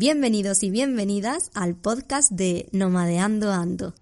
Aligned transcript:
Bienvenidos 0.00 0.62
y 0.62 0.70
bienvenidas 0.70 1.50
al 1.54 1.74
podcast 1.74 2.30
de 2.30 2.68
Nomadeando 2.70 3.50
Ando. 3.50 3.94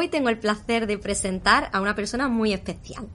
Hoy 0.00 0.08
tengo 0.08 0.30
el 0.30 0.38
placer 0.38 0.86
de 0.86 0.96
presentar 0.96 1.68
a 1.74 1.80
una 1.82 1.94
persona 1.94 2.26
muy 2.26 2.54
especial. 2.54 3.06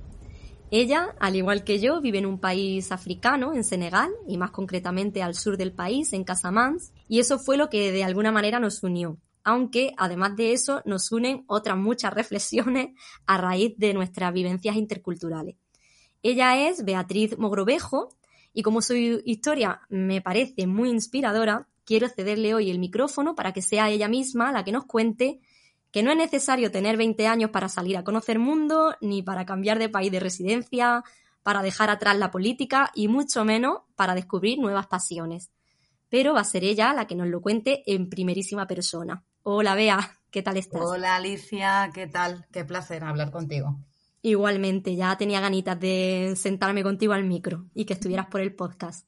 Ella, 0.69 1.15
al 1.19 1.35
igual 1.35 1.63
que 1.63 1.79
yo, 1.79 1.99
vive 1.99 2.19
en 2.19 2.27
un 2.27 2.37
país 2.37 2.91
africano, 2.91 3.55
en 3.55 3.63
Senegal, 3.63 4.11
y 4.27 4.37
más 4.37 4.51
concretamente 4.51 5.23
al 5.23 5.33
sur 5.33 5.57
del 5.57 5.71
país, 5.71 6.13
en 6.13 6.23
Casamance, 6.23 6.93
y 7.07 7.17
eso 7.17 7.39
fue 7.39 7.57
lo 7.57 7.71
que 7.71 7.91
de 7.91 8.03
alguna 8.03 8.31
manera 8.31 8.59
nos 8.59 8.83
unió. 8.83 9.17
Aunque, 9.43 9.95
además 9.97 10.35
de 10.35 10.53
eso, 10.53 10.83
nos 10.85 11.11
unen 11.11 11.43
otras 11.47 11.75
muchas 11.75 12.13
reflexiones 12.13 12.89
a 13.25 13.39
raíz 13.39 13.73
de 13.77 13.95
nuestras 13.95 14.31
vivencias 14.31 14.75
interculturales. 14.75 15.55
Ella 16.21 16.69
es 16.69 16.85
Beatriz 16.85 17.35
Mogrovejo, 17.39 18.15
y 18.53 18.61
como 18.61 18.83
su 18.83 18.93
historia 18.93 19.81
me 19.89 20.21
parece 20.21 20.67
muy 20.67 20.91
inspiradora, 20.91 21.67
quiero 21.83 22.09
cederle 22.09 22.53
hoy 22.53 22.69
el 22.69 22.77
micrófono 22.77 23.33
para 23.33 23.53
que 23.53 23.63
sea 23.63 23.89
ella 23.89 24.07
misma 24.07 24.51
la 24.51 24.63
que 24.63 24.71
nos 24.71 24.85
cuente 24.85 25.39
que 25.95 26.03
no 26.03 26.11
es 26.11 26.17
necesario 26.17 26.71
tener 26.71 26.97
20 26.97 27.25
años 27.25 27.51
para 27.51 27.69
salir 27.69 27.95
a 27.95 28.03
conocer 28.03 28.37
mundo, 28.37 28.97
ni 28.99 29.23
para 29.23 29.45
cambiar 29.45 29.79
de 29.79 29.87
país 29.87 30.11
de 30.11 30.19
residencia, 30.19 31.05
para 31.41 31.61
dejar 31.61 31.89
atrás 31.89 32.17
la 32.17 32.31
política 32.31 32.91
y 32.93 33.07
mucho 33.07 33.45
menos 33.45 33.83
para 33.95 34.13
descubrir 34.13 34.59
nuevas 34.59 34.87
pasiones. 34.87 35.51
Pero 36.09 36.33
va 36.33 36.41
a 36.41 36.43
ser 36.43 36.65
ella 36.65 36.93
la 36.93 37.07
que 37.07 37.15
nos 37.15 37.27
lo 37.27 37.41
cuente 37.41 37.81
en 37.85 38.09
primerísima 38.09 38.67
persona. 38.67 39.23
Hola 39.43 39.73
Bea, 39.73 40.19
¿qué 40.31 40.41
tal 40.43 40.57
estás? 40.57 40.81
Hola 40.83 41.15
Alicia, 41.15 41.89
¿qué 41.93 42.07
tal? 42.07 42.45
Qué 42.51 42.65
placer 42.65 43.01
hablar 43.05 43.31
contigo. 43.31 43.79
Igualmente, 44.21 44.97
ya 44.97 45.17
tenía 45.17 45.39
ganitas 45.39 45.79
de 45.79 46.33
sentarme 46.35 46.83
contigo 46.83 47.13
al 47.13 47.23
micro 47.23 47.67
y 47.73 47.85
que 47.85 47.93
estuvieras 47.93 48.27
por 48.27 48.41
el 48.41 48.53
podcast. 48.53 49.07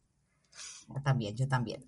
Yo 0.88 1.02
también, 1.04 1.36
yo 1.36 1.50
también. 1.50 1.84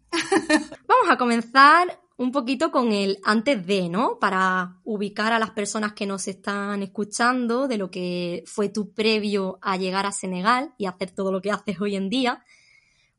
Vamos 0.90 1.10
a 1.10 1.18
comenzar 1.18 2.02
un 2.20 2.34
poquito 2.34 2.70
con 2.70 2.92
el 2.92 3.18
antes 3.24 3.66
de, 3.66 3.88
¿no? 3.88 4.20
Para 4.20 4.76
ubicar 4.84 5.32
a 5.32 5.40
las 5.40 5.52
personas 5.52 5.94
que 5.94 6.06
nos 6.06 6.28
están 6.28 6.84
escuchando 6.84 7.66
de 7.70 7.78
lo 7.78 7.90
que 7.90 8.44
fue 8.46 8.68
tu 8.68 8.92
previo 8.92 9.58
a 9.62 9.78
llegar 9.78 10.06
a 10.06 10.12
Senegal 10.12 10.74
y 10.78 10.86
hacer 10.86 11.12
todo 11.12 11.32
lo 11.32 11.42
que 11.42 11.50
haces 11.50 11.80
hoy 11.80 11.96
en 11.96 12.10
día. 12.10 12.44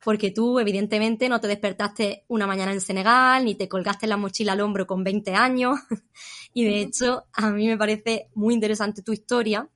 Porque 0.04 0.30
tú, 0.30 0.58
evidentemente, 0.58 1.30
no 1.30 1.41
te 1.41 1.48
despertaste 1.48 2.25
una 2.28 2.47
mañana 2.47 2.75
en 2.75 2.82
Senegal, 2.82 3.47
ni 3.47 3.54
te 3.54 3.70
colgaste 3.70 4.06
la 4.06 4.19
mochila 4.19 4.52
al 4.52 4.60
hombro 4.60 4.86
con 4.86 5.02
20 5.02 5.34
años. 5.34 5.78
y 6.52 6.64
de 6.64 6.82
hecho, 6.82 7.25
a 7.32 7.48
mí 7.52 7.66
me 7.69 7.78
parece 7.78 8.28
muy 8.34 8.52
interesante 8.52 9.00
tu 9.00 9.12
historia, 9.12 9.66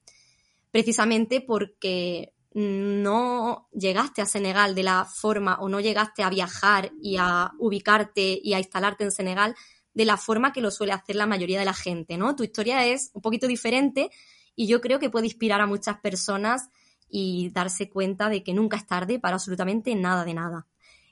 precisamente 0.71 1.41
porque 1.41 2.34
no 2.55 3.69
llegaste 3.73 4.23
a 4.23 4.27
Senegal 4.27 4.75
de 4.75 4.85
la 4.85 5.05
forma 5.05 5.57
o 5.61 5.69
no 5.69 5.81
llegaste 5.81 6.23
a 6.23 6.31
viajar 6.31 6.93
y 7.03 7.17
a 7.19 7.53
ubicarte 7.59 8.41
y 8.43 8.55
a 8.55 8.59
instalarte 8.59 9.05
en 9.05 9.11
Senegal 9.11 9.57
de 9.93 10.05
la 10.05 10.17
forma 10.17 10.53
que 10.53 10.61
lo 10.61 10.71
suele 10.71 10.93
hacer 10.93 11.17
la 11.17 11.27
mayoría 11.27 11.59
de 11.59 11.65
la 11.65 11.75
gente, 11.75 12.17
¿no? 12.17 12.37
Tu 12.37 12.45
historia 12.45 12.87
es 12.87 13.11
un 13.13 13.23
poquito 13.23 13.47
diferente 13.49 14.11
y 14.55 14.67
yo 14.69 14.81
creo 14.81 14.99
que 14.99 15.11
puede 15.11 15.27
inspirar 15.27 15.61
a 15.61 15.67
muchas 15.67 15.99
personas 15.99 16.71
y 17.09 17.51
darse 17.51 17.91
cuenta 17.91 18.29
de 18.29 18.43
que 18.43 18.55
nunca 18.55 18.77
es 18.77 18.87
tarde 18.87 19.19
para 19.19 19.35
absolutamente 19.35 19.95
nada 19.95 20.25
de 20.25 20.35
nada. 20.35 20.67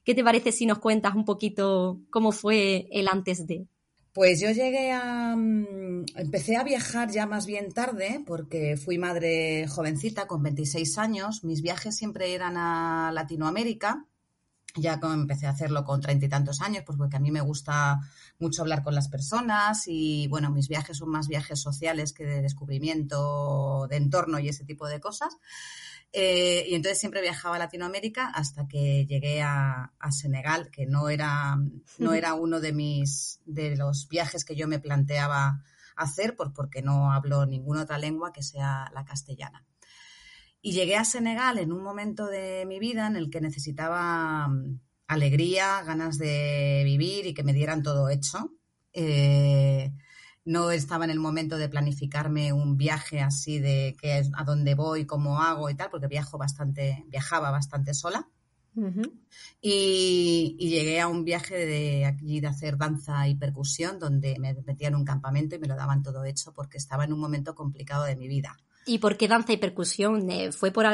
¿Qué 0.04 0.14
te 0.14 0.25
parece 0.25 0.52
si 0.52 0.66
nos 0.66 0.78
cuentas 0.78 1.14
un 1.14 1.25
poquito 1.25 2.00
cómo 2.10 2.32
fue 2.32 2.88
el 2.91 3.08
antes 3.08 3.47
de? 3.47 3.66
Pues 4.12 4.41
yo 4.41 4.50
llegué 4.50 4.93
a... 4.93 5.34
Mm, 5.37 6.05
empecé 6.17 6.56
a 6.56 6.65
viajar 6.65 7.11
ya 7.11 7.27
más 7.27 7.47
bien 7.47 7.73
tarde 7.73 8.23
porque 8.27 8.77
fui 8.77 8.99
madre 8.99 9.67
jovencita 9.69 10.27
con 10.27 10.43
26 10.43 10.99
años. 10.99 11.45
Mis 11.45 11.62
viajes 11.62 11.97
siempre 11.97 12.34
eran 12.34 12.56
a 12.59 13.11
Latinoamérica. 13.12 14.06
Ya 14.77 14.99
empecé 15.03 15.47
a 15.47 15.50
hacerlo 15.50 15.84
con 15.84 16.00
treinta 16.00 16.25
y 16.27 16.28
tantos 16.31 16.62
años, 16.62 16.83
pues 16.87 16.97
porque 16.97 17.17
a 17.17 17.21
mí 17.21 17.31
me 17.31 17.43
gusta 17.43 18.00
mucho 18.39 18.62
hablar 18.62 18.83
con 18.83 18.95
las 18.95 19.09
personas 19.09 19.83
y 19.87 20.29
bueno, 20.29 20.50
mis 20.50 20.69
viajes 20.69 20.97
son 20.97 21.11
más 21.11 21.29
viajes 21.29 21.61
sociales 21.61 22.15
que 22.15 22.25
de 22.25 22.41
descubrimiento 22.41 23.87
de 23.89 23.97
entorno 23.97 24.39
y 24.39 24.49
ese 24.49 24.65
tipo 24.65 24.89
de 24.89 24.99
cosas. 24.99 25.37
Eh, 26.15 26.67
y 26.69 26.75
entonces 26.75 26.99
siempre 26.99 27.23
viajaba 27.23 27.56
a 27.56 27.59
Latinoamérica 27.59 28.28
hasta 28.28 28.69
que 28.69 29.06
llegué 29.06 29.41
a, 29.41 29.93
Senegal, 30.11 30.71
que 30.71 30.87
no 30.87 31.09
era, 31.09 31.56
no 31.99 32.12
era 32.12 32.34
uno 32.34 32.61
de 32.61 32.73
mis 32.73 33.41
de 33.47 33.77
los 33.77 34.09
viajes 34.09 34.45
que 34.45 34.55
yo 34.55 34.69
me 34.69 34.78
planteaba 34.78 35.62
hacer, 35.97 36.37
por, 36.37 36.53
porque 36.53 36.83
no 36.83 37.12
hablo 37.12 37.47
ninguna 37.47 37.83
otra 37.83 37.97
lengua 37.97 38.33
que 38.33 38.43
sea 38.43 38.91
la 38.93 39.05
castellana. 39.05 39.65
Y 40.61 40.73
llegué 40.73 40.97
a 40.97 41.05
Senegal 41.05 41.59
en 41.59 41.73
un 41.73 41.83
momento 41.83 42.27
de 42.27 42.67
mi 42.67 42.79
vida 42.79 43.06
en 43.06 43.17
el 43.17 43.31
que 43.31 43.41
necesitaba 43.41 44.49
mm, 44.49 44.81
alegría, 45.09 45.83
ganas 45.83 46.19
de 46.19 46.83
vivir 46.84 47.27
y 47.27 47.34
que 47.34 47.43
me 47.43 47.55
dieran 47.55 47.83
todo 47.83 48.11
hecho. 48.11 48.53
Eh, 48.93 49.93
no 50.44 50.70
estaba 50.70 51.04
en 51.04 51.10
el 51.10 51.20
momento 51.20 51.56
de 51.56 51.69
planificarme 51.69 52.53
un 52.53 52.76
viaje 52.76 53.20
así 53.20 53.58
de 53.58 53.97
qué 54.00 54.19
es, 54.19 54.30
a 54.34 54.44
dónde 54.44 54.75
voy, 54.75 55.06
cómo 55.06 55.41
hago 55.41 55.70
y 55.70 55.75
tal, 55.75 55.91
porque 55.91 56.08
viajo 56.08 56.38
bastante, 56.38 57.04
viajaba 57.08 57.50
bastante 57.50 57.94
sola. 57.94 58.28
y, 59.60 60.56
llegué 60.58 61.00
a 61.00 61.08
un 61.08 61.25
viaje 61.25 61.66
de 61.66 62.06
aquí 62.06 62.41
de 62.41 62.47
hacer 62.47 62.78
danza 62.78 63.28
y 63.28 63.34
percusión, 63.34 63.98
donde 63.98 64.38
me 64.38 64.54
metía 64.66 64.88
en 64.88 64.97
un 64.97 65.04
campamento 65.04 65.54
y 65.54 65.58
me 65.58 65.69
lo 65.69 65.76
daban 65.76 66.02
todo 66.02 66.25
hecho 66.25 66.52
porque 66.54 66.78
estaba 66.78 67.04
en 67.04 67.12
un 67.12 67.20
momento 67.20 67.54
complicado 67.54 68.04
de 68.04 68.16
mi 68.16 68.28
vida. 68.28 68.56
¿Y 68.84 68.98
por 68.98 69.16
qué 69.16 69.28
danza 69.28 69.53
y 69.53 69.59
percusión? 69.59 70.28
Eh, 70.31 70.50
¿Fue 70.53 70.72
por, 70.72 70.87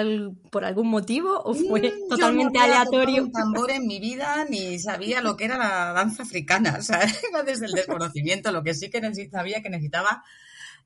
por 0.50 0.64
algún 0.64 0.88
motivo 0.88 1.40
o 1.42 1.54
fue 1.54 1.80
mm, 1.80 2.08
totalmente 2.08 2.58
aleatorio? 2.58 3.24
un 3.24 3.32
tambor 3.32 3.70
en 3.70 3.86
mi 3.86 3.98
vida 3.98 4.44
ni 4.48 4.78
sabía 4.78 5.22
lo 5.22 5.36
que 5.36 5.46
era 5.46 5.56
la 5.56 5.92
danza 5.92 6.22
africana, 6.22 6.82
¿sabes? 6.82 7.18
Desde 7.46 7.66
el 7.66 7.72
desconocimiento, 7.72 8.52
lo 8.52 8.62
que 8.62 8.74
sí 8.74 8.90
que 8.90 9.00
sabía 9.30 9.62
que 9.62 9.70
necesitaba 9.70 10.22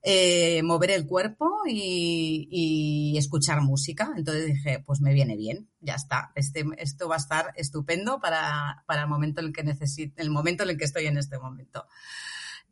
eh, 0.05 0.65
mover 0.65 0.91
el 0.91 1.07
cuerpo 1.07 1.63
y, 1.67 3.17
escuchar 3.17 3.61
música. 3.63 4.13
Entonces 4.17 4.47
dije, 4.47 4.83
pues 4.85 5.01
me 5.01 5.13
viene 5.13 5.37
bien, 5.37 5.69
ya 5.81 5.95
está. 5.95 6.33
Este, 6.35 6.65
esto 6.79 7.09
va 7.09 7.17
a 7.17 7.19
estar 7.19 7.53
estupendo 7.57 8.21
para, 8.21 8.83
para 8.87 9.03
el 9.03 9.09
momento 9.09 9.41
en 9.41 9.49
el 9.49 9.53
que 9.53 9.63
necesito, 9.63 10.21
el 10.21 10.31
momento 10.31 10.65
en 10.65 10.71
el 10.71 10.79
que 10.79 10.85
estoy 10.85 11.07
en 11.07 11.19
este 11.19 11.39
momento. 11.39 11.87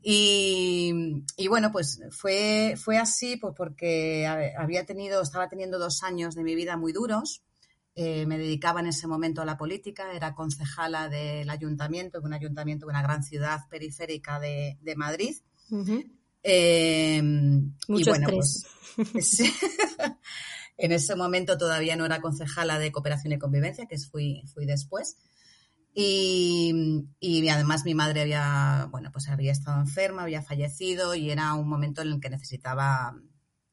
Y, 0.03 1.49
bueno, 1.49 1.71
pues 1.73 2.01
fue, 2.11 2.75
fue 2.83 2.99
así 2.99 3.37
pues 3.37 3.55
porque 3.57 4.27
había 4.27 4.87
tenido, 4.87 5.23
estaba 5.23 5.49
teniendo 5.49 5.79
dos 5.79 6.03
años 6.03 6.35
de 6.35 6.43
mi 6.43 6.55
vida 6.55 6.77
muy 6.77 6.93
duros. 6.93 7.43
Eh, 7.95 8.25
me 8.25 8.39
dedicaba 8.39 8.81
en 8.81 8.87
ese 8.87 9.07
momento 9.07 9.43
a 9.43 9.45
la 9.45 9.59
política, 9.59 10.13
era 10.15 10.35
concejala 10.35 11.09
del 11.09 11.51
ayuntamiento, 11.51 12.21
de 12.21 12.27
un 12.27 12.33
ayuntamiento 12.33 12.87
de 12.87 12.91
una 12.91 13.03
gran 13.03 13.23
ciudad 13.23 13.69
periférica 13.69 14.41
de, 14.41 14.79
Madrid. 14.97 15.37
Eh, 16.43 17.21
Mucho 17.89 18.15
y 18.17 18.25
pues, 18.25 18.65
en 20.79 20.93
ese 20.93 21.15
momento 21.15 21.59
todavía 21.59 21.97
no 21.97 22.07
era 22.07 22.23
concejala 22.23 22.79
de 22.79 22.91
cooperación 22.91 23.35
y 23.35 23.39
convivencia, 23.39 23.87
que 23.87 23.99
fui, 23.99 24.43
fui 24.55 24.65
después. 24.65 25.19
Y, 25.95 27.49
además 27.51 27.85
mi 27.85 27.95
madre 27.95 28.23
había, 28.23 28.89
bueno, 28.91 29.11
pues 29.13 29.29
había 29.29 29.53
estado 29.53 29.81
enferma, 29.81 30.23
había 30.23 30.43
fallecido 30.43 31.15
y 31.15 31.31
era 31.31 31.55
un 31.55 31.69
momento 31.69 32.03
en 32.03 32.09
el 32.09 32.21
que 32.21 32.31
necesitaba, 32.31 33.17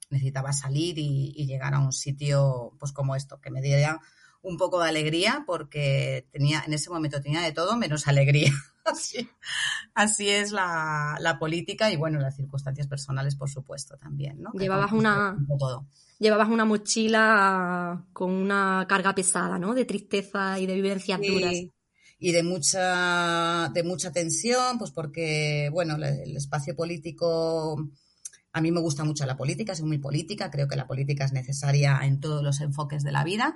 necesitaba 0.09 0.53
salir 0.53 0.97
y, 0.97 1.45
llegar 1.45 1.73
a 1.73 1.79
un 1.79 1.93
sitio, 1.93 2.73
pues 2.79 2.91
como 2.91 3.15
esto, 3.15 3.39
que 3.39 3.51
me 3.51 3.61
diera 3.61 4.01
un 4.41 4.57
poco 4.57 4.81
de 4.81 4.89
alegría 4.89 5.43
porque 5.45 6.27
tenía, 6.31 6.63
en 6.65 6.73
ese 6.73 6.89
momento 6.89 7.21
tenía 7.21 7.41
de 7.41 7.51
todo 7.51 7.77
menos 7.77 8.07
alegría. 8.07 8.51
Así, 8.87 9.29
así 9.93 10.29
es 10.29 10.53
la, 10.53 11.17
la, 11.19 11.37
política 11.37 11.91
y 11.91 11.97
bueno, 11.97 12.21
las 12.21 12.37
circunstancias 12.37 12.87
personales, 12.87 13.35
por 13.35 13.49
supuesto, 13.49 13.97
también, 13.97 14.41
¿no? 14.41 14.53
Llevabas 14.53 14.93
una, 14.93 15.37
llevabas 16.19 16.47
una 16.47 16.63
mochila 16.63 18.05
con 18.13 18.31
una 18.31 18.85
carga 18.87 19.13
pesada, 19.13 19.59
¿no? 19.59 19.73
De 19.73 19.83
tristeza 19.83 20.57
y 20.57 20.67
de 20.67 20.75
vivencias 20.75 21.19
duras. 21.19 21.53
Y 22.19 22.31
de 22.31 22.43
mucha, 22.43 23.69
de 23.73 23.83
mucha 23.83 24.11
tensión, 24.11 24.79
pues 24.79 24.91
porque, 24.91 25.69
bueno, 25.71 25.95
el 25.95 26.35
espacio 26.35 26.75
político 26.75 27.77
a 28.57 28.61
mí 28.61 28.71
me 28.71 28.81
gusta 28.81 29.03
mucho 29.03 29.25
la 29.25 29.37
política, 29.37 29.75
soy 29.75 29.85
muy 29.85 29.99
política, 29.99 30.49
creo 30.49 30.67
que 30.67 30.75
la 30.75 30.87
política 30.87 31.25
es 31.25 31.31
necesaria 31.31 31.99
en 32.03 32.19
todos 32.19 32.43
los 32.43 32.59
enfoques 32.59 33.03
de 33.03 33.11
la 33.11 33.23
vida, 33.23 33.55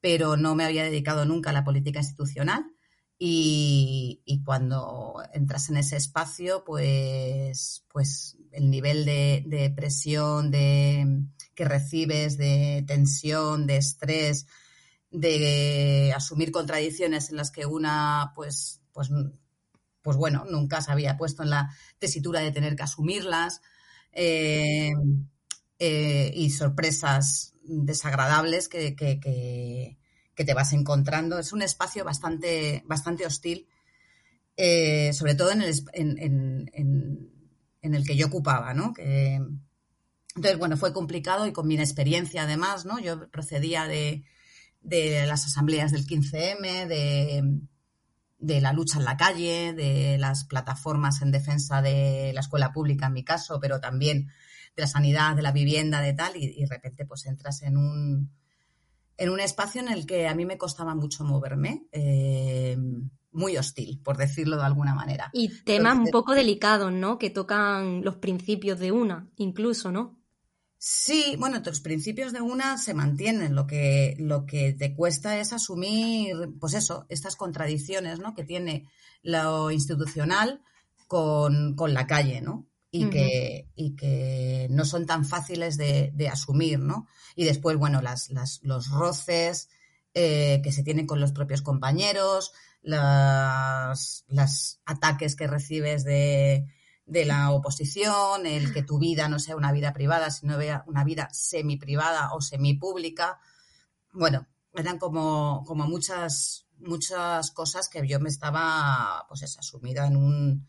pero 0.00 0.38
no 0.38 0.54
me 0.54 0.64
había 0.64 0.82
dedicado 0.82 1.26
nunca 1.26 1.50
a 1.50 1.52
la 1.52 1.62
política 1.62 1.98
institucional. 1.98 2.64
Y, 3.22 4.42
cuando 4.46 5.22
entras 5.34 5.68
en 5.68 5.76
ese 5.76 5.98
espacio, 5.98 6.64
pues, 6.64 7.84
pues 7.92 8.38
el 8.50 8.70
nivel 8.70 9.04
de, 9.04 9.72
presión 9.76 10.50
de, 10.50 11.26
que 11.54 11.66
recibes, 11.66 12.38
de 12.38 12.82
tensión, 12.86 13.66
de 13.66 13.76
estrés, 13.76 14.46
de 15.10 16.12
asumir 16.14 16.52
contradicciones 16.52 17.30
en 17.30 17.36
las 17.36 17.50
que 17.50 17.66
una, 17.66 18.32
pues, 18.34 18.80
pues, 18.92 19.10
pues 20.02 20.16
bueno, 20.16 20.44
nunca 20.50 20.80
se 20.80 20.92
había 20.92 21.16
puesto 21.16 21.42
en 21.42 21.50
la 21.50 21.74
tesitura 21.98 22.40
de 22.40 22.52
tener 22.52 22.76
que 22.76 22.82
asumirlas. 22.82 23.60
Eh, 24.12 24.92
eh, 25.78 26.32
y 26.34 26.50
sorpresas 26.50 27.54
desagradables 27.62 28.68
que, 28.68 29.96
te 30.34 30.54
vas 30.54 30.72
encontrando. 30.72 31.38
Es 31.38 31.52
un 31.52 31.62
espacio 31.62 32.04
bastante, 32.04 32.82
bastante 32.86 33.26
hostil, 33.26 33.68
eh, 34.56 35.12
sobre 35.12 35.34
todo 35.34 35.52
en 35.52 35.62
el, 35.62 35.74
en, 35.92 37.94
el, 37.94 38.06
que 38.06 38.16
yo 38.16 38.26
ocupaba, 38.26 38.74
¿no? 38.74 38.94
entonces, 38.98 40.58
bueno, 40.58 40.76
fue 40.76 40.92
complicado 40.92 41.46
y 41.46 41.52
con 41.52 41.66
mi 41.66 41.78
experiencia 41.78 42.44
además, 42.44 42.84
¿no? 42.84 43.00
Yo 43.00 43.30
procedía 43.30 43.86
de, 43.86 44.24
de 44.80 45.26
las 45.26 45.44
asambleas 45.44 45.92
del 45.92 46.06
15M, 46.06 46.86
de, 46.86 47.60
de 48.38 48.60
la 48.60 48.72
lucha 48.72 48.98
en 48.98 49.04
la 49.04 49.16
calle, 49.16 49.74
de 49.74 50.16
las 50.18 50.44
plataformas 50.44 51.22
en 51.22 51.30
defensa 51.30 51.82
de 51.82 52.32
la 52.34 52.40
escuela 52.40 52.72
pública 52.72 53.06
en 53.06 53.12
mi 53.12 53.24
caso, 53.24 53.60
pero 53.60 53.80
también 53.80 54.28
de 54.76 54.82
la 54.82 54.86
sanidad, 54.86 55.36
de 55.36 55.42
la 55.42 55.52
vivienda, 55.52 56.00
de 56.00 56.14
tal, 56.14 56.36
y, 56.36 56.60
de 56.60 56.66
repente 56.66 57.04
pues 57.04 57.26
entras 57.26 57.62
en 57.62 57.76
un, 57.76 58.30
en 59.16 59.30
un 59.30 59.40
espacio 59.40 59.80
en 59.82 59.88
el 59.88 60.06
que 60.06 60.26
a 60.26 60.34
mí 60.34 60.46
me 60.46 60.58
costaba 60.58 60.94
mucho 60.94 61.24
moverme, 61.24 61.86
eh, 61.92 62.76
muy 63.32 63.56
hostil, 63.56 64.00
por 64.02 64.16
decirlo 64.16 64.56
de 64.56 64.64
alguna 64.64 64.94
manera. 64.94 65.30
Y 65.32 65.62
temas 65.62 65.98
un 65.98 66.08
poco 66.08 66.34
delicados, 66.34 66.92
¿no? 66.92 67.18
Que 67.18 67.30
tocan 67.30 68.02
los 68.02 68.16
principios 68.16 68.78
de 68.80 68.90
una, 68.90 69.28
incluso, 69.36 69.92
¿no? 69.92 70.19
Sí, 70.82 71.36
bueno, 71.38 71.60
tus 71.60 71.82
principios 71.82 72.32
de 72.32 72.40
una 72.40 72.78
se 72.78 72.94
mantienen. 72.94 73.54
Lo 73.54 73.66
que, 73.66 74.16
lo 74.18 74.46
que 74.46 74.72
te 74.72 74.94
cuesta 74.94 75.38
es 75.38 75.52
asumir, 75.52 76.54
pues 76.58 76.72
eso, 76.72 77.04
estas 77.10 77.36
contradicciones, 77.36 78.18
¿no? 78.18 78.34
Que 78.34 78.44
tiene 78.44 78.88
lo 79.22 79.70
institucional 79.70 80.62
con, 81.06 81.76
la 81.76 82.06
calle, 82.06 82.40
¿no? 82.40 82.66
Y, 82.90 83.10
que, 83.10 83.68
y 83.76 83.94
que 83.94 84.68
no 84.70 84.86
son 84.86 85.04
tan 85.04 85.26
fáciles 85.26 85.76
de, 85.76 86.30
asumir, 86.32 86.78
¿no? 86.78 87.06
Y 87.36 87.44
después, 87.44 87.76
bueno, 87.76 88.00
las, 88.00 88.30
los 88.62 88.88
roces 88.88 89.68
eh, 90.14 90.62
que 90.64 90.72
se 90.72 90.82
tienen 90.82 91.06
con 91.06 91.20
los 91.20 91.32
propios 91.32 91.60
compañeros, 91.60 92.52
los 92.82 94.80
ataques 94.86 95.36
que 95.36 95.46
recibes 95.46 96.04
de, 96.04 96.66
de 97.10 97.24
la 97.24 97.50
oposición, 97.50 98.46
el 98.46 98.72
que 98.72 98.84
tu 98.84 99.00
vida 99.00 99.28
no 99.28 99.40
sea 99.40 99.56
una 99.56 99.72
vida 99.72 99.92
privada, 99.92 100.30
sino 100.30 100.56
una 100.86 101.02
vida 101.02 101.28
semi 101.32 101.76
privada 101.76 102.32
o 102.34 102.40
semi 102.40 102.74
pública. 102.74 103.40
Bueno, 104.12 104.46
eran 104.74 104.96
como, 104.98 105.64
como 105.66 105.88
muchas, 105.88 106.66
muchas 106.78 107.50
cosas 107.50 107.88
que 107.88 108.06
yo 108.06 108.20
me 108.20 108.28
estaba, 108.28 109.26
pues 109.28 109.42
es, 109.42 109.58
asumida 109.58 110.06
en 110.06 110.16
un, 110.16 110.68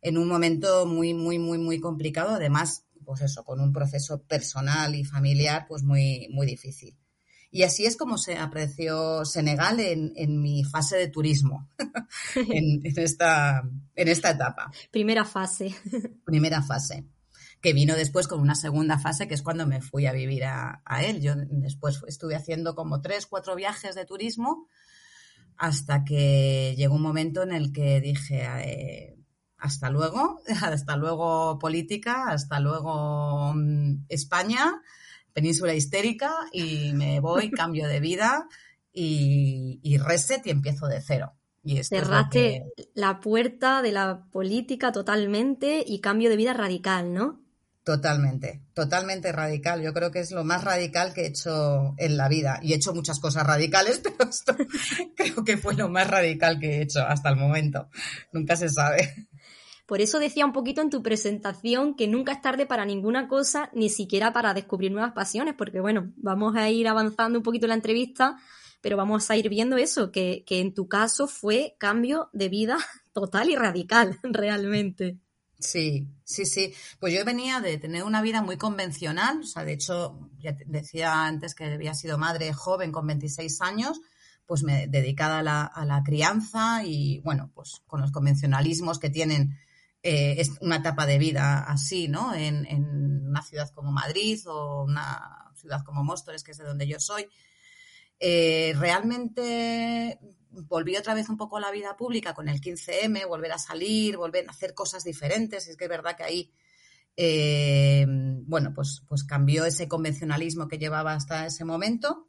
en 0.00 0.18
un 0.18 0.28
momento 0.28 0.86
muy, 0.86 1.14
muy, 1.14 1.40
muy, 1.40 1.58
muy 1.58 1.80
complicado, 1.80 2.30
además, 2.30 2.84
pues 3.04 3.20
eso, 3.22 3.44
con 3.44 3.60
un 3.60 3.72
proceso 3.72 4.22
personal 4.22 4.94
y 4.94 5.04
familiar, 5.04 5.66
pues 5.66 5.82
muy, 5.82 6.28
muy 6.30 6.46
difícil. 6.46 6.96
Y 7.54 7.64
así 7.64 7.84
es 7.84 7.98
como 7.98 8.16
se 8.16 8.38
apreció 8.38 9.26
Senegal 9.26 9.78
en, 9.78 10.40
mi 10.40 10.64
fase 10.64 10.96
de 10.96 11.08
turismo, 11.08 11.68
en, 12.34 12.80
esta, 12.82 13.62
en 13.94 14.08
esta 14.08 14.30
etapa. 14.30 14.72
Primera 14.90 15.26
fase. 15.26 15.74
Primera 16.24 16.62
fase 16.62 17.04
que 17.60 17.74
vino 17.74 17.94
después 17.94 18.26
con 18.26 18.40
una 18.40 18.56
segunda 18.56 18.98
fase, 18.98 19.28
que 19.28 19.34
es 19.34 19.42
cuando 19.42 19.68
me 19.68 19.80
fui 19.80 20.06
a 20.06 20.12
vivir 20.12 20.44
a, 20.44 20.82
él. 21.04 21.20
Yo 21.20 21.34
después 21.36 22.02
estuve 22.08 22.34
haciendo 22.34 22.74
como 22.74 23.00
tres, 23.00 23.26
cuatro 23.26 23.54
viajes 23.54 23.94
de 23.94 24.04
turismo, 24.04 24.66
hasta 25.56 26.04
que 26.04 26.74
llegó 26.76 26.96
un 26.96 27.02
momento 27.02 27.44
en 27.44 27.52
el 27.52 27.72
que 27.72 28.00
dije, 28.00 28.42
eh, 28.64 29.16
hasta 29.58 29.90
luego, 29.90 30.40
hasta 30.62 30.96
luego 30.96 31.60
política, 31.60 32.30
hasta 32.30 32.58
luego 32.58 33.52
mm, 33.54 34.06
España, 34.08 34.82
península 35.32 35.74
histérica 35.74 36.32
y 36.52 36.92
me 36.94 37.20
voy, 37.20 37.50
cambio 37.50 37.88
de 37.88 38.00
vida 38.00 38.48
y, 38.92 39.98
reset 39.98 40.46
y 40.46 40.50
empiezo 40.50 40.86
de 40.86 41.00
cero. 41.00 41.32
Y 41.64 41.82
Cerraste 41.84 42.64
la 42.94 43.20
puerta 43.20 43.82
de 43.82 43.92
la 43.92 44.24
política 44.32 44.90
totalmente 44.90 45.84
y 45.86 46.00
cambio 46.00 46.28
de 46.28 46.36
vida 46.36 46.52
radical, 46.52 47.14
¿no? 47.14 47.40
Totalmente, 47.84 48.62
totalmente 48.74 49.32
radical. 49.32 49.82
Yo 49.82 49.92
creo 49.92 50.12
que 50.12 50.20
es 50.20 50.30
lo 50.30 50.44
más 50.44 50.62
radical 50.62 51.12
que 51.12 51.22
he 51.22 51.26
hecho 51.26 51.94
en 51.98 52.16
la 52.16 52.28
vida. 52.28 52.60
Y 52.62 52.72
he 52.72 52.76
hecho 52.76 52.94
muchas 52.94 53.18
cosas 53.18 53.44
radicales, 53.44 53.98
pero 54.02 54.30
esto 54.30 54.56
creo 55.16 55.44
que 55.44 55.56
fue 55.56 55.74
lo 55.74 55.88
más 55.88 56.08
radical 56.08 56.60
que 56.60 56.78
he 56.78 56.82
hecho 56.82 57.00
hasta 57.00 57.30
el 57.30 57.36
momento. 57.36 57.88
Nunca 58.32 58.54
se 58.56 58.68
sabe. 58.68 59.26
Por 59.86 60.00
eso 60.00 60.18
decía 60.18 60.46
un 60.46 60.52
poquito 60.52 60.80
en 60.80 60.90
tu 60.90 61.02
presentación 61.02 61.94
que 61.94 62.06
nunca 62.06 62.32
es 62.32 62.40
tarde 62.40 62.66
para 62.66 62.84
ninguna 62.84 63.28
cosa, 63.28 63.68
ni 63.74 63.88
siquiera 63.88 64.32
para 64.32 64.54
descubrir 64.54 64.92
nuevas 64.92 65.12
pasiones, 65.12 65.54
porque 65.56 65.80
bueno, 65.80 66.12
vamos 66.16 66.56
a 66.56 66.70
ir 66.70 66.86
avanzando 66.88 67.38
un 67.38 67.42
poquito 67.42 67.66
la 67.66 67.74
entrevista, 67.74 68.36
pero 68.80 68.96
vamos 68.96 69.30
a 69.30 69.36
ir 69.36 69.48
viendo 69.48 69.76
eso, 69.76 70.10
que, 70.10 70.44
en 70.48 70.74
tu 70.74 70.88
caso 70.88 71.26
fue 71.26 71.76
cambio 71.78 72.30
de 72.32 72.48
vida 72.48 72.78
total 73.12 73.50
y 73.50 73.56
radical, 73.56 74.18
realmente. 74.22 75.18
Sí, 75.58 76.08
sí, 76.24 76.44
sí. 76.44 76.74
Pues 76.98 77.14
yo 77.14 77.24
venía 77.24 77.60
de 77.60 77.78
tener 77.78 78.02
una 78.02 78.22
vida 78.22 78.42
muy 78.42 78.56
convencional, 78.56 79.40
o 79.40 79.46
sea, 79.46 79.64
de 79.64 79.74
hecho, 79.74 80.30
ya 80.38 80.56
decía 80.66 81.24
antes 81.24 81.54
que 81.54 81.64
había 81.64 81.94
sido 81.94 82.18
madre 82.18 82.52
joven 82.52 82.90
con 82.90 83.06
26 83.06 83.60
años, 83.62 84.00
pues 84.46 84.64
me 84.64 84.88
dedicada 84.88 85.38
a 85.38 85.42
la, 85.42 85.64
a 85.64 85.84
la 85.84 86.02
crianza 86.02 86.82
y, 86.84 87.20
bueno, 87.20 87.50
pues 87.54 87.82
con 87.86 88.00
los 88.00 88.10
convencionalismos 88.10 88.98
que 88.98 89.10
tienen 89.10 89.56
eh, 90.02 90.34
es 90.38 90.50
una 90.60 90.76
etapa 90.76 91.06
de 91.06 91.18
vida 91.18 91.60
así, 91.60 92.08
¿no? 92.08 92.34
En, 92.34 92.66
una 93.32 93.42
ciudad 93.42 93.70
como 93.70 93.92
Madrid 93.92 94.38
o 94.46 94.84
una 94.84 95.50
ciudad 95.56 95.82
como 95.84 96.04
Móstoles, 96.04 96.44
que 96.44 96.50
es 96.50 96.58
de 96.58 96.64
donde 96.64 96.86
yo 96.86 97.00
soy. 97.00 97.26
Eh, 98.18 98.74
realmente 98.76 100.18
volví 100.50 100.96
otra 100.96 101.14
vez 101.14 101.28
un 101.28 101.36
poco 101.36 101.56
a 101.56 101.60
la 101.60 101.70
vida 101.70 101.96
pública 101.96 102.34
con 102.34 102.48
el 102.48 102.60
15M, 102.60 103.26
volver 103.26 103.52
a 103.52 103.58
salir, 103.58 104.16
volver 104.16 104.46
a 104.48 104.50
hacer 104.50 104.74
cosas 104.74 105.04
diferentes. 105.04 105.68
Es 105.68 105.76
que 105.76 105.84
es 105.84 105.90
verdad 105.90 106.16
que 106.16 106.24
ahí, 106.24 106.52
eh, 107.16 108.04
bueno, 108.08 108.72
pues, 108.74 109.02
pues 109.08 109.24
cambió 109.24 109.64
ese 109.64 109.88
convencionalismo 109.88 110.68
que 110.68 110.78
llevaba 110.78 111.14
hasta 111.14 111.46
ese 111.46 111.64
momento. 111.64 112.28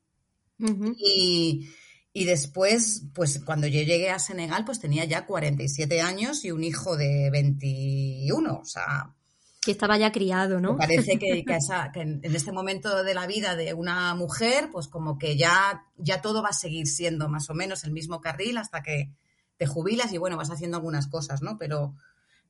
Y 0.95 1.69
y 2.15 2.25
después, 2.25 3.05
pues 3.15 3.41
cuando 3.43 3.65
yo 3.65 3.81
llegué 3.81 4.11
a 4.11 4.19
Senegal, 4.19 4.65
pues 4.65 4.79
tenía 4.79 5.03
ya 5.05 5.25
47 5.25 5.99
años 5.99 6.45
y 6.45 6.51
un 6.51 6.63
hijo 6.63 6.95
de 6.95 7.31
21, 7.31 8.53
o 8.53 8.65
sea... 8.65 9.15
Que 9.61 9.71
estaba 9.71 9.97
ya 9.97 10.11
criado, 10.11 10.59
¿no? 10.61 10.77
Parece 10.77 11.17
que, 11.17 11.43
en, 11.95 12.21
este 12.23 12.51
momento 12.51 13.03
de 13.03 13.13
la 13.15 13.25
vida 13.25 13.55
de 13.55 13.73
una 13.73 14.13
mujer, 14.13 14.69
pues 14.71 14.87
como 14.87 15.17
que 15.17 15.37
ya, 15.37 15.85
ya 15.97 16.21
todo 16.21 16.43
va 16.43 16.49
a 16.49 16.53
seguir 16.53 16.85
siendo 16.85 17.29
más 17.29 17.49
o 17.49 17.55
menos 17.55 17.83
el 17.83 17.91
mismo 17.91 18.21
carril 18.21 18.57
hasta 18.57 18.83
que 18.83 19.09
te 19.57 19.65
jubilas 19.65 20.13
y 20.13 20.19
bueno, 20.19 20.37
vas 20.37 20.51
haciendo 20.51 20.77
algunas 20.77 21.07
cosas, 21.07 21.41
¿no? 21.41 21.57
Pero 21.57 21.95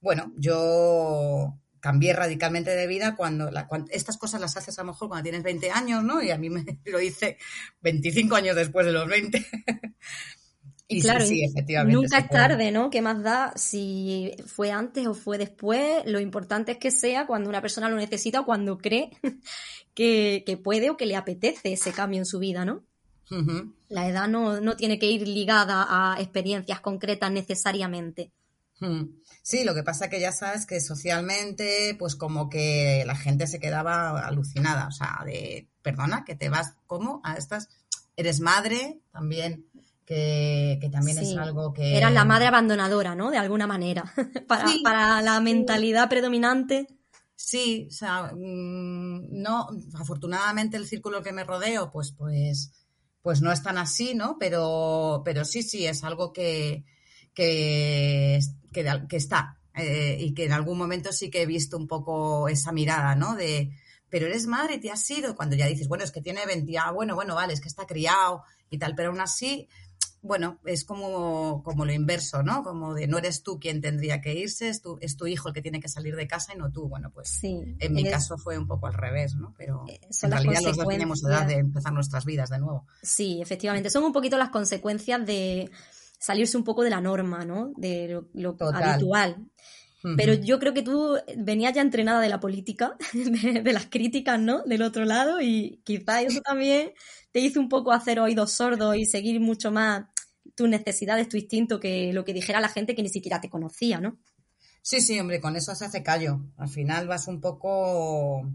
bueno, 0.02 0.34
yo 0.36 1.58
cambié 1.84 2.14
radicalmente 2.14 2.72
de 2.72 2.88
vida 2.88 3.14
cuando, 3.18 3.52
estas 3.90 4.16
cosas 4.16 4.40
las 4.40 4.56
haces 4.56 4.80
a 4.80 4.84
lo 4.84 4.94
mejor 4.94 5.10
cuando 5.10 5.24
tienes 5.24 5.44
20 5.44 5.70
años, 5.70 6.02
¿no? 6.02 6.24
Y 6.24 6.32
a 6.32 6.38
mí 6.38 6.50
me 6.50 6.64
lo 6.86 7.02
hice 7.02 7.38
25 7.82 8.34
años 8.38 8.56
después 8.56 8.86
de 8.86 8.94
los 8.94 9.06
20. 9.06 9.46
y 10.88 11.02
claro, 11.02 11.26
sí, 11.26 11.44
efectivamente. 11.44 11.94
Nunca 11.94 12.20
es 12.20 12.30
tarde, 12.30 12.72
¿no? 12.72 12.90
¿Qué 12.90 13.02
más 13.02 13.22
da 13.22 13.52
si 13.58 14.32
fue 14.46 14.72
antes 14.72 15.06
o 15.08 15.14
fue 15.14 15.38
después? 15.38 16.04
Lo 16.06 16.22
importante 16.22 16.72
es 16.72 16.78
que 16.78 16.90
sea 16.90 17.28
cuando 17.28 17.50
una 17.50 17.62
persona 17.62 17.90
lo 17.90 17.98
necesita 17.98 18.40
o 18.40 18.46
cuando 18.46 18.78
cree 18.78 19.10
que, 19.94 20.44
que 20.46 20.56
puede 20.56 20.90
o 20.90 20.96
que 20.96 21.06
le 21.06 21.18
apetece 21.18 21.74
ese 21.74 21.92
cambio 21.92 22.20
en 22.20 22.26
su 22.26 22.40
vida, 22.40 22.64
¿no? 22.64 22.86
La 23.90 24.08
edad 24.08 24.30
no, 24.30 24.62
no, 24.62 24.78
tiene 24.78 25.00
que 25.00 25.08
ir 25.08 25.28
ligada 25.28 25.86
a 25.90 26.22
experiencias 26.22 26.80
concretas 26.80 27.30
necesariamente. 27.30 28.32
Sí, 29.42 29.64
lo 29.64 29.76
que 29.76 29.84
pasa 29.84 30.10
que 30.10 30.20
ya 30.20 30.32
sabes 30.32 30.66
que 30.66 30.80
socialmente, 30.80 31.96
pues 32.00 32.16
como 32.16 32.50
que 32.50 33.04
la 33.06 33.16
gente 33.16 33.46
se 33.48 33.60
quedaba 33.60 34.26
alucinada, 34.26 34.88
o 34.88 34.92
sea, 34.92 35.22
de, 35.26 35.70
perdona, 35.82 36.24
que 36.26 36.36
te 36.36 36.50
vas, 36.50 36.76
¿cómo? 36.88 37.22
A 37.24 37.36
estas, 37.36 37.68
eres 38.16 38.40
madre 38.40 39.02
también, 39.12 39.66
que, 40.06 40.80
también 40.92 41.18
es 41.18 41.36
algo 41.36 41.74
que... 41.74 41.98
Eras 41.98 42.14
la 42.14 42.26
madre 42.26 42.48
abandonadora, 42.48 43.16
¿no? 43.16 43.32
De 43.32 43.38
alguna 43.38 43.68
manera, 43.68 44.06
para, 44.48 44.66
para 44.84 45.22
la 45.22 45.40
mentalidad 45.42 46.10
predominante. 46.10 46.88
Sí, 47.36 47.88
o 47.90 47.94
sea, 47.94 48.32
mm, 48.34 49.42
no, 49.42 49.68
afortunadamente 49.96 50.78
el 50.78 50.88
círculo 50.88 51.22
que 51.22 51.34
me 51.34 51.44
rodeo, 51.44 51.92
pues, 51.92 52.14
pues, 52.14 52.72
pues 53.22 53.42
no 53.42 53.52
es 53.52 53.62
tan 53.62 53.78
así, 53.78 54.16
¿no? 54.16 54.38
Pero, 54.40 55.22
pero 55.26 55.44
sí, 55.44 55.64
sí, 55.64 55.86
es 55.86 56.04
algo 56.06 56.32
que, 56.32 56.86
que, 57.34 58.40
que, 58.72 59.18
está 59.18 59.58
eh, 59.76 60.18
y 60.20 60.34
que 60.34 60.46
en 60.46 60.54
algún 60.54 60.78
momento 60.78 61.12
sí 61.12 61.30
que 61.30 61.42
he 61.42 61.46
visto 61.46 61.78
un 61.78 61.88
poco 61.88 62.48
esa 62.48 62.72
mirada, 62.72 63.16
¿no? 63.16 63.36
De, 63.36 63.72
pero 64.10 64.28
eres 64.28 64.46
madre, 64.46 64.78
te 64.78 64.92
has 64.92 65.02
sido, 65.02 65.36
cuando 65.36 65.56
ya 65.56 65.66
dices, 65.68 65.88
bueno, 65.88 66.04
es 66.04 66.12
que 66.12 66.22
tiene 66.22 66.46
20, 66.46 66.78
ah, 66.78 66.92
bueno, 66.92 67.16
bueno, 67.16 67.36
vale, 67.36 67.54
es 67.54 67.62
que 67.62 67.68
está 67.68 67.86
criado 67.86 68.44
y 68.70 68.78
tal, 68.78 68.96
pero 68.96 69.10
aún 69.10 69.22
así, 69.22 69.68
bueno, 70.24 70.60
es 70.66 70.86
como, 70.86 71.62
como 71.64 71.84
lo 71.84 71.92
inverso, 71.92 72.44
¿no? 72.44 72.64
Como 72.64 72.94
de 72.94 73.08
no 73.08 73.18
eres 73.18 73.44
tú 73.44 73.60
quien 73.60 73.82
tendría 73.82 74.22
que 74.22 74.34
irse, 74.34 74.70
es 74.70 74.82
tu, 74.82 74.98
es 75.02 75.18
tu 75.18 75.28
hijo 75.28 75.50
el 75.50 75.54
que 75.54 75.62
tiene 75.62 75.82
que 75.82 75.90
salir 75.90 76.16
de 76.16 76.28
casa 76.28 76.54
y 76.54 76.58
no 76.58 76.72
tú. 76.72 76.88
Bueno, 76.88 77.12
pues 77.12 77.28
sí, 77.28 77.76
en 77.78 77.94
mi 77.94 78.06
caso 78.06 78.38
fue 78.38 78.58
un 78.58 78.66
poco 78.66 78.88
al 78.88 78.94
revés, 78.94 79.36
¿no? 79.36 79.54
Pero 79.58 79.84
eh, 79.90 80.00
en 80.22 80.32
realidad 80.32 80.62
los 80.64 80.78
dos 80.78 80.88
tenemos 80.88 81.24
edad 81.26 81.46
de 81.46 81.56
empezar 81.56 81.92
nuestras 81.92 82.24
vidas 82.24 82.50
de 82.50 82.60
nuevo. 82.60 82.88
Sí, 83.02 83.42
efectivamente, 83.42 83.90
son 83.90 84.06
un 84.06 84.14
poquito 84.14 84.38
las 84.38 84.50
consecuencias 84.50 85.26
de 85.26 85.70
salirse 86.24 86.56
un 86.56 86.64
poco 86.64 86.84
de 86.84 86.90
la 86.90 87.02
norma, 87.02 87.44
¿no? 87.44 87.74
De 87.76 88.22
lo, 88.34 88.56
habitual. 88.74 89.46
Pero 90.16 90.34
yo 90.34 90.58
creo 90.58 90.74
que 90.74 90.82
tú 90.82 91.18
venías 91.38 91.74
ya 91.74 91.82
entrenada 91.82 92.22
de 92.22 92.30
la 92.30 92.40
política, 92.40 92.96
de, 93.14 93.74
las 93.74 93.88
críticas, 93.88 94.40
¿no? 94.40 94.64
Del 94.64 94.84
otro 94.84 95.04
lado, 95.04 95.42
y 95.42 95.82
quizás 95.84 96.24
eso 96.24 96.42
también 96.46 96.94
te 97.34 97.42
hizo 97.42 97.60
un 97.60 97.68
poco 97.68 97.92
hacer 97.92 98.22
oídos 98.22 98.54
sordos 98.54 98.96
y 98.96 99.06
seguir 99.06 99.42
mucho 99.42 99.70
más 99.70 100.06
tus 100.56 100.70
necesidades, 100.70 101.28
tu 101.28 101.36
instinto, 101.36 101.78
que 101.80 102.14
lo 102.14 102.24
que 102.24 102.34
dijera 102.34 102.62
la 102.62 102.70
gente 102.70 102.96
que 102.96 103.04
ni 103.04 103.10
siquiera 103.10 103.42
te 103.42 103.50
conocía, 103.50 104.00
¿no? 104.00 104.18
Sí, 104.82 105.02
sí, 105.02 105.20
hombre, 105.20 105.42
con 105.42 105.58
eso 105.58 105.76
se 105.76 105.86
hace 105.86 106.04
callo. 106.04 106.40
Al 106.58 106.70
final 106.70 107.08
vas 107.08 107.28
un 107.28 107.42
poco 107.42 108.50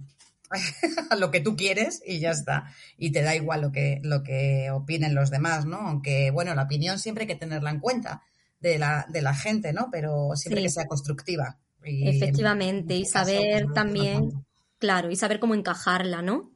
lo 1.18 1.30
que 1.30 1.40
tú 1.40 1.56
quieres 1.56 2.02
y 2.06 2.20
ya 2.20 2.30
está. 2.30 2.72
Y 2.96 3.12
te 3.12 3.22
da 3.22 3.34
igual 3.34 3.62
lo 3.62 3.72
que, 3.72 4.00
lo 4.02 4.22
que 4.22 4.70
opinen 4.70 5.14
los 5.14 5.30
demás, 5.30 5.66
¿no? 5.66 5.78
Aunque, 5.78 6.30
bueno, 6.30 6.54
la 6.54 6.62
opinión 6.62 6.98
siempre 6.98 7.22
hay 7.22 7.28
que 7.28 7.36
tenerla 7.36 7.70
en 7.70 7.80
cuenta 7.80 8.22
de 8.60 8.78
la, 8.78 9.06
de 9.08 9.22
la 9.22 9.34
gente, 9.34 9.72
¿no? 9.72 9.88
Pero 9.90 10.30
siempre 10.34 10.62
que 10.62 10.70
sea 10.70 10.86
constructiva. 10.86 11.58
Efectivamente, 11.82 12.96
y 12.96 13.04
saber 13.04 13.66
también, 13.72 14.44
claro, 14.78 15.10
y 15.10 15.16
saber 15.16 15.38
cómo 15.38 15.54
encajarla, 15.54 16.22
¿no? 16.22 16.52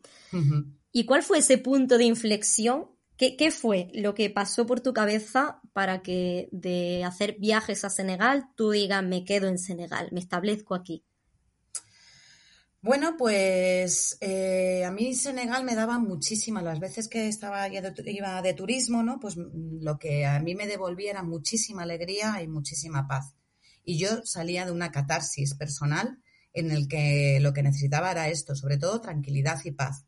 ¿Y 0.90 1.04
cuál 1.04 1.22
fue 1.22 1.38
ese 1.38 1.58
punto 1.58 1.96
de 1.96 2.04
inflexión? 2.04 2.90
¿Qué, 3.16 3.36
¿Qué, 3.36 3.50
fue 3.50 3.88
lo 3.94 4.14
que 4.14 4.30
pasó 4.30 4.66
por 4.66 4.80
tu 4.80 4.92
cabeza 4.92 5.60
para 5.72 6.02
que 6.02 6.48
de 6.50 7.04
hacer 7.04 7.36
viajes 7.38 7.84
a 7.84 7.90
Senegal 7.90 8.46
tú 8.56 8.70
digas, 8.70 9.04
me 9.04 9.24
quedo 9.24 9.48
en 9.48 9.58
Senegal, 9.58 10.08
me 10.10 10.20
establezco 10.20 10.74
aquí? 10.74 11.04
Bueno, 12.84 13.14
pues 13.16 14.18
eh, 14.20 14.84
a 14.84 14.90
mí 14.90 15.14
Senegal 15.14 15.62
me 15.62 15.76
daba 15.76 16.00
muchísimas, 16.00 16.64
las 16.64 16.80
veces 16.80 17.06
que 17.06 17.28
estaba 17.28 17.68
iba 17.68 18.42
de 18.42 18.54
turismo, 18.54 19.04
¿no? 19.04 19.20
Pues 19.20 19.36
mm, 19.36 19.82
lo 19.82 20.00
que 20.00 20.26
a 20.26 20.40
mí 20.40 20.56
me 20.56 20.66
devolvía 20.66 21.12
era 21.12 21.22
muchísima 21.22 21.84
alegría 21.84 22.42
y 22.42 22.48
muchísima 22.48 23.06
paz. 23.06 23.36
Y 23.84 23.98
yo 23.98 24.24
salía 24.24 24.66
de 24.66 24.72
una 24.72 24.90
catarsis 24.90 25.54
personal 25.54 26.18
en 26.52 26.72
el 26.72 26.88
que 26.88 27.38
lo 27.40 27.52
que 27.52 27.62
necesitaba 27.62 28.10
era 28.10 28.28
esto, 28.28 28.56
sobre 28.56 28.78
todo 28.78 29.00
tranquilidad 29.00 29.60
y 29.64 29.70
paz. 29.70 30.04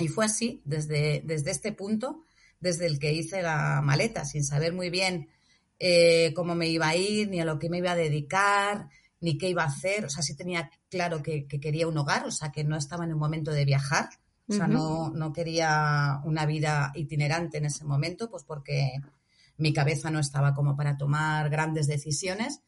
Y 0.00 0.08
fue 0.08 0.24
así, 0.24 0.62
desde, 0.64 1.22
desde 1.24 1.52
este 1.52 1.70
punto, 1.70 2.24
desde 2.58 2.86
el 2.86 2.98
que 2.98 3.12
hice 3.12 3.40
la 3.40 3.80
maleta, 3.82 4.24
sin 4.24 4.42
saber 4.42 4.72
muy 4.72 4.90
bien 4.90 5.28
eh, 5.78 6.32
cómo 6.34 6.56
me 6.56 6.68
iba 6.68 6.88
a 6.88 6.96
ir, 6.96 7.28
ni 7.28 7.40
a 7.40 7.44
lo 7.44 7.60
que 7.60 7.70
me 7.70 7.78
iba 7.78 7.92
a 7.92 7.96
dedicar, 7.96 8.88
ni 9.20 9.38
qué 9.38 9.48
iba 9.48 9.62
a 9.62 9.68
hacer, 9.68 10.04
o 10.04 10.10
sea, 10.10 10.22
sí 10.22 10.36
tenía 10.36 10.70
claro 10.94 11.24
que, 11.24 11.48
quería 11.48 11.88
un 11.88 11.98
hogar, 11.98 12.24
o 12.24 12.30
sea, 12.30 12.52
que 12.52 12.62
no 12.62 12.76
estaba 12.76 13.02
en 13.02 13.10
el 13.10 13.16
momento 13.16 13.50
de 13.50 13.64
viajar, 13.64 14.10
o 14.48 14.52
sea, 14.52 14.68
no, 14.68 15.10
no 15.10 15.32
quería 15.32 16.20
una 16.22 16.46
vida 16.46 16.92
itinerante 16.94 17.58
en 17.58 17.64
ese 17.64 17.84
momento, 17.84 18.30
pues 18.30 18.44
porque 18.44 19.00
mi 19.56 19.72
cabeza 19.72 20.08
no 20.10 20.20
estaba 20.20 20.54
como 20.54 20.76
para 20.76 20.96
tomar 20.96 21.50
grandes 21.50 21.88
decisiones. 21.88 22.60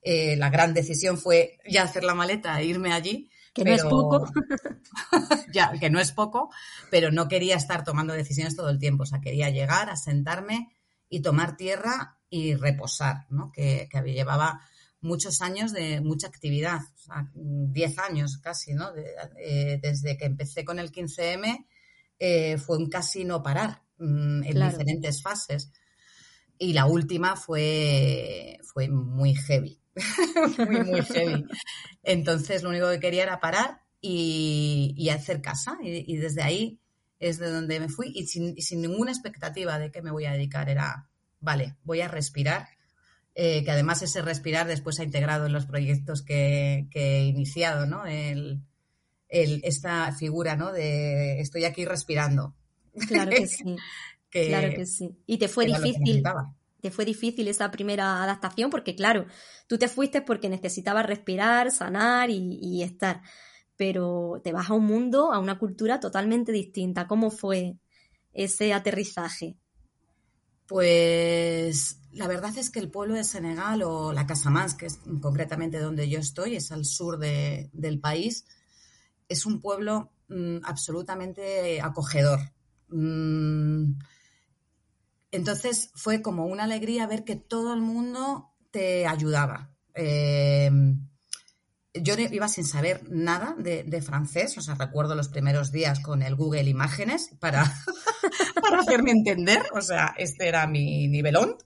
Eh, 0.00 0.36
la 0.36 0.48
gran 0.48 0.74
decisión 0.74 1.18
fue 1.18 1.58
ya 1.68 1.82
hacer 1.82 2.04
la 2.04 2.14
maleta 2.14 2.60
e 2.60 2.66
irme 2.66 2.92
allí. 2.92 3.28
Que 3.52 3.64
no 3.64 3.72
es 3.72 3.82
poco. 3.82 4.26
ya, 5.52 5.72
que 5.72 5.90
no 5.90 5.98
es 5.98 6.12
poco, 6.12 6.50
pero 6.88 7.10
no 7.10 7.26
quería 7.26 7.56
estar 7.56 7.82
tomando 7.82 8.12
decisiones 8.12 8.54
todo 8.54 8.70
el 8.70 8.78
tiempo. 8.78 9.02
O 9.02 9.06
sea, 9.06 9.20
quería 9.20 9.50
llegar, 9.50 9.90
asentarme 9.90 10.68
y 11.08 11.20
tomar 11.20 11.56
tierra 11.56 12.18
y 12.30 12.54
reposar, 12.54 13.26
¿no? 13.30 13.50
Que, 13.50 13.88
que 13.90 14.00
llevaba 14.12 14.60
muchos 15.02 15.42
años 15.42 15.72
de 15.72 16.00
mucha 16.00 16.28
actividad, 16.28 16.80
o 17.08 17.26
10 17.34 17.98
años 17.98 18.38
casi, 18.38 18.72
¿no? 18.72 18.90
Eh, 19.38 19.78
desde 19.82 20.16
que 20.16 20.24
empecé 20.24 20.64
con 20.64 20.78
el 20.78 20.90
15M 20.90 21.66
eh, 22.18 22.56
fue 22.56 22.78
un 22.78 22.88
casi 22.88 23.24
no 23.24 23.42
parar 23.42 23.82
mm, 23.98 24.44
en 24.44 24.70
diferentes 24.70 25.20
fases. 25.20 25.72
Y 26.56 26.72
la 26.72 26.86
última 26.86 27.34
fue, 27.34 28.58
fue 28.62 28.88
muy 28.88 29.34
heavy, 29.34 29.80
muy, 30.68 30.84
muy 30.84 31.02
heavy. 31.02 31.44
Entonces 32.04 32.62
lo 32.62 32.68
único 32.68 32.88
que 32.90 33.00
quería 33.00 33.24
era 33.24 33.40
parar 33.40 33.82
y, 34.00 35.08
hacer 35.08 35.42
casa. 35.42 35.76
Y, 35.82 36.16
desde 36.16 36.42
ahí 36.42 36.78
es 37.18 37.38
de 37.38 37.50
donde 37.50 37.80
me 37.80 37.88
fui 37.88 38.12
y 38.14 38.26
sin, 38.26 38.54
y 38.56 38.62
sin 38.62 38.82
ninguna 38.82 39.10
expectativa 39.10 39.78
de 39.80 39.90
qué 39.90 40.00
me 40.00 40.12
voy 40.12 40.26
a 40.26 40.32
dedicar. 40.32 40.68
Era, 40.68 41.08
vale, 41.40 41.76
voy 41.82 42.02
a 42.02 42.08
respirar 42.08 42.68
eh, 43.34 43.64
que 43.64 43.70
además 43.70 44.02
ese 44.02 44.20
respirar 44.20 44.66
después 44.66 45.00
ha 45.00 45.04
integrado 45.04 45.46
en 45.46 45.52
los 45.52 45.64
proyectos 45.64 46.22
que, 46.22 46.86
he 46.92 47.24
iniciado, 47.24 47.86
¿no? 47.86 48.04
El, 48.04 48.62
esta 49.28 50.12
figura, 50.12 50.56
¿no? 50.56 50.72
De 50.72 51.40
estoy 51.40 51.64
aquí 51.64 51.86
respirando. 51.86 52.54
Claro 53.08 53.30
que 53.30 53.46
sí. 53.48 53.76
claro 54.30 54.74
que 54.74 54.84
sí. 54.84 55.16
Y 55.26 55.38
te 55.38 55.48
fue 55.48 55.64
difícil. 55.66 56.22
Te 56.82 56.90
fue 56.90 57.04
difícil 57.04 57.46
esa 57.46 57.70
primera 57.70 58.24
adaptación 58.24 58.68
porque, 58.68 58.96
claro, 58.96 59.26
tú 59.68 59.78
te 59.78 59.86
fuiste 59.86 60.20
porque 60.20 60.48
necesitabas 60.48 61.06
respirar, 61.06 61.70
sanar 61.70 62.28
y, 62.28 62.58
y 62.60 62.82
estar. 62.82 63.22
Pero 63.76 64.40
te 64.42 64.52
vas 64.52 64.68
a 64.68 64.74
un 64.74 64.84
mundo, 64.84 65.32
a 65.32 65.38
una 65.38 65.58
cultura 65.58 66.00
totalmente 66.00 66.50
distinta. 66.50 67.06
¿Cómo 67.06 67.30
fue 67.30 67.76
ese 68.32 68.72
aterrizaje? 68.72 69.56
Pues 70.72 72.00
la 72.12 72.26
verdad 72.26 72.56
es 72.56 72.70
que 72.70 72.78
el 72.78 72.90
pueblo 72.90 73.14
de 73.14 73.24
Senegal 73.24 73.82
o 73.82 74.10
la 74.14 74.26
Casamance, 74.26 74.78
que 74.78 74.86
es 74.86 75.00
concretamente 75.20 75.78
donde 75.78 76.08
yo 76.08 76.18
estoy, 76.18 76.56
es 76.56 76.72
al 76.72 76.86
sur 76.86 77.18
del 77.18 78.00
país, 78.00 78.46
es 79.28 79.44
un 79.44 79.60
pueblo 79.60 80.12
mm, 80.28 80.60
absolutamente 80.62 81.82
acogedor. 81.82 82.40
Mm, 82.88 83.98
entonces 85.30 85.90
fue 85.94 86.22
como 86.22 86.46
una 86.46 86.64
alegría 86.64 87.06
ver 87.06 87.24
que 87.24 87.36
todo 87.36 87.74
el 87.74 87.82
mundo 87.82 88.54
te 88.70 89.06
ayudaba. 89.06 89.74
Eh, 89.94 90.70
yo 91.94 92.14
iba 92.18 92.48
sin 92.48 92.64
saber 92.64 93.02
nada 93.10 93.54
de, 93.58 94.02
francés, 94.02 94.56
o 94.56 94.62
sea, 94.62 94.74
recuerdo 94.76 95.14
los 95.14 95.28
primeros 95.28 95.72
días 95.72 96.00
con 96.00 96.22
el 96.22 96.34
Google 96.36 96.68
Imágenes 96.68 97.30
para, 97.38 97.64
para 98.62 98.80
hacerme 98.80 99.10
entender, 99.10 99.62
o 99.74 99.82
sea, 99.82 100.14
este 100.16 100.48
era 100.48 100.66
mi 100.66 101.06
nivelón. 101.08 101.56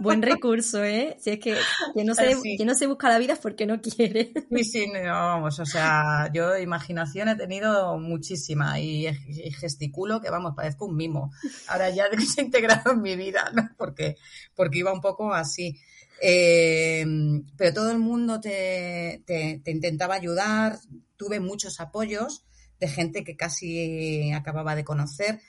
Buen 0.00 0.22
recurso, 0.22 0.82
¿eh? 0.82 1.16
Si 1.20 1.30
es 1.30 1.38
que 1.38 1.56
quien 1.92 2.06
no, 2.06 2.14
se, 2.14 2.34
no 2.64 2.74
se 2.74 2.86
busca 2.86 3.10
la 3.10 3.18
vida 3.18 3.34
es 3.34 3.38
porque 3.38 3.66
no 3.66 3.80
quiere. 3.82 4.32
Sí, 4.50 4.64
sí, 4.64 4.86
vamos, 5.04 5.58
o 5.58 5.66
sea, 5.66 6.30
yo 6.32 6.56
imaginación 6.56 7.28
he 7.28 7.36
tenido 7.36 7.98
muchísima 7.98 8.80
y, 8.80 9.06
gesticulo 9.52 10.22
que, 10.22 10.30
vamos, 10.30 10.54
parezco 10.56 10.86
un 10.86 10.96
mimo. 10.96 11.30
Ahora 11.68 11.90
ya 11.90 12.06
se 12.34 12.40
ha 12.40 12.44
integrado 12.44 12.92
en 12.92 13.02
mi 13.02 13.16
vida, 13.16 13.50
¿no? 13.52 13.68
Porque, 13.76 14.16
porque 14.54 14.78
iba 14.78 14.92
un 14.94 15.02
poco 15.02 15.34
así. 15.34 15.78
Eh, 16.20 17.04
pero 17.56 17.74
todo 17.74 17.90
el 17.90 17.98
mundo 17.98 18.40
te, 18.40 19.22
intentaba 19.66 20.14
ayudar, 20.14 20.78
tuve 21.16 21.40
muchos 21.40 21.80
apoyos 21.80 22.44
de 22.80 22.88
gente 22.88 23.24
que 23.24 23.36
casi 23.36 24.32
acababa 24.32 24.74
de 24.74 24.84
conocer. 24.84 25.40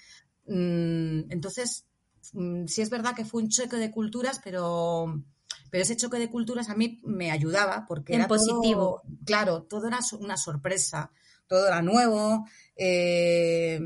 Mm, 0.48 1.32
entonces, 1.32 1.86
mm, 2.34 2.66
sí 2.66 2.82
es 2.82 2.90
verdad 2.90 3.16
que 3.16 3.26
fue 3.26 3.44
un 3.44 3.50
choque 3.50 3.78
de 3.78 3.92
culturas, 3.92 4.40
pero, 4.44 5.24
pero 5.70 5.84
ese 5.84 5.98
choque 5.98 6.20
de 6.20 6.30
culturas 6.30 6.70
a 6.70 6.76
mí 6.76 7.00
me 7.04 7.32
ayudaba 7.32 7.86
porque 7.88 8.16
era 8.16 8.28
positivo. 8.28 9.02
claro, 9.26 9.64
todo 9.64 9.88
era 9.88 10.00
una 10.20 10.38
sorpresa, 10.38 11.12
todo 11.48 11.68
era 11.68 11.82
nuevo. 11.82 12.46
Eh, 12.76 13.80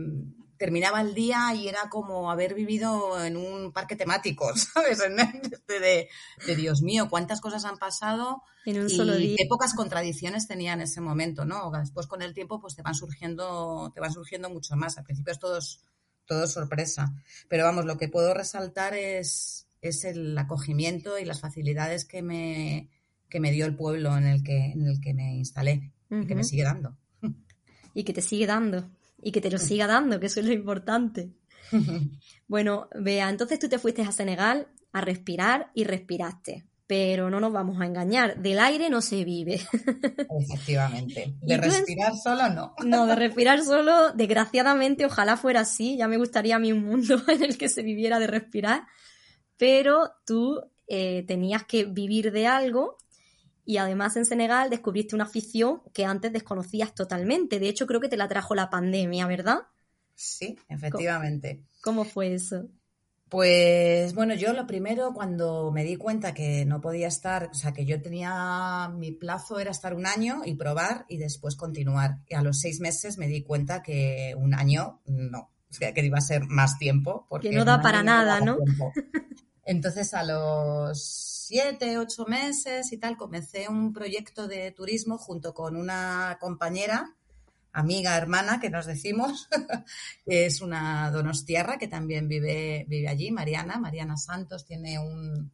terminaba 0.59 0.99
el 0.99 1.15
día 1.15 1.55
y 1.55 1.69
era 1.69 1.89
como 1.89 2.29
haber 2.29 2.53
vivido 2.53 3.23
en 3.23 3.37
un 3.37 3.71
parque 3.71 3.95
temático, 3.95 4.53
¿sabes? 4.55 4.99
De, 4.99 6.09
de, 6.45 6.55
Dios 6.55 6.81
mío, 6.81 7.07
cuántas 7.09 7.39
cosas 7.39 7.63
han 7.63 7.77
pasado 7.77 8.43
en 8.65 8.81
un 8.81 8.89
solo 8.89 9.15
día. 9.15 9.35
qué 9.37 9.45
pocas 9.47 9.73
contradicciones 9.73 10.47
tenía 10.47 10.73
en 10.73 10.81
ese 10.81 10.99
momento, 10.99 11.45
¿no? 11.45 11.71
Después 11.71 12.07
con 12.07 12.21
el 12.21 12.33
tiempo 12.33 12.59
pues 12.59 12.75
te 12.75 12.81
van 12.81 12.93
surgiendo, 12.93 13.91
te 13.95 14.01
van 14.01 14.11
surgiendo 14.11 14.49
mucho 14.49 14.75
más. 14.75 14.97
Al 14.97 15.05
principio 15.05 15.31
es 15.31 15.39
todo, 15.39 15.59
todo 16.25 16.45
sorpresa. 16.45 17.15
Pero 17.47 17.63
vamos, 17.63 17.85
lo 17.85 17.97
que 17.97 18.09
puedo 18.09 18.33
resaltar 18.33 18.93
es, 18.93 19.65
es 19.81 20.03
el 20.03 20.37
acogimiento 20.37 21.17
y 21.17 21.23
las 21.23 21.39
facilidades 21.39 22.03
que 22.03 22.21
me, 22.21 22.89
que 23.29 23.39
me 23.39 23.51
dio 23.51 23.65
el 23.65 23.77
pueblo 23.77 24.15
en 24.17 24.27
el 24.27 24.43
que, 24.43 24.71
en 24.71 24.85
el 24.85 24.99
que 24.99 25.13
me 25.13 25.35
instalé 25.35 25.93
y 26.11 26.27
que 26.27 26.35
me 26.35 26.43
sigue 26.43 26.63
dando. 26.63 26.97
Y 27.93 28.03
que 28.03 28.13
te 28.13 28.21
sigue 28.21 28.45
dando 28.45 28.89
y 29.21 29.31
que 29.31 29.41
te 29.41 29.51
lo 29.51 29.57
siga 29.57 29.87
dando, 29.87 30.19
que 30.19 30.27
eso 30.27 30.39
es 30.39 30.45
lo 30.45 30.53
importante. 30.53 31.31
bueno, 32.47 32.87
vea, 32.95 33.29
entonces 33.29 33.59
tú 33.59 33.69
te 33.69 33.79
fuiste 33.79 34.01
a 34.01 34.11
Senegal 34.11 34.67
a 34.91 35.01
respirar 35.01 35.71
y 35.73 35.83
respiraste. 35.83 36.65
Pero 36.87 37.29
no 37.29 37.39
nos 37.39 37.53
vamos 37.53 37.79
a 37.79 37.85
engañar, 37.85 38.41
del 38.41 38.57
aire 38.57 38.89
no 38.89 39.01
se 39.01 39.23
vive. 39.23 39.61
Efectivamente. 40.41 41.35
De 41.39 41.57
respirar 41.57 42.13
solo 42.15 42.49
no. 42.49 42.73
No, 42.83 43.05
de 43.05 43.15
respirar 43.15 43.63
solo, 43.63 44.11
desgraciadamente, 44.13 45.05
ojalá 45.05 45.37
fuera 45.37 45.59
así. 45.59 45.97
Ya 45.97 46.07
me 46.07 46.17
gustaría 46.17 46.55
a 46.55 46.59
mí 46.59 46.71
un 46.71 46.83
mundo 46.83 47.21
en 47.27 47.43
el 47.43 47.59
que 47.59 47.69
se 47.69 47.83
viviera 47.83 48.17
de 48.17 48.25
respirar. 48.25 48.87
Pero 49.55 50.13
tú 50.25 50.61
eh, 50.87 51.25
tenías 51.27 51.63
que 51.65 51.85
vivir 51.85 52.31
de 52.31 52.47
algo 52.47 52.97
y 53.69 53.77
además 53.77 54.17
en 54.17 54.25
Senegal 54.25 54.71
descubriste 54.71 55.13
una 55.13 55.25
afición 55.25 55.83
que 55.93 56.03
antes 56.03 56.33
desconocías 56.33 56.95
totalmente. 56.95 57.59
De 57.59 57.69
hecho, 57.69 57.85
creo 57.85 57.99
que 57.99 58.09
te 58.09 58.17
la 58.17 58.27
trajo 58.27 58.55
la 58.55 58.71
pandemia, 58.71 59.27
¿verdad? 59.27 59.59
Sí, 60.15 60.57
efectivamente. 60.69 61.61
¿Cómo, 61.83 62.03
fue 62.03 62.33
eso? 62.33 62.65
Pues 63.29 64.15
bueno, 64.15 64.33
yo 64.33 64.53
lo 64.53 64.65
primero 64.65 65.13
cuando 65.13 65.71
me 65.71 65.83
di 65.83 65.97
cuenta 65.97 66.33
que 66.33 66.65
no 66.65 66.81
podía 66.81 67.07
estar, 67.07 67.51
o 67.51 67.53
sea, 67.53 67.71
que 67.71 67.85
yo 67.85 68.01
tenía, 68.01 68.91
mi 68.97 69.11
plazo 69.11 69.59
era 69.59 69.69
estar 69.69 69.93
un 69.93 70.07
año 70.07 70.41
y 70.43 70.55
probar 70.55 71.05
y 71.07 71.17
después 71.17 71.55
continuar. 71.55 72.21
Y 72.27 72.33
a 72.33 72.41
los 72.41 72.59
seis 72.59 72.79
meses 72.79 73.19
me 73.19 73.27
di 73.27 73.43
cuenta 73.43 73.83
que 73.83 74.33
un 74.35 74.55
año 74.55 74.99
no, 75.05 75.51
que 75.77 75.93
iba 76.03 76.17
a 76.17 76.21
ser 76.21 76.47
más 76.47 76.79
tiempo. 76.79 77.27
Porque 77.29 77.51
que 77.51 77.55
no 77.55 77.65
da 77.65 77.83
para 77.83 78.01
nada, 78.01 78.41
¿no? 78.41 78.57
Entonces 79.63 80.15
a 80.15 80.23
los 80.23 81.28
siete, 81.49 81.97
ocho 81.97 82.27
meses 82.27 82.93
y 82.93 82.97
tal, 82.99 83.17
comencé 83.17 83.67
un 83.69 83.91
proyecto 83.91 84.47
de 84.47 84.69
turismo 84.69 85.17
junto 85.17 85.55
con 85.55 85.75
una 85.75 86.37
compañera, 86.39 87.15
amiga, 87.71 88.15
hermana, 88.15 88.59
que 88.59 88.69
nos 88.69 88.85
decimos, 88.85 89.49
que 90.27 90.45
es 90.45 90.61
una 90.61 91.09
donostiarra 91.09 91.79
que 91.79 91.87
también 91.87 92.27
vive, 92.27 92.85
vive 92.87 93.07
allí, 93.07 93.31
Mariana, 93.31 93.79
Mariana 93.79 94.15
Santos, 94.15 94.63
tiene 94.63 94.99
un, 94.99 95.51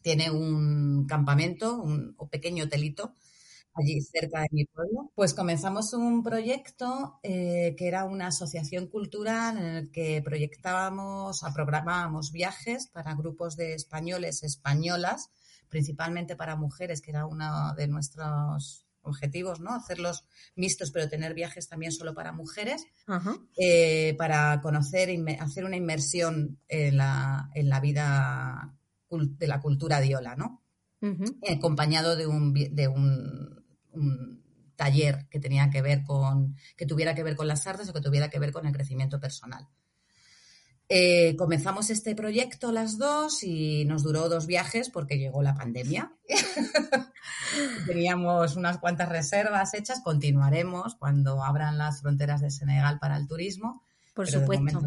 tiene 0.00 0.28
un 0.28 1.06
campamento, 1.06 1.80
un, 1.80 2.16
un 2.18 2.28
pequeño 2.28 2.64
hotelito 2.64 3.14
allí 3.74 4.00
cerca 4.00 4.42
de 4.42 4.48
mi 4.52 4.64
pueblo, 4.66 5.10
pues 5.14 5.34
comenzamos 5.34 5.92
un 5.94 6.22
proyecto 6.22 7.18
eh, 7.22 7.74
que 7.76 7.88
era 7.88 8.04
una 8.04 8.28
asociación 8.28 8.86
cultural 8.86 9.58
en 9.58 9.64
el 9.64 9.90
que 9.90 10.20
proyectábamos, 10.22 11.42
programábamos 11.54 12.32
viajes 12.32 12.88
para 12.88 13.14
grupos 13.14 13.56
de 13.56 13.74
españoles, 13.74 14.42
españolas, 14.42 15.30
principalmente 15.68 16.36
para 16.36 16.56
mujeres, 16.56 17.00
que 17.00 17.10
era 17.10 17.26
uno 17.26 17.74
de 17.74 17.88
nuestros 17.88 18.86
objetivos, 19.02 19.60
¿no? 19.60 19.74
Hacerlos 19.74 20.24
mixtos, 20.54 20.90
pero 20.90 21.08
tener 21.08 21.34
viajes 21.34 21.68
también 21.68 21.92
solo 21.92 22.14
para 22.14 22.32
mujeres, 22.32 22.86
eh, 23.56 24.14
para 24.16 24.60
conocer, 24.60 25.10
hacer 25.40 25.64
una 25.64 25.76
inmersión 25.76 26.58
en 26.68 26.98
la, 26.98 27.50
en 27.54 27.68
la 27.68 27.80
vida 27.80 28.74
de 29.10 29.46
la 29.46 29.60
cultura 29.60 30.00
diola, 30.00 30.36
¿no? 30.36 30.62
acompañado 31.48 32.14
de 32.14 32.28
un, 32.28 32.54
de 32.54 32.86
un 32.86 33.61
un 33.92 34.42
taller 34.76 35.26
que 35.30 35.38
tenía 35.38 35.70
que 35.70 35.82
ver 35.82 36.02
con, 36.02 36.56
que 36.76 36.86
tuviera 36.86 37.14
que 37.14 37.22
ver 37.22 37.36
con 37.36 37.48
las 37.48 37.66
artes 37.66 37.88
o 37.88 37.92
que 37.92 38.00
tuviera 38.00 38.30
que 38.30 38.38
ver 38.38 38.52
con 38.52 38.66
el 38.66 38.72
crecimiento 38.72 39.20
personal. 39.20 39.68
Eh, 40.94 41.36
comenzamos 41.36 41.88
este 41.88 42.14
proyecto 42.14 42.70
las 42.70 42.98
dos 42.98 43.42
y 43.44 43.84
nos 43.86 44.02
duró 44.02 44.28
dos 44.28 44.46
viajes 44.46 44.90
porque 44.90 45.18
llegó 45.18 45.42
la 45.42 45.54
pandemia. 45.54 46.12
Teníamos 47.86 48.56
unas 48.56 48.78
cuantas 48.78 49.08
reservas 49.08 49.72
hechas, 49.72 50.02
continuaremos 50.02 50.96
cuando 50.96 51.42
abran 51.42 51.78
las 51.78 52.02
fronteras 52.02 52.42
de 52.42 52.50
Senegal 52.50 52.98
para 52.98 53.16
el 53.16 53.26
turismo. 53.26 53.82
Por 54.12 54.28
supuesto. 54.28 54.82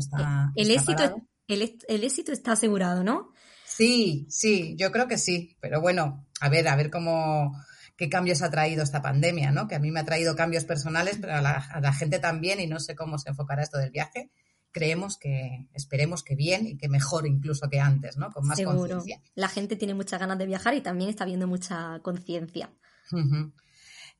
el, 0.56 0.69
éxito, 0.69 1.23
el 1.47 2.03
éxito 2.03 2.32
está 2.32 2.51
asegurado, 2.51 3.03
¿no? 3.03 3.32
Sí, 3.65 4.27
sí, 4.30 4.75
yo 4.77 4.91
creo 4.91 5.08
que 5.08 5.17
sí, 5.17 5.58
pero 5.60 5.82
bueno, 5.82 6.27
a 6.39 6.49
ver, 6.49 6.67
a 6.67 6.75
ver 6.75 6.91
cómo, 6.91 7.51
qué 7.95 8.10
cambios 8.10 8.41
ha 8.41 8.49
traído 8.49 8.84
esta 8.84 9.01
pandemia, 9.01 9.51
¿no? 9.51 9.67
Que 9.67 9.75
a 9.75 9.79
mí 9.79 9.91
me 9.91 10.01
ha 10.01 10.05
traído 10.05 10.36
cambios 10.36 10.65
personales, 10.65 11.17
pero 11.19 11.36
a 11.36 11.41
la, 11.41 11.93
gente 11.93 12.19
también, 12.19 12.60
y 12.60 12.67
no 12.67 12.79
sé 12.79 12.95
cómo 12.95 13.17
se 13.17 13.29
enfocará 13.29 13.63
esto 13.63 13.77
del 13.77 13.91
viaje. 13.91 14.31
Creemos 14.71 15.17
que, 15.17 15.67
esperemos 15.73 16.21
que 16.21 16.36
bien 16.36 16.67
y 16.67 16.77
que 16.77 16.89
mejor 16.89 17.25
incluso 17.25 17.69
que 17.69 17.79
antes, 17.79 18.17
¿no? 18.17 18.31
Con 18.31 18.45
más 18.45 18.62
conciencia. 18.62 19.21
La 19.34 19.47
gente 19.47 19.77
tiene 19.77 19.93
muchas 19.93 20.19
ganas 20.19 20.38
de 20.38 20.45
viajar 20.45 20.73
y 20.73 20.81
también 20.81 21.10
está 21.10 21.23
viendo 21.23 21.47
mucha 21.47 21.99
conciencia. 22.01 22.69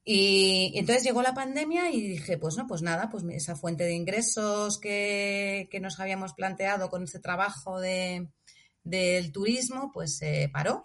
Y, 0.06 0.72
entonces 0.76 1.04
llegó 1.04 1.22
la 1.22 1.34
pandemia 1.34 1.92
y 1.92 2.00
dije, 2.10 2.38
pues 2.38 2.56
no, 2.56 2.68
pues 2.68 2.82
nada, 2.82 3.10
pues 3.10 3.26
esa 3.32 3.56
fuente 3.56 3.84
de 3.84 3.96
ingresos 3.96 4.80
que, 4.80 5.68
nos 5.82 6.00
habíamos 6.00 6.34
planteado 6.34 6.90
con 6.90 7.04
ese 7.04 7.20
trabajo 7.20 7.82
de, 7.82 8.30
del 8.84 9.34
turismo, 9.34 9.92
pues 9.92 10.16
se 10.18 10.50
paró 10.54 10.84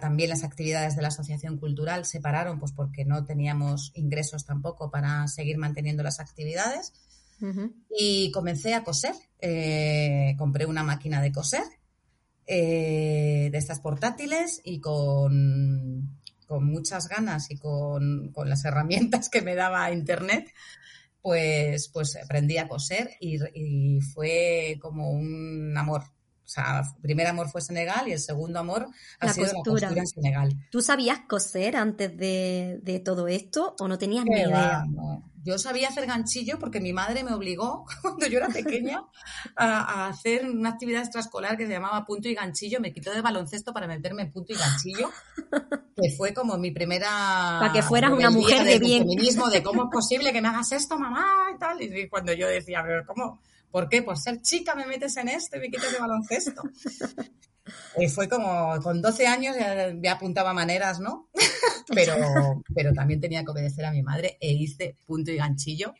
también 0.00 0.30
las 0.30 0.44
actividades 0.44 0.96
de 0.96 1.02
la 1.02 1.08
asociación 1.08 1.58
cultural 1.58 2.04
se 2.04 2.20
pararon 2.20 2.58
pues 2.58 2.72
porque 2.72 3.04
no 3.04 3.24
teníamos 3.24 3.92
ingresos 3.94 4.44
tampoco 4.44 4.90
para 4.90 5.26
seguir 5.28 5.58
manteniendo 5.58 6.02
las 6.02 6.20
actividades. 6.20 6.92
Y 7.90 8.30
comencé 8.30 8.72
a 8.74 8.84
coser. 8.84 9.14
Eh, 9.40 10.36
compré 10.38 10.64
una 10.64 10.84
máquina 10.84 11.20
de 11.20 11.32
coser 11.32 11.64
eh, 12.46 13.48
de 13.50 13.58
estas 13.58 13.80
portátiles 13.80 14.60
y 14.62 14.80
con, 14.80 16.20
con 16.46 16.64
muchas 16.64 17.08
ganas 17.08 17.50
y 17.50 17.56
con, 17.56 18.30
con, 18.32 18.48
las 18.48 18.64
herramientas 18.64 19.28
que 19.28 19.42
me 19.42 19.56
daba 19.56 19.90
Internet, 19.90 20.52
pues, 21.20 21.88
pues 21.88 22.16
aprendí 22.16 22.58
a 22.58 22.68
coser 22.68 23.10
y, 23.20 23.38
y 23.54 24.00
fue 24.00 24.78
como 24.80 25.10
un 25.10 25.76
amor 25.76 26.04
o 26.44 26.48
sea, 26.48 26.80
el 26.80 27.00
primer 27.00 27.26
amor 27.26 27.48
fue 27.48 27.60
Senegal 27.60 28.08
y 28.08 28.12
el 28.12 28.18
segundo 28.18 28.58
amor 28.58 28.88
ha 29.20 29.32
sido 29.32 29.46
la 29.46 29.52
costura 29.54 29.88
en 29.88 30.06
Senegal. 30.06 30.56
¿Tú 30.70 30.82
sabías 30.82 31.20
coser 31.28 31.76
antes 31.76 32.16
de, 32.16 33.02
todo 33.04 33.28
esto 33.28 33.74
o 33.78 33.88
no 33.88 33.98
tenías 33.98 34.24
ni 34.24 34.40
idea? 34.40 34.84
Yo 35.44 35.58
sabía 35.58 35.88
hacer 35.88 36.06
ganchillo 36.06 36.58
porque 36.60 36.80
mi 36.80 36.92
madre 36.92 37.24
me 37.24 37.32
obligó 37.32 37.84
cuando 38.02 38.26
yo 38.26 38.38
era 38.38 38.48
pequeña 38.48 39.02
a, 39.56 40.08
hacer 40.08 40.48
una 40.48 40.70
actividad 40.70 41.02
extraescolar 41.02 41.56
que 41.56 41.66
se 41.66 41.72
llamaba 41.72 42.04
punto 42.04 42.28
y 42.28 42.34
ganchillo. 42.34 42.80
Me 42.80 42.92
quitó 42.92 43.12
de 43.12 43.22
baloncesto 43.22 43.72
para 43.72 43.86
meterme 43.86 44.22
en 44.22 44.32
punto 44.32 44.52
y 44.52 44.56
ganchillo, 44.56 45.10
que 45.96 46.10
fue 46.16 46.32
como 46.32 46.58
mi 46.58 46.70
primera... 46.70 47.58
Para 47.60 47.72
que 47.72 47.82
fueras 47.82 48.12
una 48.12 48.30
mujer 48.30 48.64
de, 48.64 48.78
bien. 48.78 49.02
Feminismo, 49.02 49.48
de 49.48 49.62
cómo 49.62 49.84
es 49.84 49.90
posible 49.90 50.32
que 50.32 50.40
me 50.40 50.48
hagas 50.48 50.70
esto, 50.72 50.96
mamá, 50.96 51.48
y 51.54 51.58
tal. 51.58 51.82
Y 51.82 52.08
cuando 52.08 52.32
yo 52.32 52.46
decía, 52.46 52.82
pero 52.84 53.04
¿cómo? 53.04 53.40
¿Por 53.72 53.88
qué? 53.88 54.02
Por 54.02 54.18
ser 54.18 54.40
chica 54.42 54.76
me 54.76 54.86
metes 54.86 55.16
en 55.16 55.28
esto 55.28 55.56
y 55.56 55.60
me 55.60 55.70
quitas 55.70 55.92
de 55.92 55.98
baloncesto. 55.98 56.62
Y 57.96 58.08
fue 58.08 58.28
como 58.28 58.76
con 58.82 59.00
12 59.00 59.26
años 59.26 59.54
ya, 59.56 60.12
apuntaba 60.12 60.52
maneras, 60.52 60.98
¿no? 60.98 61.30
pero, 61.94 62.14
pero 62.74 62.92
también 62.92 63.20
tenía 63.20 63.44
que 63.44 63.52
obedecer 63.52 63.84
a 63.84 63.92
mi 63.92 64.02
madre 64.02 64.36
e 64.40 64.52
hice 64.52 64.96
punto 65.06 65.30
y 65.30 65.36
ganchillo. 65.36 65.94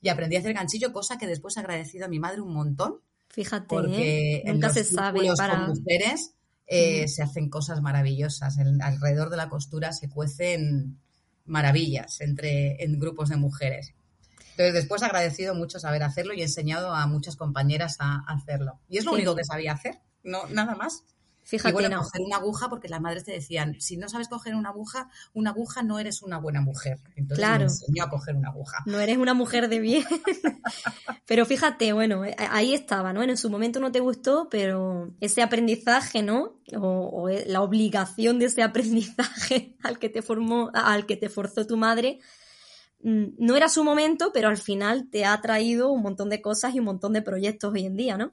Y 0.00 0.08
aprendí 0.08 0.36
a 0.36 0.38
hacer 0.38 0.54
ganchillo, 0.54 0.90
cosa 0.90 1.18
que 1.18 1.26
después 1.26 1.56
he 1.56 1.60
agradecido 1.60 2.06
a 2.06 2.08
mi 2.08 2.18
madre 2.18 2.40
un 2.40 2.54
montón. 2.54 3.00
Fíjate, 3.28 3.66
porque 3.68 4.36
¿eh? 4.36 4.42
nunca 4.46 4.70
se 4.70 4.84
sabe 4.84 5.28
para 5.36 5.66
mujeres 5.66 6.34
eh, 6.66 7.06
se 7.06 7.22
hacen 7.22 7.50
cosas 7.50 7.82
maravillosas. 7.82 8.56
alrededor 8.80 9.28
de 9.28 9.36
la 9.36 9.50
costura 9.50 9.92
se 9.92 10.08
cuecen 10.08 10.98
maravillas 11.44 12.20
entre 12.22 12.82
en 12.82 12.98
grupos 12.98 13.28
de 13.28 13.36
mujeres. 13.36 13.94
Entonces, 14.52 14.74
después 14.74 15.02
agradecido 15.02 15.54
mucho 15.54 15.78
saber 15.78 16.02
hacerlo 16.02 16.34
y 16.34 16.40
he 16.40 16.44
enseñado 16.44 16.94
a 16.94 17.06
muchas 17.06 17.36
compañeras 17.36 17.96
a 17.98 18.22
hacerlo. 18.28 18.80
Y 18.88 18.98
es 18.98 19.04
lo 19.04 19.12
único 19.12 19.34
que 19.34 19.44
sabía 19.44 19.72
hacer, 19.72 20.00
no 20.22 20.46
nada 20.48 20.74
más. 20.74 21.04
Fíjate, 21.44 21.70
y 21.70 21.72
bueno, 21.72 21.98
coger 22.02 22.20
una 22.20 22.36
aguja, 22.36 22.68
porque 22.68 22.88
las 22.88 23.00
madres 23.00 23.24
te 23.24 23.32
decían, 23.32 23.80
si 23.80 23.96
no 23.96 24.08
sabes 24.08 24.28
coger 24.28 24.54
una 24.54 24.68
aguja, 24.68 25.10
una 25.32 25.50
aguja 25.50 25.82
no 25.82 25.98
eres 25.98 26.22
una 26.22 26.38
buena 26.38 26.60
mujer. 26.60 27.00
Entonces 27.16 27.44
claro. 27.44 27.58
me 27.58 27.64
enseñó 27.64 28.04
a 28.04 28.10
coger 28.10 28.36
una 28.36 28.50
aguja. 28.50 28.78
No 28.86 29.00
eres 29.00 29.18
una 29.18 29.34
mujer 29.34 29.68
de 29.68 29.80
bien. 29.80 30.04
pero 31.26 31.44
fíjate, 31.44 31.92
bueno, 31.92 32.24
eh, 32.24 32.36
ahí 32.38 32.74
estaba, 32.74 33.12
¿no? 33.12 33.22
En 33.24 33.36
su 33.36 33.50
momento 33.50 33.80
no 33.80 33.90
te 33.90 33.98
gustó, 33.98 34.48
pero 34.50 35.12
ese 35.20 35.42
aprendizaje, 35.42 36.22
¿no? 36.22 36.60
O, 36.76 37.24
o 37.24 37.28
la 37.28 37.60
obligación 37.60 38.38
de 38.38 38.46
ese 38.46 38.62
aprendizaje 38.62 39.76
al 39.82 39.98
que 39.98 40.08
te 40.08 40.22
formó, 40.22 40.70
al 40.74 41.06
que 41.06 41.16
te 41.16 41.28
forzó 41.28 41.66
tu 41.66 41.76
madre, 41.76 42.20
no 43.02 43.56
era 43.56 43.68
su 43.68 43.84
momento, 43.84 44.30
pero 44.32 44.48
al 44.48 44.56
final 44.56 45.08
te 45.10 45.24
ha 45.24 45.40
traído 45.40 45.90
un 45.90 46.02
montón 46.02 46.30
de 46.30 46.40
cosas 46.40 46.74
y 46.74 46.78
un 46.78 46.86
montón 46.86 47.12
de 47.12 47.22
proyectos 47.22 47.72
hoy 47.72 47.86
en 47.86 47.96
día, 47.96 48.16
¿no? 48.16 48.32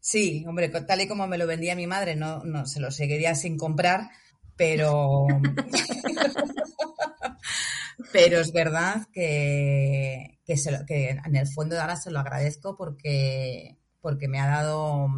Sí, 0.00 0.44
hombre, 0.46 0.68
tal 0.68 1.00
y 1.00 1.08
como 1.08 1.26
me 1.26 1.38
lo 1.38 1.46
vendía 1.46 1.74
mi 1.74 1.86
madre, 1.86 2.14
no, 2.14 2.44
no 2.44 2.66
se 2.66 2.80
lo 2.80 2.90
seguiría 2.90 3.34
sin 3.34 3.56
comprar, 3.56 4.10
pero 4.56 5.26
pero 8.12 8.40
es 8.40 8.52
verdad 8.52 9.06
que, 9.12 10.38
que, 10.46 11.10
en 11.10 11.36
el 11.36 11.48
fondo 11.48 11.80
ahora 11.80 11.96
se 11.96 12.10
lo 12.10 12.20
agradezco 12.20 12.76
porque, 12.76 13.76
porque 14.00 14.28
me 14.28 14.40
ha 14.40 14.46
dado 14.46 15.08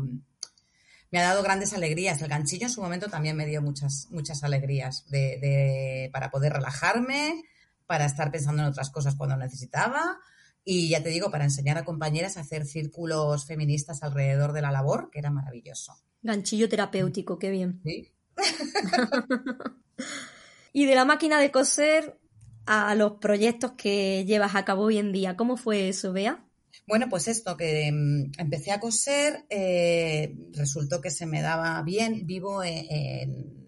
me 1.10 1.18
ha 1.18 1.24
dado 1.24 1.42
grandes 1.42 1.72
alegrías. 1.72 2.20
El 2.22 2.28
ganchillo 2.28 2.66
en 2.66 2.72
su 2.72 2.80
momento 2.80 3.08
también 3.08 3.36
me 3.36 3.46
dio 3.46 3.62
muchas, 3.62 4.08
muchas 4.10 4.44
alegrías 4.44 5.04
de, 5.08 6.10
para 6.12 6.30
poder 6.30 6.52
relajarme, 6.52 7.42
para 7.86 8.06
estar 8.06 8.30
pensando 8.30 8.62
en 8.62 8.68
otras 8.68 8.90
cosas 8.90 9.14
cuando 9.14 9.36
necesitaba. 9.36 10.18
Y 10.64 10.88
ya 10.88 11.02
te 11.02 11.10
digo, 11.10 11.30
para 11.30 11.44
enseñar 11.44 11.78
a 11.78 11.84
compañeras 11.84 12.36
a 12.36 12.40
hacer 12.40 12.66
círculos 12.66 13.46
feministas 13.46 14.02
alrededor 14.02 14.52
de 14.52 14.62
la 14.62 14.72
labor, 14.72 15.10
que 15.12 15.20
era 15.20 15.30
maravilloso. 15.30 15.94
Ganchillo 16.22 16.68
terapéutico, 16.68 17.38
qué 17.38 17.50
bien. 17.50 17.80
¿Sí? 17.84 18.12
y 20.72 20.86
de 20.86 20.94
la 20.94 21.04
máquina 21.04 21.40
de 21.40 21.52
coser 21.52 22.18
a 22.66 22.94
los 22.96 23.12
proyectos 23.12 23.72
que 23.72 24.24
llevas 24.24 24.56
a 24.56 24.64
cabo 24.64 24.82
hoy 24.82 24.98
en 24.98 25.12
día, 25.12 25.36
¿cómo 25.36 25.56
fue 25.56 25.88
eso, 25.88 26.12
Bea? 26.12 26.44
Bueno, 26.86 27.08
pues 27.08 27.28
esto, 27.28 27.56
que 27.56 27.90
mm, 27.92 28.32
empecé 28.38 28.72
a 28.72 28.80
coser, 28.80 29.44
eh, 29.50 30.34
resultó 30.52 31.00
que 31.00 31.10
se 31.10 31.26
me 31.26 31.42
daba 31.42 31.80
bien. 31.82 32.26
Vivo 32.26 32.62
e, 32.62 33.22
en, 33.22 33.65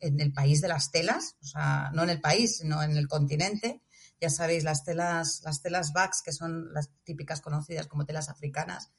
el 0.00 0.32
país 0.32 0.60
de 0.60 0.68
las 0.68 0.90
telas, 0.90 1.36
o 1.42 1.46
sea, 1.46 1.90
no 1.92 2.02
en 2.02 2.10
el 2.10 2.20
país, 2.20 2.58
sino 2.58 2.82
en 2.82 2.96
el 2.96 3.08
continente. 3.08 3.82
Ya 4.20 4.30
sabéis, 4.30 4.64
las 4.64 4.84
telas, 4.84 5.42
las 5.44 5.62
telas 5.62 5.92
Bax, 5.92 6.22
que 6.22 6.32
son 6.32 6.72
las 6.72 6.90
típicas 7.04 7.40
conocidas 7.40 7.86
como 7.86 8.04
telas 8.04 8.28
africanas, 8.28 8.92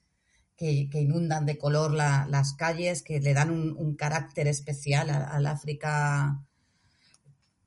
que, 0.55 0.87
inundan 0.93 1.45
de 1.45 1.57
color 1.57 1.91
las 1.91 2.53
calles, 2.53 3.03
que 3.03 3.19
le 3.19 3.33
dan 3.33 3.51
un, 3.51 3.95
carácter 3.95 4.47
especial 4.47 5.09
al 5.09 5.45
África 5.47 6.43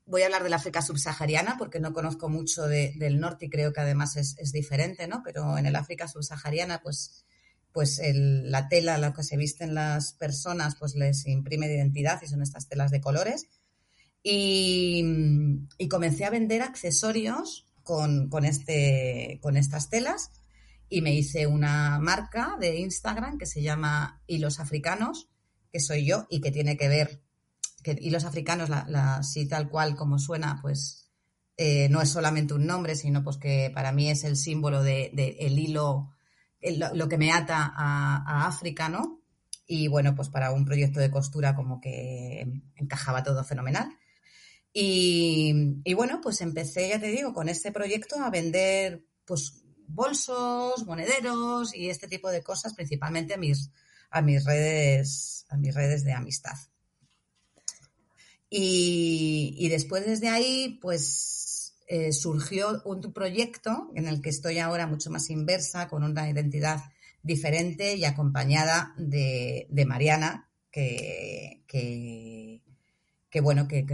voy 0.05 0.21
a 0.21 0.25
hablar 0.25 0.43
del 0.43 0.53
África 0.53 0.81
subsahariana 0.81 1.57
porque 1.57 1.79
no 1.79 1.93
conozco 1.93 2.29
mucho 2.29 2.67
del 2.67 3.19
norte 3.19 3.45
y 3.45 3.49
creo 3.49 3.73
que 3.73 3.81
además 3.81 4.15
es, 4.17 4.51
diferente, 4.51 5.07
¿no? 5.07 5.21
Pero 5.23 5.57
en 5.57 5.65
el 5.65 5.75
África 5.75 6.07
subsahariana, 6.07 6.81
pues, 6.81 7.24
pues 7.75 7.99
la 8.13 8.69
tela, 8.69 8.97
la 8.97 9.11
que 9.11 9.21
se 9.21 9.35
visten 9.35 9.75
las 9.75 10.13
personas, 10.13 10.77
pues 10.77 10.95
les 10.95 11.27
imprime 11.27 11.67
identidad 11.67 12.21
y 12.23 12.27
son 12.27 12.41
estas 12.41 12.69
telas 12.69 12.89
de 12.89 13.01
colores. 13.01 13.49
Y, 14.23 15.03
comencé 15.89 16.23
a 16.23 16.29
vender 16.29 16.61
accesorios 16.61 17.67
con, 17.83 18.29
este, 18.45 19.39
con 19.41 19.57
estas 19.57 19.89
telas 19.89 20.31
y 20.87 21.01
me 21.01 21.13
hice 21.13 21.47
una 21.47 21.99
marca 21.99 22.55
de 22.61 22.79
Instagram 22.79 23.37
que 23.37 23.45
se 23.45 23.61
llama 23.61 24.21
Hilos 24.25 24.61
Africanos, 24.61 25.27
que 25.73 25.81
soy 25.81 26.05
yo 26.05 26.27
y 26.29 26.39
que 26.39 26.51
tiene 26.51 26.77
que 26.77 26.87
ver 26.87 27.25
y 27.99 28.09
los 28.09 28.23
africanos, 28.23 28.69
la, 28.69 29.21
sí 29.21 29.47
tal 29.47 29.69
cual 29.69 29.97
como 29.97 30.17
suena, 30.17 30.59
pues 30.61 31.11
eh, 31.57 31.89
no 31.89 32.01
es 32.01 32.09
solamente 32.09 32.53
un 32.53 32.65
nombre, 32.65 32.95
sino 32.95 33.21
pues 33.21 33.37
que 33.37 33.69
para 33.75 33.91
mí 33.91 34.09
es 34.09 34.23
el 34.23 34.37
símbolo 34.37 34.81
del 34.81 35.13
de, 35.13 35.37
el 35.41 35.59
hilo, 35.59 36.14
lo 36.93 37.09
que 37.09 37.17
me 37.17 37.31
ata 37.31 37.73
a, 37.75 38.47
África, 38.47 38.89
¿no? 38.89 39.21
Y 39.67 39.87
bueno, 39.87 40.15
pues 40.15 40.29
para 40.29 40.51
un 40.51 40.65
proyecto 40.65 40.99
de 40.99 41.11
costura 41.11 41.55
como 41.55 41.79
que 41.81 42.61
encajaba 42.75 43.23
todo 43.23 43.43
fenomenal. 43.43 43.89
Y, 44.71 45.81
y, 45.83 45.93
bueno, 45.93 46.19
pues 46.21 46.41
empecé, 46.41 46.89
ya 46.89 46.99
te 46.99 47.07
digo, 47.07 47.33
con 47.33 47.47
este 47.47 47.71
proyecto 47.71 48.21
a 48.21 48.29
vender 48.29 49.05
pues 49.23 49.63
bolsos, 49.87 50.85
monederos 50.85 51.73
y 51.73 51.89
este 51.89 52.07
tipo 52.07 52.29
de 52.29 52.43
cosas, 52.43 52.73
principalmente 52.73 53.33
a 53.33 53.37
mis, 53.37 53.71
a 54.09 54.21
mis 54.21 54.43
redes, 54.43 55.45
a 55.49 55.57
mis 55.57 55.73
redes 55.73 56.03
de 56.03 56.13
amistad. 56.13 56.57
Y, 58.49 59.67
después 59.69 60.05
desde 60.05 60.29
ahí, 60.29 60.79
pues 60.81 61.01
eh, 61.87 62.11
surgió 62.11 62.81
un 62.85 63.13
proyecto 63.13 63.91
en 63.95 64.07
el 64.07 64.21
que 64.21 64.29
estoy 64.29 64.57
ahora 64.59 64.87
mucho 64.87 65.11
más 65.11 65.29
inversa, 65.29 65.87
con 65.87 66.03
una 66.03 66.27
identidad 66.29 66.81
diferente 67.21 67.95
y 67.95 68.05
acompañada 68.05 68.93
de, 68.97 69.67
Mariana, 69.87 70.49
que, 70.71 71.63
que, 71.67 72.61
bueno, 73.41 73.67
que, 73.67 73.85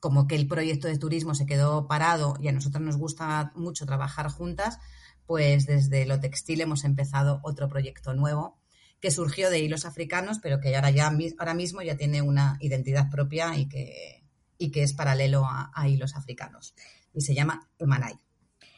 como 0.00 0.26
que 0.26 0.34
el 0.34 0.48
proyecto 0.48 0.88
de 0.88 0.98
turismo 0.98 1.34
se 1.34 1.46
quedó 1.46 1.86
parado 1.86 2.36
y 2.40 2.48
a 2.48 2.52
nosotros 2.52 2.82
nos 2.82 2.96
gusta 2.96 3.52
mucho 3.54 3.86
trabajar 3.86 4.28
juntas, 4.28 4.78
pues 5.26 5.66
desde 5.66 6.06
lo 6.06 6.20
textil 6.20 6.60
hemos 6.60 6.84
empezado 6.84 7.40
otro 7.42 7.68
proyecto 7.68 8.14
nuevo 8.14 8.58
que 9.00 9.10
surgió 9.10 9.50
de 9.50 9.60
hilos 9.60 9.84
africanos, 9.84 10.38
pero 10.42 10.60
que 10.60 10.74
ahora, 10.74 10.90
ya, 10.90 11.12
ahora 11.38 11.54
mismo 11.54 11.82
ya 11.82 11.96
tiene 11.96 12.22
una 12.22 12.56
identidad 12.60 13.10
propia 13.10 13.56
y 13.56 13.68
que, 13.68 14.25
y 14.58 14.70
que 14.70 14.82
es 14.82 14.92
paralelo 14.92 15.44
a, 15.44 15.88
hilos 15.88 16.16
africanos. 16.16 16.74
Y 17.12 17.20
se 17.20 17.34
llama 17.34 17.68
Emanai. 17.78 18.14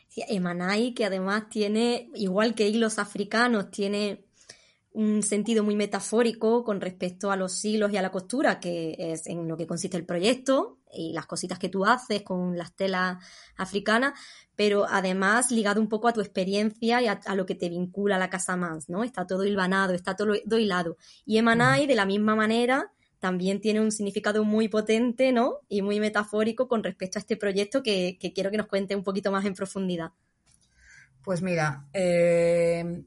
Sí, 0.08 0.24
Emanai, 0.28 0.94
que 0.94 1.04
además 1.04 1.48
tiene, 1.48 2.10
igual 2.14 2.54
que 2.54 2.68
hilos 2.68 2.98
africanos, 2.98 3.70
tiene 3.70 4.24
un 4.92 5.22
sentido 5.22 5.62
muy 5.62 5.76
metafórico 5.76 6.64
con 6.64 6.80
respecto 6.80 7.30
a 7.30 7.36
los 7.36 7.64
hilos 7.64 7.92
y 7.92 7.96
a 7.96 8.02
la 8.02 8.10
costura, 8.10 8.58
que 8.58 8.96
es 8.98 9.26
en 9.26 9.46
lo 9.46 9.56
que 9.56 9.66
consiste 9.66 9.96
el 9.96 10.04
proyecto 10.04 10.78
y 10.92 11.12
las 11.12 11.26
cositas 11.26 11.58
que 11.58 11.68
tú 11.68 11.84
haces 11.84 12.22
con 12.22 12.56
las 12.56 12.74
telas 12.74 13.18
africanas, 13.56 14.18
pero 14.56 14.86
además 14.88 15.50
ligado 15.50 15.80
un 15.80 15.88
poco 15.88 16.08
a 16.08 16.12
tu 16.12 16.20
experiencia 16.20 17.00
y 17.02 17.06
a, 17.06 17.34
lo 17.34 17.46
que 17.46 17.54
te 17.54 17.68
vincula 17.68 18.18
la 18.18 18.30
casa 18.30 18.56
más, 18.56 18.88
¿no? 18.88 19.04
Está 19.04 19.26
todo 19.26 19.44
hilvanado, 19.44 19.94
está 19.94 20.16
todo, 20.16 20.34
hilado. 20.34 20.96
Y 21.24 21.38
Emanai, 21.38 21.86
de 21.86 21.94
la 21.94 22.06
misma 22.06 22.34
manera, 22.34 22.92
también 23.18 23.60
tiene 23.60 23.80
un 23.80 23.92
significado 23.92 24.44
muy 24.44 24.68
potente, 24.68 25.32
¿no? 25.32 25.60
Y 25.68 25.82
muy 25.82 26.00
metafórico 26.00 26.68
con 26.68 26.82
respecto 26.82 27.18
a 27.18 27.20
este 27.20 27.36
proyecto 27.36 27.82
que, 27.82 28.18
quiero 28.34 28.50
que 28.50 28.56
nos 28.56 28.68
cuente 28.68 28.94
un 28.94 29.04
poquito 29.04 29.32
más 29.32 29.44
en 29.44 29.54
profundidad. 29.54 30.12
Pues 31.22 31.42
mira, 31.42 31.88
eh, 31.92 33.04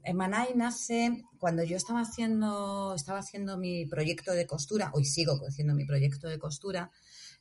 nace 0.54 1.24
cuando 1.38 1.64
yo 1.64 1.76
estaba 1.76 2.02
haciendo, 2.02 2.94
estaba 2.94 3.18
haciendo 3.18 3.56
mi 3.56 3.86
proyecto 3.86 4.32
de 4.32 4.46
costura, 4.46 4.90
hoy 4.94 5.04
sigo 5.04 5.40
haciendo 5.48 5.74
mi 5.74 5.84
proyecto 5.84 6.28
de 6.28 6.38
costura, 6.38 6.90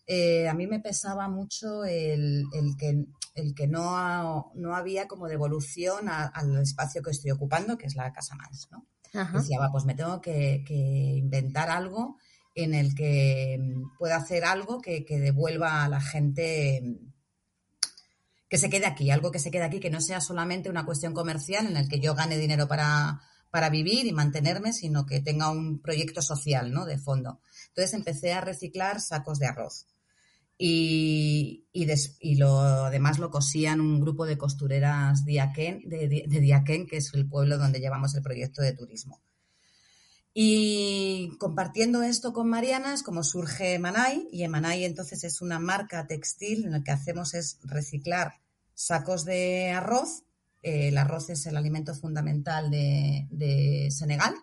eh, 0.08 0.48
a 0.50 0.54
mí 0.54 0.68
me 0.68 0.80
pesaba 0.80 1.30
mucho 1.30 1.86
el, 1.86 2.46
que, 2.78 3.06
el 3.36 3.54
que 3.54 3.68
no, 3.68 4.52
no, 4.56 4.76
había 4.76 5.08
como 5.08 5.28
devolución 5.28 6.10
al 6.10 6.62
espacio 6.62 7.04
que 7.04 7.12
estoy 7.12 7.32
ocupando, 7.32 7.78
que 7.78 7.86
es 7.86 7.96
la 7.96 8.12
casa 8.12 8.36
más, 8.36 8.68
¿no? 8.72 8.88
Decía, 9.34 9.60
va, 9.60 9.72
pues 9.72 9.86
me 9.86 9.94
tengo 9.94 10.22
que, 10.22 10.64
inventar 11.18 11.70
algo 11.70 12.18
en 12.56 12.74
el 12.74 12.96
que 12.96 13.60
pueda 13.98 14.18
hacer 14.18 14.44
algo 14.44 14.82
que, 14.82 15.06
devuelva 15.08 15.84
a 15.84 15.90
la 15.90 16.02
gente 16.02 17.00
que 18.50 18.58
se 18.58 18.70
quede 18.70 18.86
aquí, 18.86 19.10
algo 19.12 19.32
que 19.32 19.40
se 19.40 19.52
quede 19.52 19.64
aquí, 19.64 19.80
que 19.80 19.90
no 19.90 20.02
sea 20.02 20.20
solamente 20.20 20.70
una 20.70 20.86
cuestión 20.86 21.14
comercial 21.14 21.68
en 21.68 21.78
el 21.78 21.88
que 21.88 22.02
yo 22.02 22.16
gane 22.16 22.38
dinero 22.38 22.68
para, 22.68 23.22
para 23.50 23.70
vivir 23.70 24.06
y 24.06 24.12
mantenerme, 24.12 24.74
sino 24.74 25.06
que 25.06 25.22
tenga 25.22 25.50
un 25.50 25.82
proyecto 25.82 26.22
social, 26.22 26.74
¿no? 26.74 26.86
De 26.86 26.98
fondo. 26.98 27.40
Entonces 27.70 27.94
empecé 27.94 28.34
a 28.34 28.42
reciclar 28.42 29.00
sacos 29.00 29.40
de 29.40 29.48
arroz. 29.48 29.88
Y, 30.58 31.66
y, 31.72 32.36
lo, 32.36 32.60
además 32.60 33.18
lo 33.18 33.32
cosían 33.32 33.82
un 33.82 34.00
grupo 34.00 34.26
de 34.26 34.38
costureras 34.38 35.26
Diaquén, 35.26 35.82
de, 35.88 36.08
de 36.08 36.40
Diaquén, 36.40 36.86
que 36.86 36.98
es 36.98 37.12
el 37.14 37.28
pueblo 37.28 37.58
donde 37.58 37.80
llevamos 37.80 38.14
el 38.14 38.22
proyecto 38.22 38.62
de 38.62 38.74
turismo. 38.74 39.22
Y 40.34 41.36
compartiendo 41.40 42.04
esto 42.04 42.32
con 42.32 42.50
Mariana 42.50 42.94
es 42.94 43.04
como 43.04 43.24
surge 43.24 43.74
Emanay, 43.74 44.28
y 44.32 44.44
Emanay 44.44 44.86
entonces 44.86 45.24
es 45.24 45.42
una 45.42 45.60
marca 45.60 46.08
textil 46.08 46.66
en 46.66 46.72
la 46.72 46.84
que 46.84 46.92
hacemos 46.92 47.34
es 47.34 47.60
reciclar 47.64 48.40
sacos 48.74 49.26
de 49.26 49.72
arroz. 49.72 50.24
el 50.62 50.98
arroz 50.98 51.30
es 51.30 51.46
el 51.48 51.58
alimento 51.58 51.94
fundamental 51.96 52.70
de, 52.72 53.28
de 53.32 53.90
Senegal 53.92 54.36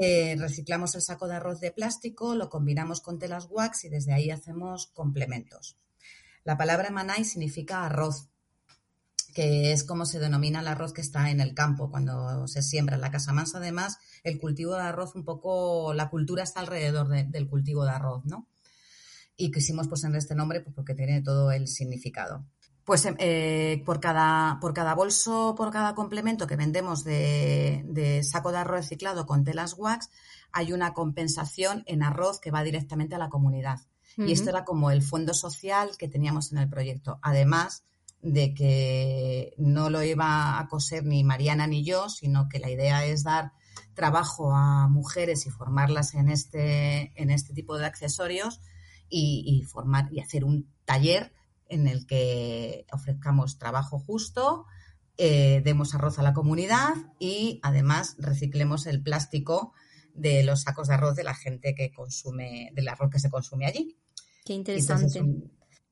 eh, 0.00 0.36
reciclamos 0.38 0.94
el 0.94 1.02
saco 1.02 1.28
de 1.28 1.34
arroz 1.34 1.60
de 1.60 1.70
plástico, 1.70 2.34
lo 2.34 2.48
combinamos 2.48 3.00
con 3.00 3.18
telas 3.18 3.48
wax 3.50 3.84
y 3.84 3.88
desde 3.88 4.14
ahí 4.14 4.30
hacemos 4.30 4.86
complementos. 4.88 5.76
La 6.44 6.56
palabra 6.56 6.90
manai 6.90 7.24
significa 7.24 7.84
arroz, 7.84 8.28
que 9.36 9.70
es 9.70 9.84
como 9.84 10.06
se 10.06 10.18
denomina 10.18 10.60
el 10.60 10.66
arroz 10.66 10.94
que 10.94 11.02
está 11.02 11.30
en 11.30 11.42
el 11.42 11.52
campo 11.52 11.90
cuando 11.90 12.48
se 12.48 12.62
siembra. 12.62 12.94
En 12.94 13.02
la 13.02 13.10
casa 13.10 13.34
mansa, 13.34 13.58
además, 13.58 13.98
el 14.24 14.38
cultivo 14.38 14.72
de 14.72 14.80
arroz, 14.80 15.14
un 15.14 15.24
poco, 15.26 15.92
la 15.92 16.08
cultura 16.08 16.42
está 16.42 16.60
alrededor 16.60 17.08
del 17.08 17.46
cultivo 17.46 17.84
de 17.84 17.90
arroz, 17.90 18.24
¿no? 18.24 18.48
Y 19.36 19.50
quisimos 19.50 19.88
ponerle 19.88 20.16
este 20.16 20.34
nombre 20.34 20.62
pues, 20.62 20.74
porque 20.74 20.94
tiene 20.94 21.20
todo 21.20 21.52
el 21.52 21.68
significado 21.68 22.46
pues 22.86 23.04
em, 23.04 23.14
eh, 23.18 23.82
por, 23.84 24.00
cada, 24.00 24.58
por 24.58 24.72
cada 24.72 24.94
bolso, 24.94 25.54
por 25.54 25.70
cada 25.70 25.94
complemento 25.94 26.46
que 26.46 26.56
vendemos 26.56 27.04
de, 27.04 28.22
saco 28.22 28.52
de 28.52 28.58
arroz 28.58 28.76
reciclado 28.76 29.26
con 29.26 29.44
telas 29.44 29.74
wax, 29.76 30.08
hay 30.50 30.72
una 30.72 30.94
compensación 30.94 31.82
en 31.86 32.02
arroz 32.02 32.40
que 32.40 32.52
va 32.52 32.62
directamente 32.62 33.16
a 33.16 33.18
la 33.18 33.28
comunidad. 33.28 33.80
Y 34.16 34.32
esto 34.32 34.48
era 34.48 34.64
como 34.64 34.90
el 34.90 35.02
fondo 35.02 35.34
social 35.34 35.90
que 35.98 36.08
teníamos 36.08 36.52
en 36.52 36.58
el 36.58 36.70
proyecto. 36.70 37.18
Además, 37.20 37.84
de 38.22 38.54
que 38.54 39.54
no 39.58 39.90
lo 39.90 40.02
iba 40.02 40.58
a 40.58 40.68
coser 40.68 41.04
ni 41.04 41.24
Mariana 41.24 41.66
ni 41.66 41.84
yo, 41.84 42.08
sino 42.08 42.48
que 42.48 42.58
la 42.58 42.70
idea 42.70 43.04
es 43.04 43.22
dar 43.22 43.52
trabajo 43.94 44.52
a 44.52 44.88
mujeres 44.88 45.46
y 45.46 45.50
formarlas 45.50 46.14
en 46.14 46.28
este, 46.28 47.12
en 47.20 47.30
este 47.30 47.52
tipo 47.54 47.78
de 47.78 47.86
accesorios 47.86 48.60
y, 49.08 49.64
formar 49.68 50.12
y 50.12 50.20
hacer 50.20 50.44
un 50.44 50.68
taller 50.84 51.32
en 51.68 51.86
el 51.88 52.06
que 52.06 52.86
ofrezcamos 52.92 53.58
trabajo 53.58 53.98
justo, 53.98 54.66
eh, 55.16 55.62
demos 55.64 55.94
arroz 55.94 56.18
a 56.18 56.22
la 56.22 56.34
comunidad 56.34 56.94
y 57.18 57.60
además 57.62 58.16
reciclemos 58.18 58.86
el 58.86 59.02
plástico 59.02 59.72
de 60.14 60.42
los 60.42 60.62
sacos 60.62 60.88
de 60.88 60.94
arroz 60.94 61.16
de 61.16 61.24
la 61.24 61.34
gente 61.34 61.74
que 61.74 61.92
consume, 61.92 62.70
del 62.74 62.88
arroz 62.88 63.10
que 63.10 63.18
se 63.18 63.30
consume 63.30 63.66
allí. 63.66 63.96
Qué 64.44 64.54
interesante 64.54 65.22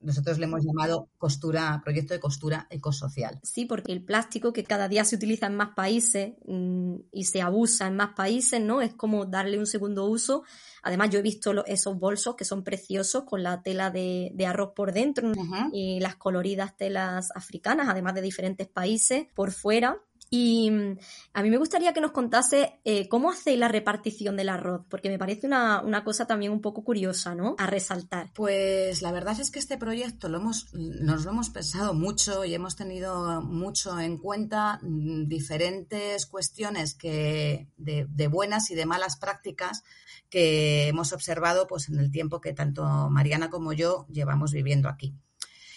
nosotros 0.05 0.39
le 0.39 0.45
hemos 0.45 0.65
llamado 0.65 1.09
costura, 1.19 1.81
proyecto 1.83 2.15
de 2.15 2.21
costura 2.21 2.67
ecosocial. 2.71 3.41
Sí, 3.43 3.65
porque 3.65 3.93
el 3.93 4.05
plástico 4.05 4.53
que 4.53 4.65
cada 4.65 4.89
día 4.89 5.05
se 5.05 5.17
utiliza 5.17 5.47
en 5.47 5.57
más 5.57 5.71
países 5.75 6.35
mm, 6.47 6.97
y 7.13 7.25
se 7.25 7.41
abusa 7.41 7.87
en 7.87 7.97
más 7.97 8.11
países, 8.15 8.61
¿no? 8.61 8.83
Es 8.83 8.95
como 8.95 9.25
darle 9.27 9.59
un 9.59 9.67
segundo 9.67 10.07
uso. 10.07 10.45
Además, 10.83 11.11
yo 11.11 11.19
he 11.19 11.23
visto 11.23 11.65
esos 11.67 11.99
bolsos 11.99 12.37
que 12.37 12.45
son 12.45 12.63
preciosos 12.63 13.25
con 13.25 13.43
la 13.43 13.63
tela 13.63 13.91
de, 13.91 14.33
arroz 14.47 14.73
por 14.77 14.93
dentro 14.93 15.33
y 15.73 16.01
las 16.01 16.17
coloridas 16.17 16.77
telas 16.77 17.31
africanas, 17.35 17.89
además 17.89 18.15
de 18.15 18.23
diferentes 18.23 18.69
países 18.69 19.27
por 19.35 19.53
fuera. 19.53 19.99
Y 20.37 20.69
mm, 20.69 20.99
a 21.35 21.43
mí 21.45 21.51
me 21.51 21.59
gustaría 21.59 21.93
que 21.93 22.01
nos 22.01 22.11
contase 22.11 22.81
eh, 22.85 23.09
cómo 23.09 23.31
hacéis 23.31 23.57
la 23.57 23.69
repartición 23.69 24.37
del 24.37 24.49
arroz, 24.49 24.85
porque 24.91 25.09
me 25.09 25.17
parece 25.17 25.47
una, 25.47 26.03
cosa 26.05 26.27
también 26.27 26.51
un 26.51 26.61
poco 26.61 26.83
curiosa, 26.83 27.37
¿no? 27.37 27.55
A 27.57 27.69
resaltar. 27.69 28.33
Pues 28.35 29.01
la 29.01 29.13
verdad 29.13 29.39
es 29.39 29.53
que 29.53 29.61
este 29.61 29.79
proyecto 29.79 30.29
lo 30.29 30.39
hemos, 30.39 30.75
nos 30.75 31.25
lo 31.25 31.31
hemos 31.31 31.51
pensado 31.51 31.95
mucho 31.95 32.45
y 32.45 32.53
hemos 32.53 32.75
tenido 32.75 33.43
mucho 33.43 34.01
en 34.01 34.19
cuenta 34.19 34.81
mm, 34.83 35.29
diferentes 35.29 36.27
cuestiones 36.27 36.95
que, 36.95 37.69
de, 37.77 38.27
buenas 38.27 38.73
y 38.73 38.75
de 38.75 38.87
malas 38.87 39.17
prácticas 39.17 39.85
que 40.31 40.89
hemos 40.89 41.13
observado 41.13 41.69
pues, 41.69 41.89
en 41.89 42.01
el 42.01 42.11
tiempo 42.11 42.41
que 42.41 42.53
tanto 42.53 42.83
Mariana 43.09 43.51
como 43.51 43.73
yo 43.73 44.05
llevamos 44.11 44.51
viviendo 44.51 44.89
aquí. 44.89 45.15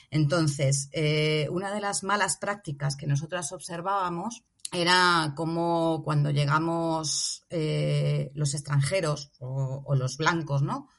Entonces, 0.10 0.90
eh, 0.94 1.48
una 1.52 1.74
de 1.74 1.82
las 1.82 2.04
malas 2.04 2.38
prácticas 2.38 2.96
que 2.96 3.08
nosotras 3.08 3.52
observábamos 3.52 4.44
era 4.72 5.34
como 5.36 6.02
cuando 6.04 6.32
llegamos 6.32 7.46
eh, 7.50 8.32
los 8.34 8.54
extranjeros 8.54 9.32
o, 9.40 9.96
los 9.96 10.18
blancos, 10.18 10.62
¿no? 10.62 10.90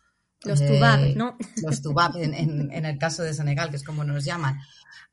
Los 0.43 0.65
tubab, 0.65 1.05
eh, 1.05 1.15
¿no? 1.17 1.37
Los 1.63 1.83
tubab, 1.83 2.17
en, 2.17 2.71
el 2.73 2.99
caso 2.99 3.23
de 3.23 3.35
Senegal, 3.35 3.71
que 3.71 3.77
es 3.77 3.85
como 3.85 4.05
nos 4.05 4.25
llaman, 4.25 4.61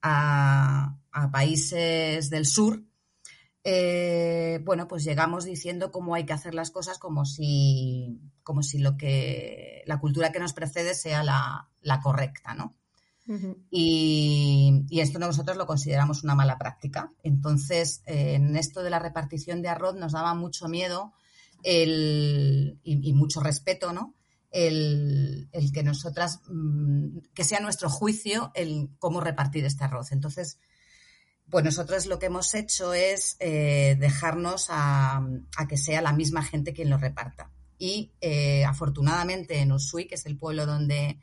a, 0.01 0.97
países 1.31 2.29
del 2.29 2.45
sur, 2.45 2.83
bueno, 3.63 4.87
pues 4.87 5.03
llegamos 5.03 5.45
diciendo 5.45 5.91
cómo 5.91 6.13
hay 6.13 6.25
que 6.25 6.33
hacer 6.33 6.53
las 6.53 6.69
cosas 6.69 6.99
como 6.99 7.25
si, 7.25 8.21
como 8.43 8.61
si 8.61 8.77
lo 8.77 8.97
que 8.97 9.83
la 9.87 9.99
cultura 9.99 10.31
que 10.31 10.39
nos 10.39 10.53
precede 10.53 10.93
sea 10.93 11.23
la, 11.23 11.69
la 11.81 12.01
correcta, 12.01 12.53
¿no? 12.53 12.75
Y, 13.71 14.85
esto 14.91 15.19
nosotros 15.19 15.57
lo 15.57 15.65
consideramos 15.65 16.23
una 16.23 16.35
mala 16.35 16.57
práctica. 16.57 17.11
Entonces, 17.23 18.01
en 18.05 18.55
esto 18.55 18.83
de 18.83 18.89
la 18.89 18.99
repartición 18.99 19.61
de 19.61 19.69
arroz 19.69 19.95
nos 19.95 20.13
daba 20.13 20.33
mucho 20.33 20.67
miedo 20.67 21.13
el, 21.63 22.79
y, 22.83 23.13
mucho 23.13 23.41
respeto, 23.41 23.91
¿no? 23.91 24.15
El, 24.51 25.49
que 25.73 25.83
nosotras, 25.83 26.41
mm, 26.47 27.17
que 27.33 27.43
sea 27.43 27.59
nuestro 27.59 27.89
juicio 27.89 28.51
el 28.55 28.89
cómo 28.99 29.19
repartir 29.19 29.65
este 29.65 29.83
arroz. 29.83 30.11
Entonces, 30.11 30.59
pues 31.49 31.63
nosotros 31.63 32.05
lo 32.05 32.19
que 32.19 32.27
hemos 32.27 32.53
hecho 32.55 32.93
es 32.93 33.35
eh, 33.39 33.97
dejarnos 33.99 34.67
a, 34.69 35.27
que 35.67 35.77
sea 35.77 36.01
la 36.01 36.13
misma 36.13 36.43
gente 36.43 36.73
quien 36.73 36.89
lo 36.89 36.97
reparta. 36.97 37.51
Y 37.77 38.13
eh, 38.21 38.63
afortunadamente 38.63 39.59
en 39.59 39.71
Usui, 39.71 40.07
que 40.07 40.15
es 40.15 40.25
el 40.25 40.37
pueblo 40.37 40.65
donde, 40.65 41.19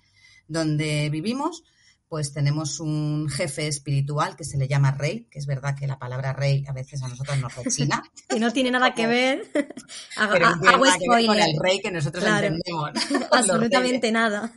donde 0.46 1.08
vivimos, 1.08 1.64
pues 2.12 2.30
tenemos 2.30 2.78
un 2.78 3.26
jefe 3.30 3.68
espiritual 3.68 4.36
que 4.36 4.44
se 4.44 4.58
le 4.58 4.68
llama 4.68 4.90
rey, 4.90 5.28
que 5.30 5.38
es 5.38 5.46
verdad 5.46 5.74
que 5.74 5.86
la 5.86 5.98
palabra 5.98 6.34
rey 6.34 6.62
a 6.68 6.72
veces 6.74 7.02
a 7.02 7.08
nosotros 7.08 7.38
nos 7.38 7.56
rechina. 7.56 8.02
que 8.28 8.38
no 8.38 8.52
tiene 8.52 8.70
nada 8.70 8.92
que 8.92 9.06
ver. 9.06 9.50
Pero 9.54 10.50
no 10.50 10.60
tiene 10.60 10.76
nada 10.76 10.98
que 10.98 11.08
ver 11.08 11.26
con 11.26 11.38
el 11.38 11.56
rey 11.58 11.80
que 11.80 11.90
nosotros 11.90 12.22
entendemos. 12.22 12.90
Absolutamente 13.32 14.12
nada. 14.12 14.52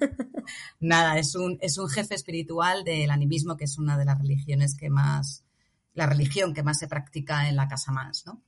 Nada, 0.82 1.18
es 1.18 1.34
un, 1.36 1.58
es 1.62 1.78
un 1.78 1.88
jefe 1.88 2.16
espiritual 2.16 2.84
del 2.84 3.10
animismo, 3.10 3.56
que 3.56 3.64
es 3.64 3.78
una 3.78 3.98
de 3.98 4.04
las 4.04 4.20
religiones 4.20 4.76
que 4.76 4.90
más, 4.90 5.46
la 5.94 6.08
religión 6.08 6.54
que 6.54 6.62
más 6.62 6.78
se 6.78 6.90
practica 6.90 7.48
en 7.48 7.56
la 7.56 7.70
Casa 7.70 7.94
Más, 7.94 8.26
¿no? 8.26 8.44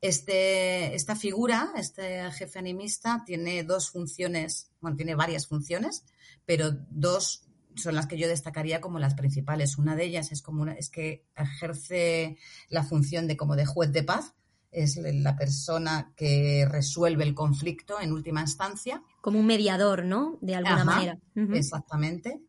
Este, 0.00 0.92
esta 0.96 1.14
figura, 1.14 1.70
este 1.76 2.28
jefe 2.32 2.58
animista, 2.58 3.22
tiene 3.24 3.62
dos 3.62 3.90
funciones, 3.90 4.72
bueno, 4.80 4.96
tiene 4.96 5.14
varias 5.14 5.46
funciones, 5.46 6.04
pero 6.44 6.72
dos 6.90 7.43
son 7.76 7.94
las 7.94 8.06
que 8.06 8.18
yo 8.18 8.28
destacaría 8.28 8.80
como 8.80 8.98
las 8.98 9.14
principales. 9.14 9.78
Una 9.78 9.96
de 9.96 10.04
ellas 10.04 10.32
es 10.32 10.42
como 10.42 10.66
es 10.66 10.90
que 10.90 11.26
ejerce 11.36 12.36
la 12.68 12.82
función 12.84 13.26
de 13.26 13.36
como 13.36 13.56
de 13.56 13.66
juez 13.66 13.92
de 13.92 14.02
paz, 14.02 14.34
es 14.70 14.96
la 14.96 15.36
persona 15.36 16.12
que 16.16 16.66
resuelve 16.68 17.24
el 17.24 17.34
conflicto 17.34 18.00
en 18.00 18.12
última 18.12 18.40
instancia. 18.40 19.02
Como 19.20 19.38
un 19.38 19.46
mediador, 19.46 20.04
¿no? 20.04 20.38
De 20.40 20.56
alguna 20.56 20.84
manera. 20.84 21.18
Exactamente. 21.52 22.40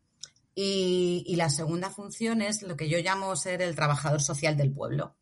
Y, 0.54 1.34
la 1.36 1.50
segunda 1.50 1.90
función 1.90 2.42
es 2.42 2.62
lo 2.62 2.76
que 2.76 2.88
yo 2.88 2.98
llamo 2.98 3.36
ser 3.36 3.62
el 3.62 3.76
trabajador 3.76 4.22
social 4.22 4.56
del 4.56 4.72
pueblo. 4.72 5.14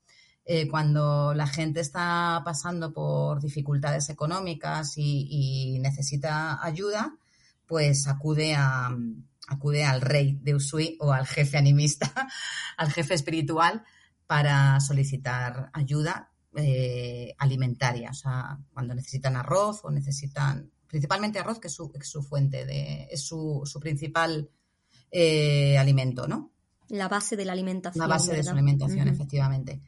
Eh, 0.46 0.68
cuando 0.68 1.34
la 1.34 1.46
gente 1.46 1.80
está 1.80 2.42
pasando 2.44 2.92
por 2.92 3.40
dificultades 3.40 4.08
económicas 4.10 4.94
y 4.96 5.78
necesita 5.80 6.64
ayuda, 6.64 7.18
pues 7.66 8.06
acude 8.06 8.54
a, 8.54 8.96
acude 9.48 9.84
al 9.84 10.00
rey 10.00 10.38
de 10.42 10.54
Usui 10.54 10.96
o 11.00 11.12
al 11.12 11.26
jefe 11.26 11.58
animista, 11.58 12.12
al 12.76 12.90
jefe 12.92 13.14
espiritual, 13.14 13.84
para 14.26 14.80
solicitar 14.80 15.70
ayuda 15.72 16.30
eh, 16.56 17.34
alimentaria. 17.38 18.10
O 18.10 18.14
sea, 18.14 18.58
cuando 18.72 18.94
necesitan 18.94 19.36
arroz 19.36 19.80
o 19.84 19.90
necesitan, 19.90 20.70
principalmente 20.86 21.38
arroz, 21.38 21.58
que 21.58 21.68
es 21.68 21.74
su, 21.74 22.22
fuente, 22.22 22.64
de, 22.64 23.08
es 23.10 23.22
su, 23.22 23.62
principal 23.80 24.48
eh, 25.10 25.76
alimento, 25.78 26.26
¿no? 26.26 26.52
La 26.88 27.08
base 27.08 27.36
de 27.36 27.44
la 27.44 27.52
alimentación. 27.52 28.00
La 28.00 28.14
base 28.14 28.34
de 28.34 28.44
su 28.44 28.50
alimentación, 28.50 29.08
efectivamente. 29.08 29.80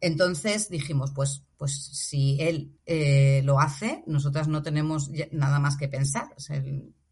Entonces 0.00 0.68
dijimos, 0.68 1.12
pues, 1.12 1.42
pues 1.56 1.72
si 1.72 2.40
él 2.40 2.78
eh, 2.84 3.40
lo 3.44 3.60
hace, 3.60 4.04
nosotras 4.06 4.46
no 4.46 4.62
tenemos 4.62 5.10
nada 5.32 5.58
más 5.58 5.76
que 5.76 5.88
pensar. 5.88 6.34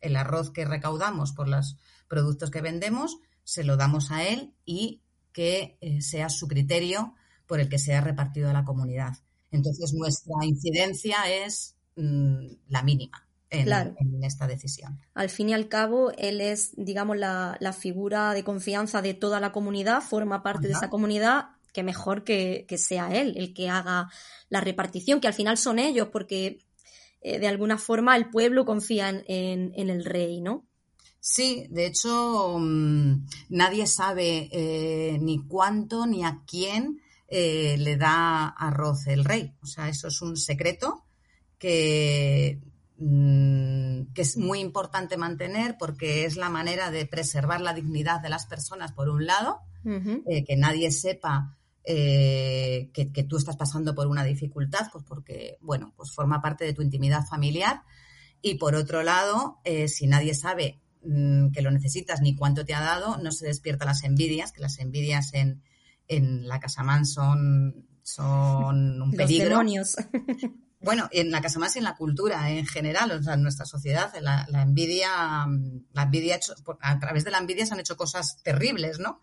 El 0.05 0.17
arroz 0.17 0.51
que 0.51 0.65
recaudamos 0.65 1.33
por 1.33 1.49
los 1.49 1.77
productos 2.09 2.51
que 2.51 2.61
vendemos, 2.61 3.19
se 3.43 3.65
lo 3.65 3.77
damos 3.77 4.11
a 4.11 4.25
él 4.25 4.55
y 4.65 5.03
que 5.33 5.79
eh, 5.81 6.01
sea 6.01 6.29
su 6.29 6.49
criterio 6.49 7.15
por 7.47 7.61
el 7.61 7.69
que 7.69 7.79
sea 7.79 8.01
repartido 8.01 8.49
a 8.51 8.53
la 8.53 8.65
comunidad. 8.65 9.17
Entonces, 9.51 9.93
nuestra 9.93 10.45
incidencia 10.45 11.17
es 11.29 11.77
mm, 11.97 12.47
la 12.69 12.83
mínima 12.83 13.27
en, 13.51 14.25
esta 14.25 14.47
decisión. 14.47 14.99
Al 15.15 15.31
fin 15.31 15.51
y 15.51 15.55
al 15.55 15.69
cabo, 15.69 16.13
él 16.17 16.41
es, 16.41 16.73
digamos, 16.77 17.17
la, 17.17 17.77
figura 17.79 18.33
de 18.35 18.45
confianza 18.45 19.03
de 19.03 19.15
toda 19.15 19.41
la 19.41 19.53
comunidad, 19.53 20.03
forma 20.03 20.43
parte 20.43 20.67
de 20.67 20.73
esa 20.73 20.91
comunidad, 20.91 21.51
que 21.73 21.83
mejor 21.83 22.25
que, 22.25 22.67
sea 22.79 23.15
él 23.15 23.35
el 23.37 23.55
que 23.55 23.69
haga 23.69 24.09
la 24.49 24.61
repartición, 24.61 25.21
que 25.21 25.29
al 25.29 25.35
final 25.35 25.59
son 25.59 25.79
ellos, 25.79 26.09
porque 26.13 26.59
eh, 27.27 27.39
de 27.39 27.49
alguna 27.49 27.79
forma 27.79 28.17
el 28.17 28.29
pueblo 28.29 28.67
confía 28.67 29.09
en, 29.09 29.73
el 29.75 30.05
rey, 30.05 30.43
¿no? 30.43 30.69
Sí, 31.19 31.67
de 31.71 31.87
hecho, 31.87 32.59
mm, 32.61 33.27
nadie 33.49 33.87
sabe 33.87 34.51
eh, 34.53 35.19
ni 35.23 35.39
cuánto 35.47 36.07
ni 36.07 36.23
a 36.23 36.43
quién 36.47 37.01
eh, 37.29 37.77
le 37.79 37.97
da 37.97 38.49
arroz 38.49 39.07
el 39.07 39.25
rey. 39.25 39.55
O 39.63 39.67
sea, 39.67 39.89
eso 39.89 40.09
es 40.09 40.21
un 40.21 40.37
secreto 40.37 41.07
que, 41.59 42.61
mm, 42.99 44.13
que 44.13 44.21
es 44.21 44.37
muy 44.37 44.61
importante 44.61 45.17
mantener 45.17 45.77
porque 45.79 46.27
es 46.27 46.37
la 46.37 46.51
manera 46.51 46.91
de 46.91 47.07
preservar 47.07 47.63
la 47.63 47.73
dignidad 47.73 48.21
de 48.21 48.29
las 48.29 48.45
personas, 48.45 48.93
por 48.93 49.09
un 49.09 49.25
lado, 49.25 49.61
que 49.83 50.57
nadie 50.57 50.91
sepa 50.91 51.57
eh, 51.85 52.91
que, 52.93 53.25
tú 53.25 53.37
estás 53.37 53.57
pasando 53.57 53.95
por 53.95 54.07
una 54.07 54.25
dificultad, 54.25 54.89
pues 54.93 55.05
porque, 55.05 55.59
bueno, 55.61 55.93
pues 55.97 56.13
forma 56.13 56.41
parte 56.41 56.65
de 56.65 56.73
tu 56.73 56.83
intimidad 56.83 57.27
familiar. 57.27 57.83
Y 58.41 58.55
por 58.57 58.75
otro 58.75 59.03
lado, 59.03 59.61
eh, 59.65 59.89
si 59.89 60.07
nadie 60.07 60.35
sabe 60.35 60.81
mm, 61.03 61.51
que 61.51 61.63
lo 61.63 61.71
necesitas 61.71 62.21
ni 62.21 62.35
cuánto 62.35 62.65
te 62.65 62.75
ha 62.75 62.81
dado, 62.81 63.19
no 63.19 63.33
se 63.33 63.47
despiertan 63.47 63.89
las 63.89 64.05
envidias, 64.05 64.53
que 64.53 64.63
las 64.63 64.79
envidias 64.79 65.35
en, 65.35 65.63
en 66.09 66.49
la 66.49 66.61
Casamán 66.61 67.07
son, 67.07 67.87
son 68.03 69.03
un 69.03 69.13
peligro. 69.13 69.51
Los 69.51 69.51
demonios. 69.51 69.97
Bueno, 70.85 71.09
en 71.13 71.31
la 71.31 71.41
Casamán 71.41 71.71
y 71.75 71.79
en 71.79 71.85
la 71.85 71.97
cultura 71.97 72.51
en 72.51 72.67
general, 72.67 73.11
o 73.11 73.23
sea, 73.23 73.35
en 73.35 73.43
nuestra 73.43 73.65
sociedad, 73.65 74.13
la, 74.21 74.47
envidia, 74.51 75.09
la 75.95 76.03
envidia 76.03 76.39
a 76.81 76.99
través 76.99 77.25
de 77.25 77.31
la 77.31 77.39
envidia 77.39 77.65
se 77.65 77.73
han 77.73 77.81
hecho 77.81 77.97
cosas 77.97 78.43
terribles, 78.43 78.99
¿no? 78.99 79.19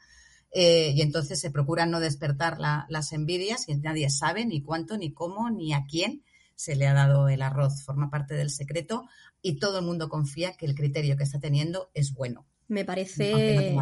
Eh, 0.51 0.91
y 0.95 1.01
entonces 1.01 1.39
se 1.39 1.51
procuran 1.51 1.91
no 1.91 1.99
despertar 1.99 2.57
las 2.59 3.13
envidias 3.13 3.69
y 3.69 3.75
nadie 3.75 4.09
sabe 4.09 4.45
ni 4.45 4.61
cuánto, 4.61 4.97
ni 4.97 5.13
cómo, 5.13 5.49
ni 5.49 5.73
a 5.73 5.85
quién 5.89 6.23
se 6.55 6.75
le 6.75 6.87
ha 6.87 6.93
dado 6.93 7.29
el 7.29 7.41
arroz. 7.41 7.83
Forma 7.83 8.09
parte 8.09 8.35
del 8.35 8.49
secreto 8.49 9.05
y 9.41 9.57
todo 9.57 9.79
el 9.79 9.85
mundo 9.85 10.09
confía 10.09 10.55
que 10.57 10.65
el 10.65 10.75
criterio 10.75 11.17
que 11.17 11.23
está 11.23 11.39
teniendo 11.39 11.89
es 11.93 12.13
bueno. 12.13 12.45
Me 12.67 12.85
parece, 12.85 13.75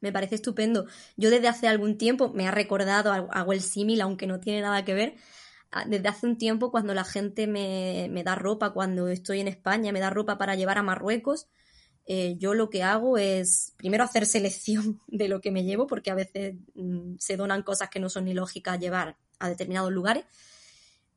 me 0.00 0.12
parece 0.12 0.34
estupendo. 0.34 0.86
Yo 1.16 1.30
desde 1.30 1.48
hace 1.48 1.68
algún 1.68 1.96
tiempo 1.96 2.30
me 2.34 2.46
ha 2.46 2.50
recordado, 2.50 3.10
hago 3.12 3.52
el 3.54 3.62
símil, 3.62 4.02
aunque 4.02 4.26
no 4.26 4.40
tiene 4.40 4.60
nada 4.60 4.84
que 4.84 4.92
ver, 4.92 5.14
ah, 5.70 5.86
desde 5.86 6.08
hace 6.08 6.26
un 6.26 6.36
tiempo 6.36 6.70
cuando 6.70 6.92
la 6.92 7.04
gente 7.04 7.46
me, 7.46 8.08
me, 8.10 8.24
da 8.24 8.34
ropa, 8.34 8.74
cuando 8.74 9.08
estoy 9.08 9.40
en 9.40 9.48
España, 9.48 9.90
me 9.90 10.00
da 10.00 10.10
ropa 10.10 10.36
para 10.36 10.54
llevar 10.54 10.76
a 10.76 10.82
Marruecos, 10.82 11.46
eh, 12.06 12.36
yo 12.38 12.54
lo 12.54 12.70
que 12.70 12.82
hago 12.82 13.18
es 13.18 13.74
primero 13.76 14.04
hacer 14.04 14.26
selección 14.26 15.00
de 15.08 15.28
lo 15.28 15.40
que 15.40 15.50
me 15.50 15.64
llevo, 15.64 15.86
porque 15.86 16.10
a 16.10 16.14
veces 16.14 16.54
mm, 16.74 17.16
se 17.18 17.36
donan 17.36 17.62
cosas 17.62 17.90
que 17.90 18.00
no 18.00 18.08
son 18.08 18.24
ni 18.24 18.34
lógicas 18.34 18.78
llevar 18.78 19.16
a 19.38 19.48
determinados 19.48 19.92
lugares 19.92 20.24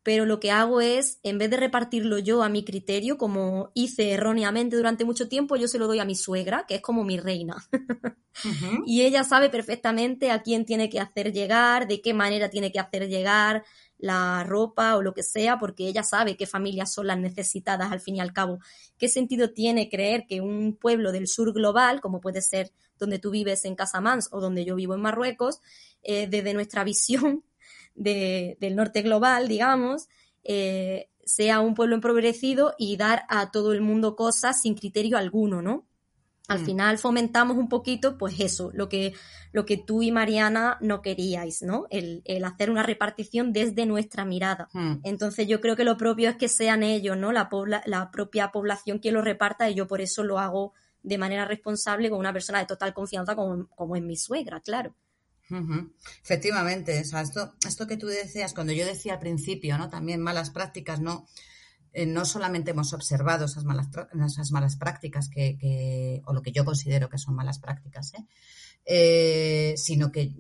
pero 0.04 0.26
lo 0.26 0.40
que 0.40 0.52
hago 0.52 0.82
es, 0.82 1.20
en 1.24 1.38
vez 1.38 1.50
de 1.50 1.58
repartirlo 1.58 2.20
yo 2.20 2.42
a 2.42 2.50
mi 2.50 2.64
criterio, 2.64 3.18
como 3.18 3.72
hice 3.74 4.12
erróneamente 4.12 4.76
durante 4.76 5.06
mucho 5.06 5.28
tiempo, 5.28 5.56
yo 5.56 5.68
se 5.68 5.78
lo 5.78 5.88
doy 5.88 6.00
a 6.00 6.06
mi 6.06 6.16
suegra, 6.16 6.66
que 6.68 6.76
es 6.76 6.82
como 6.82 7.04
mi 7.04 7.18
reina. 7.18 7.58
y 8.86 9.02
ella 9.02 9.24
sabe 9.24 9.50
perfectamente 9.50 10.32
a 10.32 10.42
quién 10.42 10.66
tiene 10.66 10.90
que 10.90 11.00
hacer 11.00 11.34
llegar, 11.34 11.88
de 11.88 12.02
qué 12.02 12.14
manera 12.14 12.50
tiene 12.50 12.72
que 12.72 12.80
hacer 12.80 13.08
llegar 13.10 13.64
la 14.00 14.44
ropa 14.46 14.96
o 14.96 15.02
lo 15.02 15.14
que 15.14 15.24
sea, 15.24 15.60
porque 15.60 15.88
ella 15.88 16.04
sabe 16.04 16.38
qué 16.38 16.48
familias 16.48 16.92
son 16.94 17.08
las 17.08 17.20
necesitadas 17.20 17.92
al 17.92 18.00
fin 18.00 18.16
y 18.16 18.22
al 18.22 18.34
cabo. 18.34 18.60
¿Qué 18.98 19.10
sentido 19.10 19.52
tiene 19.52 19.90
creer 19.90 20.26
que 20.26 20.42
un 20.42 20.76
pueblo 20.76 21.12
del 21.12 21.28
sur 21.28 21.54
global, 21.54 22.00
como 22.02 22.22
puede 22.22 22.42
ser 22.42 22.72
donde 22.98 23.20
tú 23.20 23.30
vives 23.30 23.66
en 23.66 23.76
Casamance 23.76 24.30
o 24.32 24.40
donde 24.40 24.66
yo 24.66 24.76
vivo 24.76 24.96
en 24.96 25.02
Marruecos, 25.02 25.60
eh, 26.02 26.28
desde 26.28 26.54
nuestra 26.54 26.84
visión 26.86 27.44
del 27.94 28.76
norte 28.78 29.02
global, 29.02 29.50
digamos, 29.50 30.08
eh, 30.46 31.10
sea 31.26 31.60
un 31.60 31.76
pueblo 31.76 31.96
empobrecido 31.96 32.74
y 32.78 32.96
dar 32.96 33.24
a 33.28 33.52
todo 33.52 33.74
el 33.74 33.82
mundo 33.82 34.16
cosas 34.16 34.62
sin 34.62 34.76
criterio 34.76 35.18
alguno, 35.18 35.62
¿no? 35.62 35.89
Al 36.50 36.62
mm. 36.62 36.66
final 36.66 36.98
fomentamos 36.98 37.58
un 37.58 37.70
poquito, 37.70 38.18
pues 38.18 38.40
eso, 38.40 38.72
lo 38.74 38.90
que, 38.90 39.14
lo 39.54 39.66
que 39.66 39.78
tú 39.78 40.02
y 40.02 40.12
Mariana 40.12 40.78
no 40.82 41.02
queríais, 41.02 41.62
¿no? 41.62 41.86
El, 41.90 42.24
hacer 42.44 42.70
una 42.70 42.84
repartición 42.84 43.54
desde 43.54 43.86
nuestra 43.86 44.26
mirada. 44.26 44.68
Mm. 44.74 44.96
Entonces 45.04 45.48
yo 45.48 45.62
creo 45.62 45.76
que 45.76 45.84
lo 45.86 45.96
propio 45.96 46.30
es 46.30 46.36
que 46.36 46.50
sean 46.50 46.84
ellos, 46.84 47.16
¿no? 47.16 47.32
La, 47.32 47.50
la 47.86 48.12
propia 48.12 48.52
población 48.52 49.00
quien 49.00 49.14
lo 49.14 49.22
reparta 49.22 49.70
y 49.70 49.76
yo 49.76 49.88
por 49.88 50.02
eso 50.02 50.24
lo 50.24 50.40
hago 50.40 50.74
de 51.04 51.18
manera 51.18 51.46
responsable 51.46 52.10
con 52.10 52.20
una 52.20 52.34
persona 52.34 52.60
de 52.60 52.66
total 52.66 52.94
confianza 52.94 53.36
como, 53.36 53.68
como 53.70 53.96
es 53.96 54.04
mi 54.04 54.18
suegra, 54.18 54.60
claro. 54.60 54.96
Efectivamente, 56.24 57.00
esto, 57.00 57.56
esto 57.66 57.88
que 57.88 57.98
tú 57.98 58.06
decías, 58.08 58.54
cuando 58.54 58.74
yo 58.74 58.86
decía 58.86 59.14
al 59.14 59.20
principio, 59.20 59.78
¿no? 59.78 59.90
También 59.90 60.22
malas 60.22 60.52
prácticas, 60.52 61.00
no, 61.00 61.28
eh, 61.94 62.06
no 62.06 62.26
solamente 62.26 62.72
hemos 62.72 62.94
observado 62.94 63.46
esas 63.46 63.64
malas, 63.64 63.88
esas 64.26 64.52
malas 64.52 64.76
prácticas 64.76 65.30
que, 65.30 66.22
o 66.26 66.34
lo 66.34 66.42
que 66.42 66.52
yo 66.52 66.66
considero 66.66 67.10
que 67.10 67.18
son 67.18 67.36
malas 67.36 67.60
prácticas, 67.60 68.14
¿eh? 68.14 68.26
Eh, 68.86 69.76
sino 69.78 70.12
que, 70.12 70.34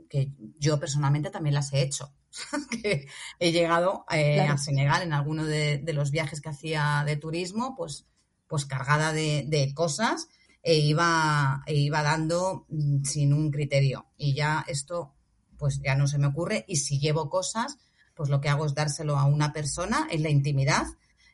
yo 0.57 0.79
personalmente 0.79 1.29
también 1.29 1.53
las 1.53 1.73
he 1.73 1.81
hecho. 1.81 2.13
que 2.81 3.07
he 3.39 3.51
llegado 3.51 4.05
a 4.07 4.57
Senegal 4.57 5.03
en 5.03 5.13
alguno 5.13 5.45
de, 5.45 5.83
los 5.93 6.11
viajes 6.11 6.41
que 6.41 6.49
hacía 6.49 7.03
de 7.05 7.15
turismo, 7.15 7.75
pues, 7.75 8.05
pues 8.47 8.65
cargada 8.65 9.13
de, 9.13 9.45
de 9.47 9.73
cosas 9.73 10.27
e 10.61 10.75
iba, 10.75 11.63
e 11.65 11.75
iba 11.75 12.03
dando 12.03 12.65
mm, 12.69 13.03
sin 13.03 13.33
un 13.33 13.51
criterio. 13.51 14.07
Y 14.17 14.33
ya 14.33 14.65
esto, 14.67 15.13
pues 15.57 15.79
ya 15.81 15.95
no 15.95 16.07
se 16.07 16.17
me 16.17 16.27
ocurre. 16.27 16.65
Y 16.67 16.77
si 16.77 16.99
llevo 16.99 17.29
cosas, 17.29 17.77
pues 18.15 18.29
lo 18.29 18.41
que 18.41 18.49
hago 18.49 18.65
es 18.65 18.73
dárselo 18.73 19.17
a 19.17 19.25
una 19.25 19.53
persona 19.53 20.07
en 20.11 20.23
la 20.23 20.29
intimidad, 20.29 20.85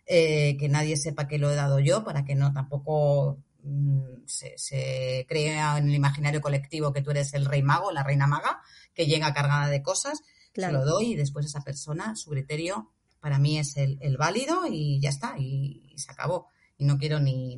eh, 0.06 0.58
que 0.58 0.70
nadie 0.70 0.98
sepa 0.98 1.28
que 1.28 1.38
lo 1.38 1.50
he 1.50 1.56
dado 1.56 1.80
yo, 1.80 2.04
para 2.04 2.26
que 2.26 2.36
no 2.36 2.54
tampoco 2.54 3.39
mm, 3.63 4.26
se, 4.26 5.26
crea 5.28 5.78
en 5.78 5.89
el 5.89 5.96
imaginario 5.96 6.41
colectivo 6.41 6.94
que 6.94 7.02
tú 7.02 7.12
eres 7.12 7.34
el 7.34 7.46
rey 7.46 7.63
mago, 7.63 7.91
la 7.91 8.04
reina 8.04 8.28
maga, 8.28 8.62
que 8.94 9.08
llega 9.08 9.34
cargada 9.34 9.68
de 9.68 9.82
cosas. 9.82 10.22
Se 10.54 10.72
lo 10.72 10.86
doy 10.86 11.12
y 11.12 11.15
después 11.15 11.46
esa 11.46 11.62
persona, 11.62 12.15
su 12.15 12.30
criterio 12.30 12.91
para 13.20 13.39
mí 13.39 13.58
es 13.58 13.76
el, 13.76 14.18
válido 14.18 14.68
y 14.70 15.00
ya 15.02 15.10
está, 15.10 15.36
y 15.38 15.94
se 15.98 16.12
acabó 16.12 16.50
y 16.78 16.86
no 16.86 16.98
quiero 16.98 17.20
ni, 17.20 17.56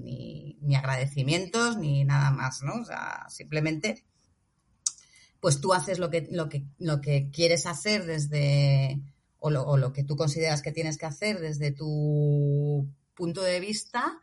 ni, 0.61 0.75
agradecimientos 0.75 1.77
ni 1.77 2.03
nada 2.03 2.31
más, 2.31 2.61
¿no? 2.61 2.81
O 2.81 2.85
sea, 2.85 3.25
simplemente, 3.29 4.03
pues 5.39 5.59
tú 5.59 5.73
haces 5.73 5.99
lo 5.99 6.09
que, 6.09 6.27
lo 6.31 6.49
que, 6.49 6.65
lo 6.77 7.01
que 7.01 7.29
quieres 7.31 7.65
hacer 7.65 8.05
desde, 8.05 9.01
o 9.39 9.49
lo, 9.49 9.63
o 9.63 9.77
lo 9.77 9.93
que 9.93 10.03
tú 10.03 10.15
consideras 10.15 10.61
que 10.61 10.71
tienes 10.71 10.97
que 10.97 11.05
hacer 11.05 11.39
desde 11.39 11.71
tu 11.71 12.87
punto 13.13 13.41
de 13.41 13.59
vista 13.59 14.19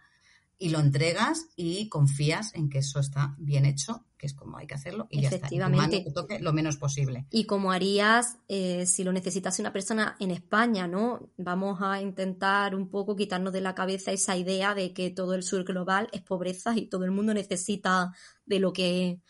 y 0.59 0.69
lo 0.71 0.79
entregas 0.81 1.49
y 1.57 1.89
confías 1.89 2.55
en 2.55 2.71
que 2.71 2.79
eso 2.79 3.01
está 3.01 3.35
bien 3.39 3.67
hecho, 3.67 4.05
que 4.17 4.27
es 4.27 4.35
como 4.35 4.57
hay 4.57 4.67
que 4.67 4.75
hacerlo 4.75 5.09
y 5.11 5.25
Efectivamente. 5.25 5.97
ya 5.97 6.09
está. 6.09 6.13
toque 6.23 6.39
lo 6.39 6.53
menos 6.53 6.77
posible. 6.77 7.27
Y 7.31 7.45
como 7.45 7.73
harías 7.73 8.39
eh, 8.49 8.87
si 8.87 9.05
lo 9.05 9.13
necesitase 9.13 9.63
una 9.63 9.73
persona 9.73 10.17
en 10.21 10.31
España, 10.31 10.87
¿no? 10.87 11.29
Vamos 11.37 11.81
a 11.83 12.01
intentar 12.01 12.75
un 12.75 12.89
poco 12.89 13.17
quitarnos 13.17 13.53
de 13.53 13.61
la 13.61 13.75
cabeza 13.75 14.13
esa 14.13 14.37
idea 14.37 14.75
de 14.75 14.93
que 14.93 15.11
todo 15.11 15.35
el 15.35 15.43
sur 15.43 15.65
global 15.65 16.09
es 16.13 16.23
pobreza 16.23 16.77
y 16.77 16.87
todo 16.87 17.05
el 17.05 17.11
mundo 17.11 17.35
necesita 17.35 18.13
de 18.47 18.61
lo 18.61 18.73
que 18.73 19.21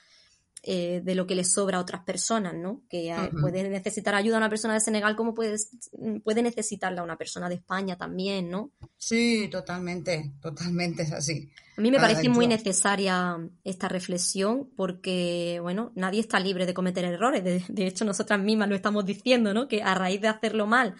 eh, 0.66 1.03
de 1.05 1.14
lo 1.14 1.27
que 1.27 1.35
le 1.35 1.44
sobra 1.44 1.77
a 1.77 1.81
otras 1.83 2.05
personas, 2.05 2.55
¿no? 2.55 2.81
Que 2.88 3.11
eh, 3.11 3.31
puede 3.38 3.68
necesitar 3.68 4.14
ayuda 4.14 4.37
a 4.37 4.38
una 4.38 4.48
persona 4.48 4.72
de 4.72 4.81
Senegal 4.81 5.14
como 5.14 5.35
puede, 5.35 5.57
puede 6.24 6.42
necesitarla 6.42 7.03
una 7.03 7.18
persona 7.18 7.50
de 7.50 7.57
España 7.57 7.98
también, 7.98 8.48
¿no? 8.48 8.72
Sí, 8.96 9.48
totalmente, 9.50 10.33
totalmente 10.40 11.03
es 11.03 11.12
así. 11.12 11.50
A 11.77 11.83
mí 11.83 11.90
me 11.90 11.98
parece 11.98 12.31
muy 12.31 12.46
necesaria 12.46 13.37
esta 13.62 13.88
reflexión 13.88 14.70
porque, 14.74 15.59
bueno, 15.61 15.92
nadie 15.96 16.20
está 16.20 16.40
libre 16.40 16.64
de 16.64 16.72
cometer 16.72 17.05
errores. 17.05 17.44
De, 17.44 17.62
de 17.68 17.87
hecho, 17.87 18.07
nosotras 18.07 18.40
mismas 18.40 18.70
lo 18.70 18.74
estamos 18.74 19.05
diciendo, 19.05 19.53
¿no? 19.53 19.68
Que 19.68 19.83
a 19.83 19.94
raíz 19.94 20.22
de 20.22 20.29
hacerlo 20.29 20.66
mal 20.66 20.94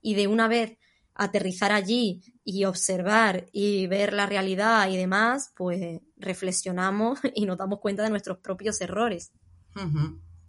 y 0.00 0.14
de 0.14 0.28
una 0.28 0.46
vez 0.46 0.78
aterrizar 1.18 1.72
allí 1.72 2.22
y 2.44 2.64
observar 2.64 3.46
y 3.52 3.86
ver 3.88 4.14
la 4.14 4.24
realidad 4.24 4.88
y 4.88 4.96
demás, 4.96 5.52
pues 5.54 6.00
reflexionamos 6.16 7.18
y 7.34 7.44
nos 7.44 7.58
damos 7.58 7.80
cuenta 7.80 8.02
de 8.04 8.10
nuestros 8.10 8.38
propios 8.38 8.80
errores. 8.80 9.32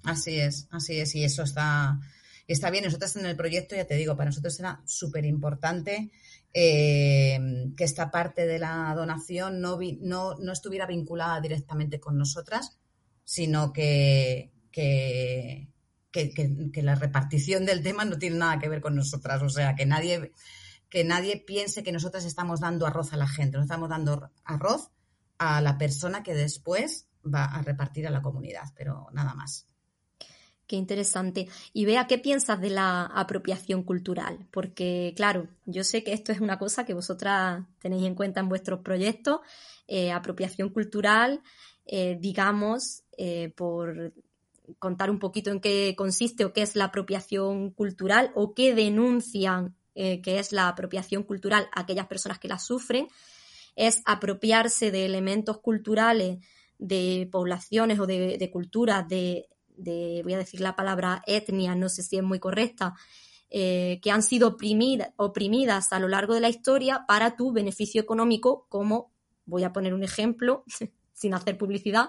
Así 0.04 0.40
es, 0.40 0.68
así 0.72 0.98
es, 1.00 1.14
y 1.16 1.24
eso 1.24 1.44
está, 1.44 2.00
está 2.48 2.70
bien. 2.70 2.86
Nosotros 2.86 3.16
en 3.18 3.26
el 3.26 3.36
proyecto, 3.36 3.76
ya 3.76 3.86
te 3.86 3.96
digo, 3.96 4.16
para 4.16 4.30
nosotros 4.30 4.58
era 4.60 4.82
súper 4.86 5.26
importante 5.26 6.12
eh, 6.54 7.40
que 7.78 7.84
esta 7.84 8.10
parte 8.10 8.48
de 8.48 8.60
la 8.60 8.94
donación 8.96 9.62
no, 9.62 9.80
estuviera 10.52 10.88
vinculada 10.88 11.42
directamente 11.42 12.00
con 12.00 12.18
nosotras, 12.18 12.78
sino 13.24 13.72
que, 13.72 14.52
que, 14.72 15.68
la 16.82 16.96
repartición 16.96 17.66
del 17.66 17.84
tema 17.84 18.04
no 18.06 18.18
tiene 18.18 18.38
nada 18.38 18.58
que 18.58 18.70
ver 18.70 18.82
con 18.82 18.96
nosotras. 18.96 19.42
O 19.44 19.50
sea, 19.50 19.76
que 19.76 19.86
nadie, 19.86 20.32
que 20.89 21.04
nadie 21.04 21.38
piense 21.38 21.84
que 21.84 21.91
nosotras 21.91 22.25
estamos 22.25 22.60
dando 22.60 22.86
arroz 22.86 23.13
a 23.13 23.17
la 23.17 23.28
gente. 23.28 23.58
No 23.58 23.63
estamos 23.63 23.89
dando 23.89 24.32
arroz 24.43 24.91
a 25.38 25.62
la 25.62 25.78
persona 25.78 26.23
que 26.23 26.34
después 26.34 27.08
va 27.23 27.45
a 27.45 27.62
repartir 27.62 28.08
a 28.08 28.12
la 28.12 28.21
comunidad, 28.21 28.65
pero 28.75 29.08
nada 29.13 29.34
más. 29.34 29.67
Qué 30.69 30.75
interesante. 30.75 31.47
Y 31.73 31.86
vea, 31.86 32.06
¿qué 32.06 32.19
piensas 32.19 32.62
de 32.62 32.69
la 32.69 33.06
apropiación 33.06 33.82
cultural? 33.82 34.47
Porque, 34.52 35.13
claro, 35.15 35.47
yo 35.65 35.84
sé 35.84 36.04
que 36.04 36.13
esto 36.13 36.32
es 36.32 36.41
una 36.41 36.60
cosa 36.60 36.86
que 36.86 36.93
vosotras 36.93 37.65
tenéis 37.80 38.06
en 38.06 38.13
cuenta 38.13 38.39
en 38.39 38.49
vuestros 38.49 38.82
proyectos. 38.82 39.39
Eh, 39.88 40.12
apropiación 40.12 40.69
cultural, 40.69 41.41
eh, 41.88 42.19
digamos, 42.19 43.02
eh, 43.17 43.52
por 43.58 44.13
contar 44.78 45.10
un 45.10 45.17
poquito 45.17 45.49
en 45.49 45.60
qué 45.60 45.95
consiste 45.97 46.45
o 46.45 46.54
qué 46.54 46.62
es 46.62 46.75
la 46.75 46.86
apropiación 46.86 47.71
cultural 47.71 48.32
o 48.36 48.54
qué 48.54 48.75
denuncian 48.75 49.75
eh, 50.02 50.21
que 50.21 50.39
es 50.39 50.54
la 50.54 50.69
apropiación 50.69 51.23
cultural 51.23 51.67
aquellas 51.73 52.08
personas 52.08 52.39
que 52.39 52.47
la 52.47 52.58
sufren, 52.58 53.10
es 53.75 54.02
apropiarse 54.06 54.91
de 54.91 55.04
elementos 55.06 55.60
culturales 55.60 56.37
de 56.77 57.27
poblaciones 57.29 58.00
o 58.00 58.08
de, 58.08 58.50
culturas 58.50 59.06
de, 59.10 59.50
voy 60.23 60.33
a 60.33 60.37
decir 60.37 60.62
la 60.62 60.77
palabra 60.77 61.21
etnia, 61.27 61.75
no 61.75 61.89
sé 61.89 62.02
si 62.04 62.15
es 62.15 62.23
muy 62.23 62.39
correcta, 62.39 62.93
eh, 63.50 64.00
que 64.02 64.10
han 64.10 64.23
sido 64.23 64.56
oprimidas 65.17 65.91
a 65.91 66.00
lo 66.00 66.08
largo 66.08 66.33
de 66.33 66.39
la 66.39 66.47
historia 66.47 67.04
para 67.06 67.35
tu 67.35 67.52
beneficio 67.52 68.00
económico, 68.00 68.67
como, 68.69 69.12
voy 69.43 69.65
a 69.65 69.73
poner 69.73 69.93
un 69.93 70.04
ejemplo, 70.04 70.63
sin 71.13 71.33
hacer 71.33 71.58
publicidad, 71.58 72.08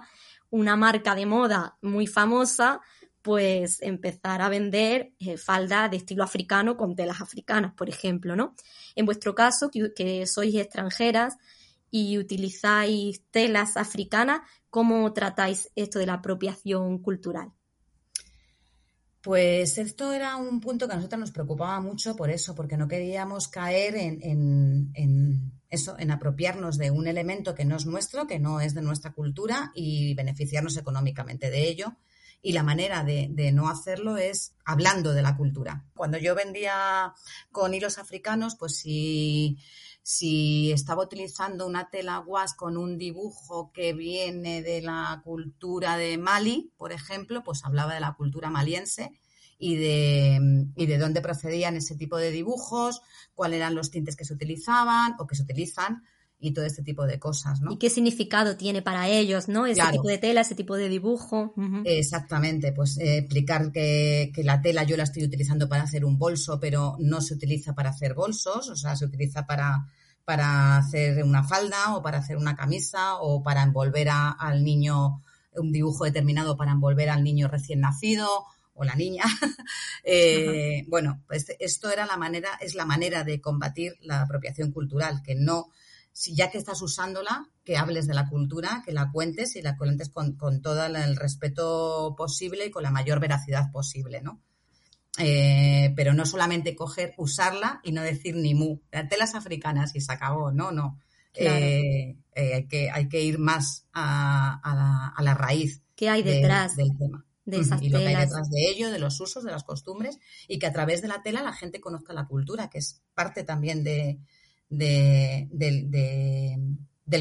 una 0.48 0.76
marca 0.76 1.16
de 1.16 1.26
moda 1.26 1.76
muy 1.82 2.06
famosa, 2.06 2.82
pues 3.22 3.82
empezar 3.82 4.40
a 4.40 4.48
vender 4.48 5.12
eh, 5.18 5.36
falda 5.36 5.88
de 5.88 5.98
estilo 5.98 6.24
africano 6.24 6.76
con 6.76 6.94
telas 6.94 7.20
africanas, 7.20 7.74
por 7.74 7.88
ejemplo, 7.88 8.34
¿no? 8.36 8.54
En 8.94 9.06
vuestro 9.06 9.34
caso, 9.34 9.70
que, 9.70 10.26
sois 10.26 10.54
extranjeras 10.54 11.36
y 11.90 12.18
utilizáis 12.18 13.22
telas 13.30 13.76
africanas, 13.76 14.40
¿cómo 14.70 15.12
tratáis 15.12 15.70
esto 15.74 15.98
de 15.98 16.06
la 16.06 16.14
apropiación 16.14 16.98
cultural? 16.98 17.52
Pues 19.20 19.76
esto 19.76 20.14
era 20.14 20.36
un 20.36 20.60
punto 20.60 20.86
que 20.86 20.94
a 20.94 20.96
nosotros 20.96 21.20
nos 21.20 21.30
preocupaba 21.30 21.78
mucho 21.80 22.16
por 22.16 22.30
eso, 22.30 22.54
porque 22.54 22.78
no 22.78 22.88
queríamos 22.88 23.48
caer 23.48 23.96
en, 23.96 24.92
eso, 25.68 25.94
en 25.98 26.10
apropiarnos 26.10 26.78
de 26.78 26.90
un 26.90 27.06
elemento 27.06 27.54
que 27.54 27.66
no 27.66 27.76
es 27.76 27.84
nuestro, 27.84 28.26
que 28.26 28.38
no 28.38 28.62
es 28.62 28.72
de 28.72 28.80
nuestra 28.80 29.12
cultura 29.12 29.72
y 29.74 30.14
beneficiarnos 30.14 30.78
económicamente 30.78 31.50
de 31.50 31.68
ello. 31.68 31.96
Y 32.42 32.52
la 32.52 32.62
manera 32.62 33.04
de, 33.04 33.28
no 33.52 33.68
hacerlo 33.68 34.16
es 34.16 34.54
hablando 34.64 35.12
de 35.12 35.22
la 35.22 35.36
cultura. 35.36 35.84
Cuando 35.94 36.18
yo 36.18 36.34
vendía 36.34 37.14
con 37.52 37.74
hilos 37.74 37.98
africanos, 37.98 38.56
pues 38.56 38.76
si 38.76 39.58
si 40.02 40.72
estaba 40.72 41.04
utilizando 41.04 41.66
una 41.66 41.90
tela 41.90 42.18
guas 42.18 42.54
con 42.54 42.76
un 42.76 42.96
dibujo 42.98 43.70
que 43.72 43.92
viene 43.92 44.62
de 44.62 44.80
la 44.80 45.20
cultura 45.22 45.96
de 45.96 46.16
Mali, 46.18 46.72
por 46.76 46.92
ejemplo, 46.92 47.44
pues 47.44 47.64
hablaba 47.64 47.94
de 47.94 48.00
la 48.00 48.14
cultura 48.14 48.50
maliense 48.50 49.12
y 49.58 49.76
de, 49.76 50.66
y 50.74 50.86
de 50.86 50.98
dónde 50.98 51.20
procedían 51.20 51.76
ese 51.76 51.94
tipo 51.94 52.16
de 52.16 52.30
dibujos, 52.30 53.02
cuáles 53.34 53.58
eran 53.58 53.74
los 53.74 53.90
tintes 53.90 54.16
que 54.16 54.24
se 54.24 54.32
utilizaban 54.32 55.14
o 55.18 55.26
que 55.26 55.36
se 55.36 55.42
utilizan 55.42 56.02
y 56.40 56.52
todo 56.52 56.64
este 56.64 56.82
tipo 56.82 57.06
de 57.06 57.18
cosas, 57.18 57.60
¿no? 57.60 57.72
¿Y 57.72 57.76
qué 57.76 57.90
significado 57.90 58.56
tiene 58.56 58.82
para 58.82 59.08
ellos, 59.08 59.48
¿no? 59.48 59.66
Ese 59.66 59.82
tipo 59.92 60.08
de 60.08 60.18
tela, 60.18 60.40
ese 60.40 60.54
tipo 60.54 60.76
de 60.76 60.88
dibujo. 60.88 61.54
Exactamente, 61.84 62.72
pues 62.72 62.98
eh, 62.98 63.18
explicar 63.18 63.70
que, 63.70 64.32
que, 64.34 64.42
la 64.42 64.62
tela 64.62 64.84
yo 64.84 64.96
la 64.96 65.02
estoy 65.04 65.24
utilizando 65.24 65.68
para 65.68 65.82
hacer 65.82 66.04
un 66.04 66.18
bolso, 66.18 66.58
pero 66.58 66.96
no 66.98 67.20
se 67.20 67.34
utiliza 67.34 67.74
para 67.74 67.90
hacer 67.90 68.14
bolsos, 68.14 68.70
o 68.70 68.76
sea, 68.76 68.96
se 68.96 69.04
utiliza 69.04 69.46
para, 69.46 69.86
para 70.24 70.78
hacer 70.78 71.22
una 71.24 71.44
falda 71.44 71.94
o 71.94 72.02
para 72.02 72.18
hacer 72.18 72.36
una 72.36 72.56
camisa 72.56 73.16
o 73.20 73.42
para 73.42 73.62
envolver 73.62 74.08
al 74.10 74.64
niño 74.64 75.22
un 75.54 75.72
dibujo 75.72 76.04
determinado 76.04 76.56
para 76.56 76.72
envolver 76.72 77.10
al 77.10 77.24
niño 77.24 77.48
recién 77.48 77.80
nacido 77.80 78.28
o 78.74 78.84
la 78.84 78.94
niña. 78.94 79.24
eh, 80.04 80.84
bueno, 80.88 81.22
pues 81.26 81.46
esto 81.58 81.90
era 81.90 82.06
la 82.06 82.16
manera, 82.16 82.50
es 82.60 82.74
la 82.74 82.84
manera 82.84 83.24
de 83.24 83.40
combatir 83.40 83.96
la 84.00 84.22
apropiación 84.22 84.72
cultural, 84.72 85.22
que 85.22 85.34
no 85.34 85.70
si 86.12 86.34
ya 86.34 86.50
que 86.50 86.58
estás 86.58 86.82
usándola, 86.82 87.48
que 87.64 87.76
hables 87.76 88.06
de 88.06 88.14
la 88.14 88.28
cultura, 88.28 88.82
que 88.84 88.92
la 88.92 89.10
cuentes 89.10 89.56
y 89.56 89.62
la 89.62 89.76
cuentes 89.76 90.10
con, 90.10 90.36
todo 90.36 90.84
el 90.86 91.16
respeto 91.16 92.14
posible 92.16 92.66
y 92.66 92.70
con 92.70 92.82
la 92.82 92.90
mayor 92.90 93.20
veracidad 93.20 93.70
posible, 93.70 94.20
¿no? 94.20 94.40
Eh, 95.18 95.92
pero 95.96 96.12
no 96.14 96.24
solamente 96.24 96.74
coger, 96.74 97.14
usarla 97.16 97.80
y 97.82 97.92
no 97.92 98.02
decir 98.02 98.36
ni 98.36 98.54
mu, 98.54 98.78
telas 99.08 99.34
africanas 99.34 99.94
y 99.94 100.00
se 100.00 100.12
acabó, 100.12 100.52
no, 100.52 100.72
no. 100.72 100.98
Eh, 101.34 102.16
eh, 102.34 102.54
hay, 102.54 102.66
que, 102.66 102.90
hay 102.90 103.08
que 103.08 103.22
ir 103.22 103.38
más 103.38 103.86
a, 103.92 105.12
la, 105.22 105.34
raíz. 105.34 105.82
¿Qué 105.94 106.08
hay 106.08 106.22
detrás 106.22 106.76
del 106.76 106.96
tema? 106.96 107.24
De 107.44 107.58
esas 107.58 107.82
y 107.82 107.88
lo 107.88 107.98
que 107.98 108.08
hay 108.08 108.16
detrás 108.16 108.50
de 108.50 108.68
ello, 108.68 108.90
de 108.90 108.98
los 108.98 109.20
usos, 109.20 109.44
de 109.44 109.50
las 109.50 109.64
costumbres, 109.64 110.18
y 110.46 110.58
que 110.58 110.66
a 110.66 110.72
través 110.72 111.02
de 111.02 111.08
la 111.08 111.22
tela 111.22 111.42
la 111.42 111.52
gente 111.52 111.80
conozca 111.80 112.12
la 112.12 112.26
cultura, 112.26 112.70
que 112.70 112.78
es 112.78 113.02
parte 113.14 113.42
también 113.42 113.82
de, 113.82 114.20
del 114.70 115.48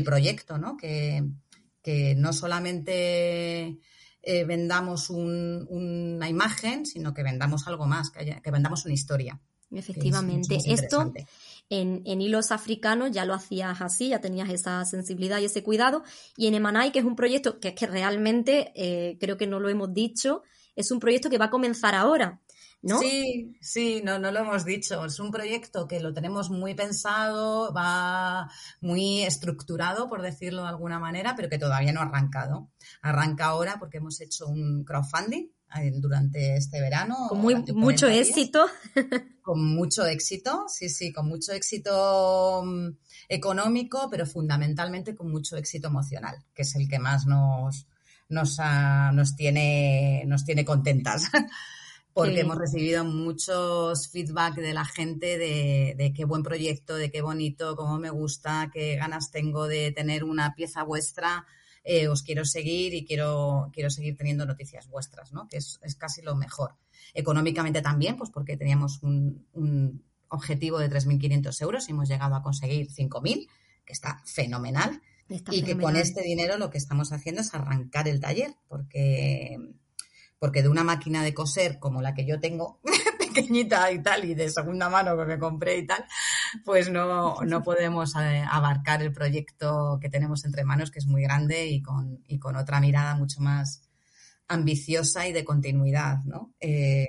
proyecto, 0.06 0.58
¿no? 0.58 0.78
Que, 0.78 1.24
no 2.16 2.34
solamente 2.34 3.80
eh, 4.22 4.44
vendamos 4.46 5.10
una 5.10 6.30
imagen, 6.30 6.86
sino 6.86 7.14
que 7.14 7.24
vendamos 7.24 7.68
algo 7.68 7.88
más, 7.88 8.12
que, 8.12 8.40
que 8.44 8.52
vendamos 8.52 8.86
una 8.86 8.94
historia. 8.94 9.40
Efectivamente. 9.72 10.58
Esto 10.66 11.14
en, 11.70 12.22
hilos 12.22 12.52
africanos 12.52 13.12
ya 13.12 13.26
lo 13.26 13.34
hacías 13.34 13.82
así, 13.82 14.10
ya 14.10 14.20
tenías 14.20 14.50
esa 14.50 14.84
sensibilidad 14.86 15.40
y 15.40 15.46
ese 15.46 15.64
cuidado. 15.64 16.04
Y 16.36 16.48
en 16.48 16.56
Emanai, 16.56 16.92
que 16.92 17.00
es 17.00 17.06
un 17.06 17.16
proyecto 17.16 17.60
que 17.60 17.70
es 17.70 17.76
que 17.76 17.88
realmente, 17.88 18.72
eh, 18.76 19.18
creo 19.20 19.38
que 19.38 19.48
no 19.48 19.60
lo 19.60 19.70
hemos 19.70 19.94
dicho, 19.94 20.44
es 20.76 20.92
un 20.92 21.00
proyecto 21.00 21.30
que 21.30 21.38
va 21.38 21.46
a 21.46 21.50
comenzar 21.50 21.94
ahora. 21.94 22.40
Sí, 22.82 23.58
sí, 23.60 24.02
no, 24.04 24.20
no 24.20 24.32
lo 24.32 24.40
hemos 24.40 24.64
dicho. 24.64 25.04
Es 25.06 25.20
un 25.20 25.32
proyecto 25.32 25.88
que 25.88 26.00
lo 26.00 26.14
tenemos 26.14 26.50
muy 26.50 26.76
pensado, 26.76 27.74
va 27.74 28.50
muy 28.80 29.24
estructurado, 29.24 30.08
por 30.08 30.22
decirlo 30.22 30.64
de 30.64 30.70
alguna 30.70 30.98
manera, 30.98 31.36
pero 31.36 31.50
que 31.50 31.58
todavía 31.58 31.92
no 31.92 32.00
ha 32.00 32.04
arrancado. 32.04 32.70
Arranca 33.02 33.46
ahora 33.46 33.78
porque 33.80 33.98
hemos 33.98 34.22
hecho 34.22 34.48
un 34.48 34.86
crowdfunding 34.86 35.50
eh, 35.76 35.92
durante 35.96 36.56
este 36.56 36.80
verano. 36.80 37.28
Con 37.28 37.42
muy, 37.42 37.56
mucho 37.74 38.08
éxito. 38.08 38.66
Con 39.42 39.66
mucho 39.76 40.06
éxito, 40.06 40.66
sí, 40.68 40.90
sí, 40.90 41.12
con 41.12 41.28
mucho 41.28 41.54
éxito 41.54 42.62
mm, 42.64 42.90
económico, 43.30 44.08
pero 44.08 44.28
fundamentalmente 44.28 45.16
con 45.16 45.32
mucho 45.32 45.58
éxito 45.58 45.88
emocional, 45.88 46.36
que 46.54 46.62
es 46.62 46.76
el 46.76 46.88
que 46.88 47.00
más 47.00 47.26
nos, 47.26 47.88
nos, 48.28 48.60
nos, 49.12 49.36
tiene, 49.36 50.24
nos 50.28 50.46
tiene 50.46 50.64
contentas. 50.64 51.32
porque 52.20 52.40
hemos 52.42 52.58
recibido 52.58 53.04
muchos 53.06 54.10
feedback 54.10 54.56
de 54.56 54.74
la 54.74 54.86
gente 54.86 55.38
de, 55.38 56.14
qué 56.16 56.26
buen 56.26 56.44
proyecto, 56.44 56.96
de 56.96 57.10
qué 57.10 57.22
bonito, 57.22 57.76
cómo 57.76 57.98
me 57.98 58.10
gusta, 58.10 58.70
qué 58.74 58.96
ganas 58.96 59.32
tengo 59.32 59.68
de 59.68 59.92
tener 59.92 60.24
una 60.24 60.54
pieza 60.56 60.84
vuestra, 60.84 61.46
eh, 61.84 62.08
os 62.08 62.24
quiero 62.24 62.46
seguir 62.46 62.94
y 62.94 63.06
quiero, 63.06 63.70
quiero 63.74 63.90
seguir 63.90 64.18
teniendo 64.18 64.46
noticias 64.46 64.88
vuestras, 64.88 65.32
¿no? 65.32 65.48
Que 65.48 65.58
es, 65.58 65.80
casi 65.98 66.22
lo 66.22 66.36
mejor. 66.36 66.76
Económicamente 67.14 67.82
también, 67.82 68.18
pues 68.18 68.30
porque 68.30 68.58
teníamos 68.58 69.02
un, 69.02 69.48
un 69.54 70.04
objetivo 70.28 70.80
de 70.80 70.90
3.500 70.90 71.62
euros 71.62 71.88
y 71.88 71.92
hemos 71.92 72.10
llegado 72.10 72.36
a 72.36 72.44
conseguir 72.44 72.90
5.000, 72.90 73.48
que 73.86 73.94
está 73.94 74.22
fenomenal. 74.26 75.02
y 75.30 75.64
que 75.64 75.78
con 75.78 75.96
este 75.96 76.22
dinero 76.24 76.58
lo 76.58 76.70
que 76.70 76.80
estamos 76.80 77.12
haciendo 77.12 77.42
es 77.42 77.54
arrancar 77.54 78.08
el 78.08 78.20
taller, 78.20 78.56
porque 78.68 79.58
porque 80.40 80.64
de 80.64 80.70
una 80.70 80.84
máquina 80.84 81.22
de 81.22 81.34
coser 81.34 81.80
como 81.80 82.02
la 82.02 82.14
que 82.14 82.26
yo 82.26 82.40
tengo, 82.40 82.80
pequeñita 83.20 83.92
y 83.92 84.02
tal, 84.02 84.26
y 84.26 84.34
de 84.34 84.50
segunda 84.50 84.90
mano 84.90 85.18
que 85.18 85.26
me 85.26 85.38
compré 85.38 85.78
y 85.78 85.86
tal, 85.86 86.06
pues 86.64 86.90
no, 86.90 87.42
no 87.42 87.62
podemos 87.62 88.16
eh, 88.16 88.44
abarcar 88.50 89.04
el 89.04 89.12
proyecto 89.12 90.00
que 90.02 90.10
tenemos 90.10 90.46
entre 90.46 90.64
manos, 90.64 90.92
que 90.92 91.00
es 91.00 91.06
muy 91.06 91.22
grande 91.22 91.68
y 91.68 91.82
con, 91.82 92.24
y 92.28 92.40
con 92.40 92.56
otra 92.56 92.80
mirada 92.80 93.16
mucho 93.16 93.42
más 93.42 93.84
ambiciosa 94.48 95.28
y 95.28 95.34
de 95.34 95.44
continuidad, 95.46 96.24
¿no? 96.24 96.54
Eh, 96.60 97.08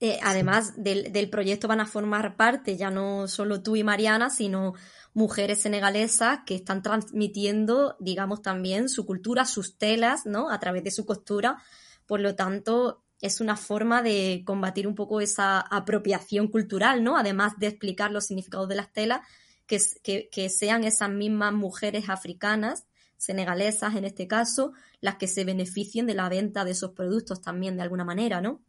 eh, 0.00 0.18
además 0.22 0.72
del, 0.76 1.12
del, 1.12 1.30
proyecto 1.30 1.68
van 1.68 1.80
a 1.80 1.86
formar 1.86 2.36
parte 2.36 2.76
ya 2.76 2.90
no 2.90 3.28
solo 3.28 3.62
tú 3.62 3.76
y 3.76 3.84
Mariana, 3.84 4.30
sino 4.30 4.74
mujeres 5.12 5.62
senegalesas 5.62 6.40
que 6.44 6.56
están 6.56 6.82
transmitiendo, 6.82 7.96
digamos, 8.00 8.42
también 8.42 8.88
su 8.88 9.06
cultura, 9.06 9.44
sus 9.44 9.78
telas, 9.78 10.26
¿no? 10.26 10.50
A 10.50 10.58
través 10.58 10.82
de 10.82 10.90
su 10.90 11.06
costura 11.06 11.62
por 12.06 12.20
lo 12.20 12.34
tanto, 12.34 13.04
es 13.20 13.40
una 13.40 13.56
forma 13.56 14.02
de 14.02 14.42
combatir 14.44 14.86
un 14.86 14.94
poco 14.94 15.20
esa 15.20 15.60
apropiación 15.60 16.48
cultural, 16.48 17.02
¿no? 17.02 17.16
Además 17.16 17.54
de 17.58 17.68
explicar 17.68 18.10
los 18.10 18.26
significados 18.26 18.68
de 18.68 18.74
las 18.74 18.92
telas, 18.92 19.20
que, 19.66 20.28
que, 20.30 20.48
sean 20.50 20.84
esas 20.84 21.08
mismas 21.08 21.54
mujeres 21.54 22.10
africanas, 22.10 22.84
senegalesas 23.16 23.96
en 23.96 24.04
este 24.04 24.26
caso, 24.26 24.72
las 25.00 25.16
que 25.16 25.26
se 25.26 25.44
beneficien 25.44 26.06
de 26.06 26.12
la 26.12 26.28
venta 26.28 26.66
de 26.66 26.72
esos 26.72 26.90
productos 26.90 27.40
también 27.40 27.76
de 27.76 27.82
alguna 27.82 28.04
manera, 28.04 28.42
¿no? 28.42 28.60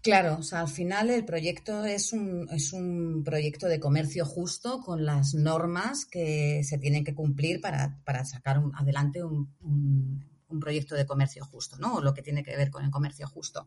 Claro, 0.00 0.36
o 0.38 0.42
sea, 0.42 0.60
al 0.60 0.68
final 0.68 1.10
el 1.10 1.24
proyecto 1.24 1.84
es 1.84 2.12
un, 2.12 2.48
es 2.52 2.72
un 2.72 3.22
proyecto 3.24 3.66
de 3.66 3.80
comercio 3.80 4.24
justo 4.24 4.80
con 4.80 5.04
las 5.04 5.34
normas 5.34 6.04
que 6.04 6.62
se 6.64 6.78
tienen 6.78 7.04
que 7.04 7.14
cumplir 7.14 7.60
para, 7.60 8.00
sacar 8.24 8.62
adelante 8.74 9.24
un 9.24 10.31
proyecto 10.60 10.94
de 10.94 11.06
comercio 11.06 11.44
justo, 11.44 11.76
¿no? 11.78 11.96
O 11.96 12.00
lo 12.00 12.14
que 12.14 12.22
tiene 12.22 12.42
que 12.42 12.56
ver 12.56 12.70
con 12.70 12.84
el 12.84 12.90
comercio 12.90 13.26
justo. 13.26 13.66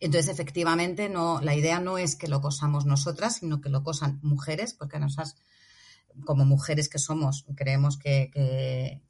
Entonces, 0.00 0.30
efectivamente, 0.30 1.08
no, 1.08 1.40
la 1.40 1.54
idea 1.54 1.80
no 1.80 1.98
es 1.98 2.16
que 2.16 2.28
lo 2.28 2.40
cosamos 2.40 2.84
nosotras, 2.84 3.36
sino 3.36 3.60
que 3.60 3.70
lo 3.70 3.82
cosan 3.82 4.18
mujeres, 4.22 4.74
porque 4.74 4.98
nosotras, 4.98 5.36
como 6.24 6.44
mujeres 6.44 6.88
que 6.88 6.98
somos, 6.98 7.46
creemos 7.56 7.98
que, 7.98 9.00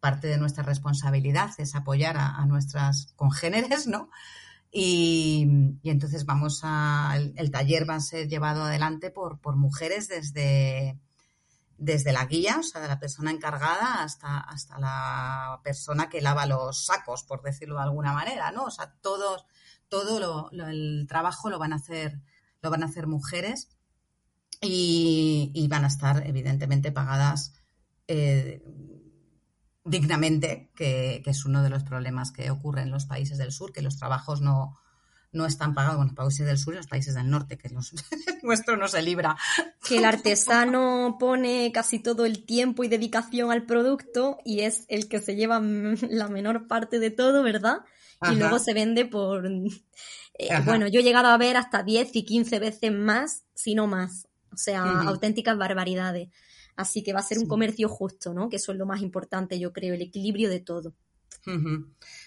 parte 0.00 0.28
de 0.28 0.38
nuestra 0.38 0.62
responsabilidad 0.62 1.50
es 1.58 1.74
apoyar 1.74 2.16
a, 2.18 2.44
nuestras 2.46 3.12
congéneres, 3.16 3.86
¿no? 3.86 4.10
Y, 4.70 5.48
entonces 5.82 6.24
vamos 6.26 6.60
a, 6.62 7.16
el, 7.36 7.50
taller 7.50 7.88
va 7.88 7.96
a 7.96 8.00
ser 8.00 8.28
llevado 8.28 8.64
adelante 8.64 9.10
por, 9.10 9.40
por 9.40 9.56
mujeres 9.56 10.06
desde, 10.08 10.98
desde 11.80 12.12
la 12.12 12.26
guía, 12.26 12.58
o 12.58 12.62
sea, 12.62 12.82
de 12.82 12.88
la 12.88 13.00
persona 13.00 13.30
encargada 13.30 14.02
hasta, 14.02 14.38
hasta 14.38 14.78
la 14.78 15.60
persona 15.64 16.10
que 16.10 16.20
lava 16.20 16.44
los 16.44 16.84
sacos, 16.84 17.24
por 17.24 17.42
decirlo 17.42 17.76
de 17.76 17.82
alguna 17.82 18.12
manera, 18.12 18.52
¿no? 18.52 18.64
O 18.64 18.70
sea, 18.70 18.92
todo, 19.00 19.46
todo 19.88 20.50
el 20.52 21.06
trabajo 21.08 21.48
lo 21.48 21.58
van 21.58 21.72
a 21.72 21.76
hacer, 21.76 22.20
lo 22.60 22.70
van 22.70 22.82
a 22.82 22.86
hacer 22.86 23.06
mujeres 23.06 23.70
y, 24.60 25.66
van 25.70 25.84
a 25.84 25.88
estar, 25.88 26.26
evidentemente, 26.26 26.92
pagadas 26.92 27.54
eh, 28.08 28.62
dignamente, 29.82 30.70
que, 30.76 31.22
es 31.24 31.44
uno 31.46 31.62
de 31.62 31.70
los 31.70 31.82
problemas 31.82 32.30
que 32.30 32.50
ocurre 32.50 32.82
en 32.82 32.90
los 32.90 33.06
países 33.06 33.38
del 33.38 33.52
sur, 33.52 33.72
que 33.72 33.80
los 33.80 33.96
trabajos 33.96 34.42
no, 34.42 34.78
no 35.32 35.46
están 35.46 35.74
pagados 35.74 36.00
en 36.00 36.08
los 36.08 36.14
países 36.14 36.46
del 36.46 36.58
sur 36.58 36.74
y 36.74 36.78
los 36.78 36.86
países 36.86 37.14
del 37.14 37.30
norte, 37.30 37.56
que 37.56 37.68
los, 37.68 37.92
nuestro 38.42 38.76
no 38.76 38.88
se 38.88 39.02
libra. 39.02 39.36
Que 39.86 39.98
el 39.98 40.04
artesano 40.04 41.16
pone 41.18 41.70
casi 41.72 41.98
todo 41.98 42.26
el 42.26 42.44
tiempo 42.44 42.84
y 42.84 42.88
dedicación 42.88 43.50
al 43.50 43.64
producto 43.64 44.38
y 44.44 44.60
es 44.60 44.84
el 44.88 45.08
que 45.08 45.20
se 45.20 45.36
lleva 45.36 45.60
la 46.10 46.28
menor 46.28 46.66
parte 46.66 46.98
de 46.98 47.10
todo, 47.10 47.42
¿verdad? 47.42 47.80
Y 48.30 48.36
luego 48.36 48.58
se 48.58 48.74
vende 48.74 49.06
por... 49.06 49.46
Eh, 49.46 50.48
bueno, 50.64 50.86
yo 50.88 51.00
he 51.00 51.02
llegado 51.02 51.28
a 51.28 51.38
ver 51.38 51.56
hasta 51.56 51.82
10 51.82 52.16
y 52.16 52.24
15 52.24 52.58
veces 52.58 52.92
más, 52.92 53.44
si 53.54 53.74
no 53.74 53.86
más. 53.86 54.28
O 54.52 54.56
sea, 54.56 54.82
auténticas 54.82 55.56
barbaridades. 55.56 56.28
Así 56.76 57.02
que 57.02 57.12
va 57.12 57.20
a 57.20 57.22
ser 57.22 57.38
un 57.38 57.46
comercio 57.46 57.88
justo, 57.88 58.34
¿no? 58.34 58.48
Que 58.48 58.56
eso 58.56 58.72
es 58.72 58.78
lo 58.78 58.86
más 58.86 59.00
importante, 59.00 59.58
yo 59.58 59.72
creo, 59.72 59.94
el 59.94 60.02
equilibrio 60.02 60.50
de 60.50 60.60
todo. 60.60 60.94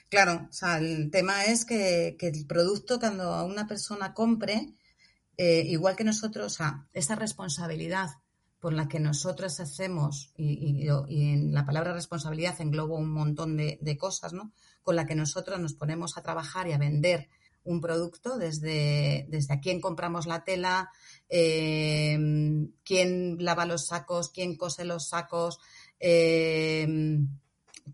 Claro, 0.10 0.48
o 0.50 0.54
sea, 0.54 0.78
el 0.80 1.10
tema 1.12 1.46
es 1.46 1.66
que, 1.66 2.18
el 2.20 2.46
producto, 2.46 3.00
cuando 3.00 3.46
una 3.46 3.68
persona 3.68 4.14
compre, 4.14 4.74
eh, 5.38 5.64
igual 5.68 5.96
que 5.96 6.04
nosotros, 6.04 6.46
o 6.46 6.56
sea, 6.56 6.88
esa 6.94 7.16
responsabilidad 7.16 8.10
por 8.60 8.74
la 8.74 8.88
que 8.88 9.00
nosotros 9.00 9.60
hacemos, 9.60 10.32
y, 10.38 10.88
en 10.88 11.54
la 11.54 11.66
palabra 11.66 11.94
responsabilidad 11.94 12.62
englobo 12.62 12.96
un 12.96 13.12
montón 13.12 13.58
de, 13.58 13.78
de, 13.82 13.98
cosas, 13.98 14.34
¿no? 14.34 14.54
Con 14.84 14.96
la 14.96 15.06
que 15.06 15.16
nosotros 15.16 15.60
nos 15.60 15.74
ponemos 15.74 16.18
a 16.18 16.24
trabajar 16.24 16.68
y 16.68 16.74
a 16.74 16.78
vender 16.78 17.30
un 17.66 17.82
producto, 17.82 18.38
desde, 18.38 19.26
desde 19.30 19.54
a 19.54 19.60
quién 19.60 19.80
compramos 19.80 20.28
la 20.28 20.44
tela, 20.44 20.92
eh, 21.30 22.18
quién 22.84 23.38
lava 23.40 23.66
los 23.66 23.88
sacos, 23.88 24.30
quién 24.30 24.56
cose 24.56 24.86
los 24.86 25.08
sacos, 25.10 25.60
eh, 26.00 26.88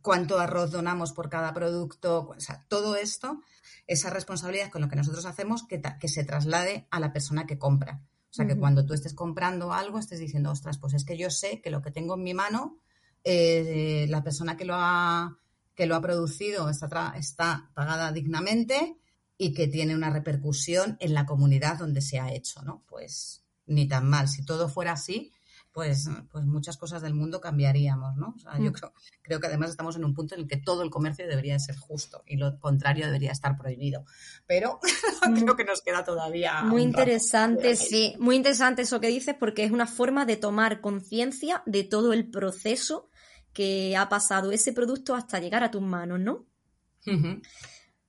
cuánto 0.01 0.39
arroz 0.39 0.71
donamos 0.71 1.13
por 1.13 1.29
cada 1.29 1.53
producto, 1.53 2.29
o 2.35 2.39
sea, 2.39 2.65
todo 2.67 2.95
esto, 2.95 3.41
esa 3.87 4.09
responsabilidad 4.09 4.69
con 4.69 4.81
lo 4.81 4.89
que 4.89 4.95
nosotros 4.95 5.25
hacemos, 5.25 5.63
que, 5.67 5.81
que 5.99 6.07
se 6.07 6.23
traslade 6.23 6.87
a 6.91 6.99
la 6.99 7.11
persona 7.11 7.45
que 7.45 7.57
compra. 7.57 8.01
O 8.29 8.33
sea, 8.33 8.45
que 8.45 8.57
cuando 8.57 8.85
tú 8.85 8.93
estés 8.93 9.15
comprando 9.15 9.73
algo, 9.73 9.97
estés 9.97 10.19
diciendo, 10.19 10.51
ostras, 10.51 10.77
pues 10.77 10.93
es 10.93 11.03
que 11.03 11.17
yo 11.17 11.31
sé 11.31 11.61
que 11.61 11.71
lo 11.71 11.81
que 11.81 11.89
tengo 11.89 12.13
en 12.13 12.23
mi 12.23 12.35
mano, 12.35 12.77
eh, 13.23 14.05
la 14.09 14.23
persona 14.23 14.55
que 14.55 14.65
lo 14.65 14.75
ha, 14.75 15.37
que 15.73 15.87
lo 15.87 15.95
ha 15.95 16.01
producido 16.01 16.69
está, 16.69 17.13
está 17.17 17.71
pagada 17.73 18.11
dignamente 18.11 18.97
y 19.37 19.53
que 19.53 19.67
tiene 19.67 19.95
una 19.95 20.11
repercusión 20.11 20.97
en 20.99 21.15
la 21.15 21.25
comunidad 21.25 21.79
donde 21.79 22.01
se 22.01 22.19
ha 22.19 22.31
hecho, 22.31 22.61
¿no? 22.61 22.83
Pues 22.87 23.43
ni 23.65 23.87
tan 23.87 24.07
mal. 24.07 24.27
Si 24.27 24.45
todo 24.45 24.69
fuera 24.69 24.91
así, 24.91 25.31
pues, 25.79 26.09
pues 26.29 26.43
muchas 26.43 26.75
cosas 26.75 27.01
del 27.01 27.13
mundo 27.13 27.39
cambiaríamos, 27.39 28.17
¿no? 28.17 28.33
O 28.35 28.39
sea, 28.39 28.59
yo 28.59 28.73
creo, 28.73 28.91
creo, 29.21 29.39
que 29.39 29.47
además 29.47 29.69
estamos 29.69 29.95
en 29.95 30.03
un 30.03 30.13
punto 30.13 30.35
en 30.35 30.41
el 30.41 30.47
que 30.49 30.57
todo 30.57 30.83
el 30.83 30.89
comercio 30.89 31.25
debería 31.25 31.57
ser 31.57 31.77
justo 31.77 32.21
y 32.27 32.35
lo 32.35 32.59
contrario 32.59 33.05
debería 33.05 33.31
estar 33.31 33.57
prohibido. 33.57 34.03
Pero 34.45 34.81
creo 35.35 35.55
que 35.55 35.63
nos 35.63 35.81
queda 35.81 36.03
todavía. 36.03 36.63
Muy 36.63 36.81
interesante, 36.81 37.77
sí, 37.77 38.13
muy 38.19 38.35
interesante 38.35 38.81
eso 38.81 38.99
que 38.99 39.07
dices 39.07 39.37
porque 39.39 39.63
es 39.63 39.71
una 39.71 39.87
forma 39.87 40.25
de 40.25 40.35
tomar 40.35 40.81
conciencia 40.81 41.63
de 41.65 41.85
todo 41.85 42.11
el 42.11 42.29
proceso 42.29 43.09
que 43.53 43.95
ha 43.95 44.09
pasado 44.09 44.51
ese 44.51 44.73
producto 44.73 45.15
hasta 45.15 45.39
llegar 45.39 45.63
a 45.63 45.71
tus 45.71 45.81
manos, 45.81 46.19
¿no? 46.19 46.45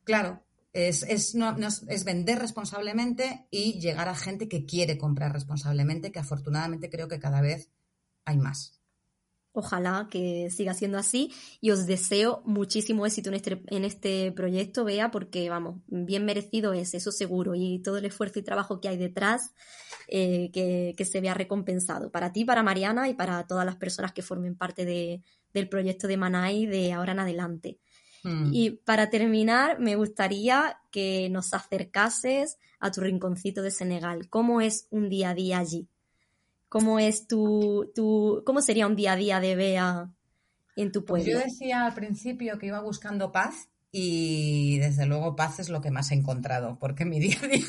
Claro, 0.03 0.43
es, 0.73 1.03
es, 1.03 1.35
no, 1.35 1.57
es, 1.89 2.05
vender 2.05 2.39
responsablemente 2.39 3.47
y 3.51 3.81
llegar 3.81 4.09
a 4.09 4.15
gente 4.15 4.49
que 4.49 4.67
quiere 4.67 4.99
comprar 4.99 5.33
responsablemente, 5.33 6.13
que 6.13 6.21
afortunadamente 6.21 6.91
creo 6.91 7.09
que 7.09 7.19
cada 7.19 7.41
vez 7.41 7.71
hay 8.25 8.39
más. 8.39 8.81
Ojalá 9.53 10.07
que 10.09 10.49
siga 10.51 10.75
siendo 10.75 10.97
así 10.97 11.35
y 11.61 11.73
os 11.73 11.87
deseo 11.87 12.41
muchísimo 12.45 13.05
éxito 13.05 13.31
en 13.31 13.35
este, 13.35 13.61
en 13.67 13.85
este 13.85 14.31
proyecto, 14.31 14.85
Bea, 14.85 15.11
porque 15.11 15.51
vamos, 15.51 15.81
bien 15.89 16.25
merecido 16.25 16.73
es, 16.73 16.95
eso 16.95 17.11
seguro, 17.11 17.57
y 17.57 17.81
todo 17.81 17.99
el 17.99 18.05
esfuerzo 18.05 18.39
y 18.39 18.43
trabajo 18.43 18.81
que 18.81 18.89
hay 18.89 18.97
detrás 18.97 19.53
eh, 20.07 20.51
que, 20.53 20.95
que, 20.97 21.05
se 21.05 21.21
vea 21.21 21.35
recompensado 21.35 22.13
para 22.13 22.33
ti, 22.33 22.45
para 22.45 22.63
Mariana 22.63 23.09
y 23.09 23.15
para 23.15 23.45
todas 23.49 23.67
las 23.67 23.75
personas 23.75 24.13
que 24.13 24.23
formen 24.23 24.55
parte 24.55 24.85
de, 24.85 25.25
del 25.53 25.69
proyecto 25.69 26.07
de 26.07 26.17
Manai 26.17 26.67
de 26.67 26.93
ahora 26.93 27.13
en 27.13 27.19
adelante. 27.19 27.81
Mm. 28.23 28.51
Y 28.53 28.71
para 28.71 29.11
terminar, 29.11 29.81
me 29.81 29.97
gustaría 29.97 30.79
que 30.91 31.29
nos 31.31 31.55
acercases 31.55 32.59
a 32.79 32.91
tu 32.91 33.01
rinconcito 33.01 33.63
de 33.63 33.71
Senegal. 33.71 34.29
¿Cómo 34.29 34.61
es 34.61 34.87
un 34.91 35.09
día 35.09 35.31
a 35.31 35.35
día 35.35 35.59
allí? 35.59 35.89
¿Cómo 36.69 36.99
es 36.99 37.27
tu, 37.27 37.91
tu 37.95 38.43
cómo 38.47 38.63
sería 38.63 38.87
un 38.87 38.97
día 38.97 39.13
a 39.13 39.17
día 39.17 39.41
de 39.41 39.57
Bea 39.57 40.11
en 40.77 40.93
tu 40.93 41.05
pues 41.05 41.25
pueblo? 41.25 41.41
yo 41.41 41.45
decía 41.45 41.85
al 41.85 41.95
principio 41.95 42.59
que 42.59 42.67
iba 42.67 42.81
buscando 42.81 43.33
paz 43.33 43.69
y 43.93 44.79
desde 44.79 45.05
luego 45.05 45.35
paz 45.35 45.59
es 45.59 45.69
lo 45.69 45.81
que 45.81 45.91
más 45.91 46.13
he 46.13 46.15
encontrado, 46.15 46.79
porque 46.79 47.05
mi 47.05 47.19
día 47.21 47.39
a 47.43 47.49
día 47.49 47.67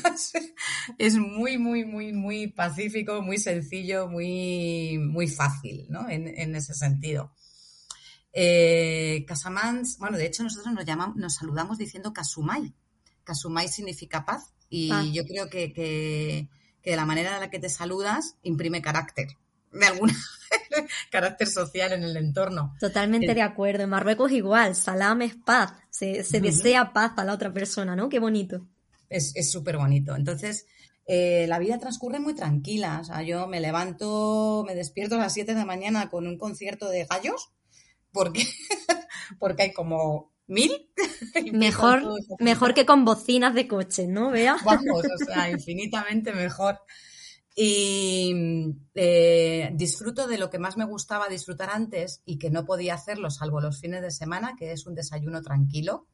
es 0.98 1.16
muy, 1.16 1.58
muy, 1.58 1.84
muy, 1.84 2.12
muy 2.12 2.46
pacífico, 2.46 3.22
muy 3.22 3.38
sencillo, 3.38 4.08
muy, 4.08 4.98
muy 4.98 5.26
fácil, 5.26 5.86
¿no? 5.88 6.08
En, 6.08 6.28
en 6.28 6.54
ese 6.54 6.74
sentido. 6.74 7.32
Eh, 8.32 9.24
Casamans, 9.26 9.98
bueno, 9.98 10.16
de 10.16 10.26
hecho 10.26 10.42
nosotros 10.42 10.72
nos 10.72 10.84
llamamos, 10.84 11.16
nos 11.16 11.34
saludamos 11.34 11.78
diciendo 11.78 12.12
Kasumai. 12.12 12.72
Kasumai 13.24 13.68
significa 13.68 14.24
paz 14.24 14.52
y 14.68 15.12
yo 15.12 15.24
creo 15.26 15.50
que, 15.50 15.72
que, 15.72 16.48
de 16.82 16.96
la 16.96 17.04
manera 17.04 17.34
en 17.34 17.40
la 17.40 17.50
que 17.50 17.58
te 17.58 17.68
saludas 17.68 18.36
imprime 18.42 18.80
carácter, 18.80 19.28
de 19.70 19.86
alguna 19.86 20.14
carácter 21.10 21.46
social 21.46 21.92
en 21.92 22.02
el 22.04 22.16
entorno. 22.16 22.74
Totalmente 22.80 23.34
de 23.34 23.42
acuerdo. 23.42 23.84
En 23.84 23.90
Marruecos 23.90 24.32
igual, 24.32 24.74
salam 24.74 25.22
es 25.22 25.34
paz, 25.36 25.74
se, 25.90 26.22
desea 26.40 26.92
paz 26.92 27.12
a 27.16 27.24
la 27.24 27.34
otra 27.34 27.52
persona, 27.52 27.94
¿no? 27.94 28.08
Qué 28.08 28.18
bonito. 28.18 28.66
Es 29.10 29.52
súper 29.52 29.76
bonito. 29.76 30.16
Entonces, 30.16 30.64
eh, 31.06 31.46
la 31.48 31.58
vida 31.58 31.78
transcurre 31.78 32.20
muy 32.20 32.34
tranquila. 32.34 33.00
O 33.00 33.04
sea, 33.04 33.22
yo 33.22 33.46
me 33.46 33.60
levanto, 33.60 34.64
me 34.66 34.74
despierto 34.74 35.16
a 35.16 35.18
las 35.18 35.34
7 35.34 35.52
de 35.52 35.58
la 35.58 35.66
mañana 35.66 36.08
con 36.08 36.26
un 36.26 36.38
concierto 36.38 36.88
de 36.88 37.04
gallos 37.04 37.50
porque, 38.12 38.46
porque 39.38 39.62
hay 39.62 39.72
como 39.72 40.32
mil. 40.46 40.90
Mejor, 41.52 42.02
mejor 42.38 42.74
que 42.74 42.86
con 42.86 43.04
bocinas 43.04 43.54
de 43.54 43.66
coche, 43.66 44.06
¿no? 44.06 44.30
Vea. 44.30 44.56
Vamos, 44.64 45.04
o 45.04 45.24
sea, 45.24 45.50
infinitamente 45.50 46.32
mejor. 46.32 46.78
Y 47.54 48.32
eh, 48.94 49.70
disfruto 49.74 50.26
de 50.26 50.38
lo 50.38 50.48
que 50.48 50.58
más 50.58 50.76
me 50.78 50.86
gustaba 50.86 51.28
disfrutar 51.28 51.68
antes 51.70 52.22
y 52.24 52.38
que 52.38 52.50
no 52.50 52.64
podía 52.64 52.94
hacerlo 52.94 53.30
salvo 53.30 53.60
los 53.60 53.78
fines 53.78 54.00
de 54.00 54.10
semana, 54.10 54.54
que 54.58 54.72
es 54.72 54.86
un 54.86 54.94
desayuno 54.94 55.42
tranquilo, 55.42 56.06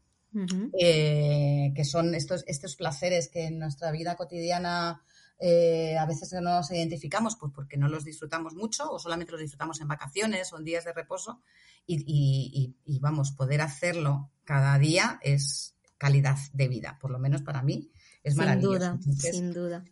eh, 0.79 1.73
que 1.77 1.85
son 1.85 2.15
estos, 2.15 2.43
estos 2.49 2.75
placeres 2.75 3.29
que 3.29 3.47
en 3.47 3.59
nuestra 3.59 3.93
vida 3.93 4.17
cotidiana 4.17 5.05
eh, 5.41 5.97
a 5.97 6.05
veces 6.05 6.33
no 6.33 6.41
nos 6.41 6.71
identificamos 6.73 7.37
pues 7.37 7.53
porque 7.55 7.77
no 7.77 7.89
los 7.89 8.05
disfrutamos 8.05 8.55
mucho 8.55 8.91
o 8.91 8.99
solamente 8.99 9.33
los 9.33 9.41
disfrutamos 9.41 9.81
en 9.81 9.87
vacaciones 9.87 10.53
o 10.53 10.59
en 10.59 10.65
días 10.65 10.85
de 10.85 10.93
reposo 10.93 11.43
y, 11.87 12.75
vamos, 13.01 13.33
poder 13.33 13.61
hacerlo 13.61 14.31
cada 14.45 14.79
día 14.79 15.19
es 15.23 15.77
calidad 15.97 16.37
de 16.53 16.69
vida, 16.69 16.99
por 17.01 17.11
lo 17.11 17.19
menos 17.19 17.43
para 17.43 17.63
mí 17.63 17.91
es 18.23 18.35
maravilloso. 18.35 18.99
Sin 19.01 19.13
duda, 19.13 19.33
sin 19.33 19.53
duda. 19.53 19.85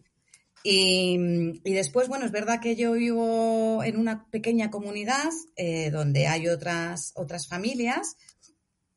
Y, 0.63 1.61
después, 1.63 2.09
bueno, 2.09 2.27
es 2.27 2.33
verdad 2.33 2.61
que 2.61 2.75
yo 2.75 2.93
vivo 2.93 3.85
en 3.85 3.97
una 3.97 4.29
pequeña 4.31 4.71
comunidad 4.71 5.31
eh, 5.55 5.91
donde 5.91 6.27
hay 6.27 6.49
otras, 6.49 7.13
otras 7.15 7.47
familias 7.47 8.17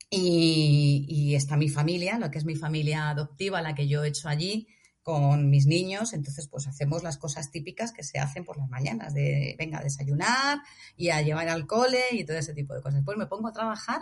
y, 0.09 1.05
y, 1.07 1.35
está 1.35 1.57
mi 1.57 1.69
familia, 1.69 2.17
lo 2.17 2.31
que 2.31 2.39
es 2.39 2.45
mi 2.45 2.55
familia 2.55 3.09
adoptiva, 3.11 3.61
la 3.61 3.75
que 3.75 3.87
yo 3.87 4.03
he 4.03 4.07
hecho 4.07 4.29
allí, 4.29 4.67
con 5.01 5.49
mis 5.49 5.65
niños, 5.65 6.13
entonces 6.13 6.47
pues 6.47 6.67
hacemos 6.67 7.03
las 7.03 7.17
cosas 7.17 7.51
típicas 7.51 7.91
que 7.91 8.03
se 8.03 8.19
hacen 8.19 8.43
por 8.43 8.57
las 8.57 8.69
mañanas, 8.69 9.13
de 9.13 9.55
venga 9.57 9.79
a 9.79 9.83
desayunar 9.83 10.59
y 10.95 11.09
a 11.09 11.21
llevar 11.21 11.49
al 11.49 11.65
cole 11.65 12.03
y 12.11 12.25
todo 12.25 12.37
ese 12.37 12.53
tipo 12.53 12.73
de 12.73 12.81
cosas. 12.81 12.95
Después 12.95 13.17
me 13.17 13.27
pongo 13.27 13.47
a 13.47 13.53
trabajar 13.53 14.01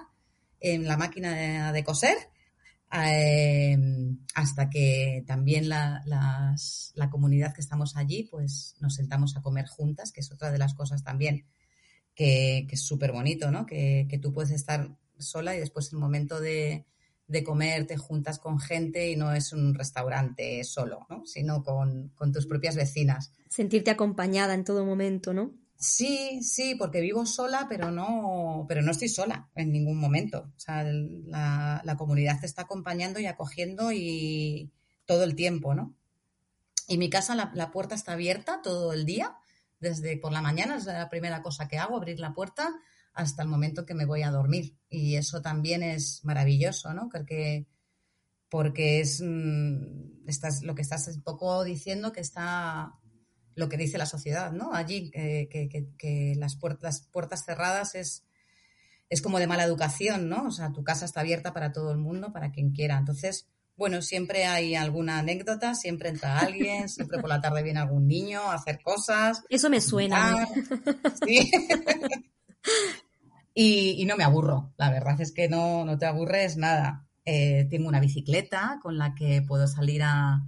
en 0.59 0.87
la 0.87 0.97
máquina 0.97 1.71
de, 1.71 1.83
coser 1.83 2.17
em, 2.91 4.19
hasta 4.33 4.69
que 4.69 5.23
también 5.27 5.69
la, 5.69 6.01
la, 6.05 7.09
comunidad 7.09 7.53
que 7.53 7.61
estamos 7.61 7.95
allí 7.95 8.23
pues 8.23 8.75
nos 8.79 8.95
sentamos 8.95 9.37
a 9.37 9.41
comer 9.41 9.67
juntas, 9.67 10.11
que 10.11 10.21
es 10.21 10.31
otra 10.31 10.51
de 10.51 10.57
las 10.57 10.73
cosas 10.73 11.03
también 11.03 11.45
que, 12.15 12.65
que 12.67 12.75
es 12.75 12.81
súper 12.81 13.11
bonito, 13.11 13.51
¿no? 13.51 13.65
Que, 13.65 14.07
que 14.09 14.17
tú 14.17 14.33
puedes 14.33 14.51
estar 14.51 14.89
sola 15.19 15.55
y 15.55 15.59
después 15.59 15.93
el 15.93 15.99
momento 15.99 16.41
de, 16.41 16.85
de 17.27 17.43
comer, 17.43 17.85
te 17.85 17.97
juntas 17.97 18.39
con 18.39 18.59
gente 18.59 19.11
y 19.11 19.15
no 19.15 19.33
es 19.33 19.51
un 19.51 19.73
restaurante 19.73 20.63
solo, 20.63 21.05
¿no? 21.09 21.25
sino 21.25 21.63
con, 21.63 22.13
tus 22.33 22.47
propias 22.47 22.75
vecinas. 22.75 23.33
Sentirte 23.49 23.91
acompañada 23.91 24.53
en 24.53 24.63
todo 24.63 24.85
momento, 24.85 25.33
¿no? 25.33 25.53
Sí, 25.79 26.41
sí, 26.41 26.73
porque 26.73 27.01
vivo 27.01 27.25
sola, 27.25 27.67
pero 27.69 27.91
no, 27.91 28.65
pero 28.67 28.81
no 28.81 28.91
estoy 28.91 29.09
sola 29.09 29.49
en 29.55 29.71
ningún 29.71 29.99
momento. 29.99 30.51
O 30.55 30.59
sea, 30.59 30.83
la, 30.83 31.81
la 31.83 31.97
comunidad 31.97 32.39
te 32.39 32.47
está 32.47 32.63
acompañando 32.63 33.19
y 33.19 33.27
acogiendo 33.27 33.91
y 33.91 34.71
todo 35.05 35.23
el 35.23 35.35
tiempo, 35.35 35.75
¿no? 35.75 35.93
Y 36.87 36.97
mi 36.97 37.09
casa, 37.09 37.35
la, 37.35 37.51
la, 37.53 37.71
puerta 37.71 37.93
está 37.93 38.13
abierta 38.13 38.61
todo 38.63 38.93
el 38.93 39.05
día, 39.05 39.35
desde 39.79 40.17
por 40.17 40.31
la 40.31 40.41
mañana, 40.41 40.77
es 40.77 40.85
la 40.85 41.09
primera 41.09 41.43
cosa 41.43 41.67
que 41.67 41.77
hago, 41.77 41.97
abrir 41.97 42.19
la 42.19 42.33
puerta 42.33 42.73
hasta 43.17 43.41
el 43.41 43.49
momento 43.49 43.85
que 43.85 43.95
me 43.95 44.05
voy 44.05 44.21
a 44.21 44.31
dormir. 44.31 44.77
Y 44.89 45.15
eso 45.15 45.41
también 45.41 45.81
es 45.81 46.23
maravilloso, 46.23 46.93
¿no? 46.93 47.09
Porque 47.11 47.67
porque 48.49 49.01
es 49.01 49.21
mm, 49.21 50.27
estás, 50.27 50.63
lo 50.63 50.75
que 50.75 50.83
estás 50.83 51.07
un 51.07 51.23
poco 51.23 51.63
diciendo 51.63 52.11
que 52.13 52.21
está 52.21 52.93
lo 53.55 53.69
que 53.69 53.77
dice 53.77 53.97
la 53.97 54.05
sociedad, 54.05 54.51
¿no? 54.51 54.71
Allí, 54.71 55.09
que, 55.09 56.35
las, 56.37 56.55
puertas, 56.57 57.09
puertas 57.11 57.43
cerradas 57.43 57.95
es, 57.95 58.23
es 59.09 59.19
como 59.19 59.39
de 59.39 59.47
mala 59.47 59.63
educación, 59.63 60.29
¿no? 60.29 60.45
O 60.45 60.51
sea, 60.51 60.71
tu 60.71 60.83
casa 60.83 61.05
está 61.05 61.21
abierta 61.21 61.53
para 61.53 61.71
todo 61.71 61.91
el 61.91 61.97
mundo, 61.97 62.31
para 62.31 62.51
quien 62.51 62.69
quiera. 62.69 62.99
Entonces, 62.99 63.47
bueno, 63.75 64.03
siempre 64.03 64.45
hay 64.45 64.75
alguna 64.75 65.17
anécdota, 65.17 65.73
siempre 65.73 66.09
entra 66.09 66.37
alguien, 66.37 66.87
siempre 66.89 67.19
por 67.19 67.29
la 67.29 67.41
tarde 67.41 67.63
viene 67.63 67.79
algún 67.79 68.07
niño 68.07 68.41
a 68.41 68.53
hacer 68.53 68.79
cosas. 68.83 69.43
Eso 69.49 69.71
me 69.71 69.81
suena. 69.81 70.47
Sí. 71.25 71.51
y, 73.59 74.05
no 74.05 74.15
me 74.17 74.23
aburro, 74.23 74.71
la 74.77 74.91
verdad 74.91 75.19
es 75.19 75.31
que 75.31 75.49
no, 75.49 75.83
no 75.83 75.97
te 75.97 76.05
aburres 76.05 76.57
nada. 76.57 77.07
Eh, 77.25 77.67
tengo 77.71 77.87
una 77.89 77.99
bicicleta 77.99 78.77
con 78.83 78.99
la 78.99 79.15
que 79.15 79.41
puedo 79.41 79.67
salir 79.67 80.03
a, 80.03 80.43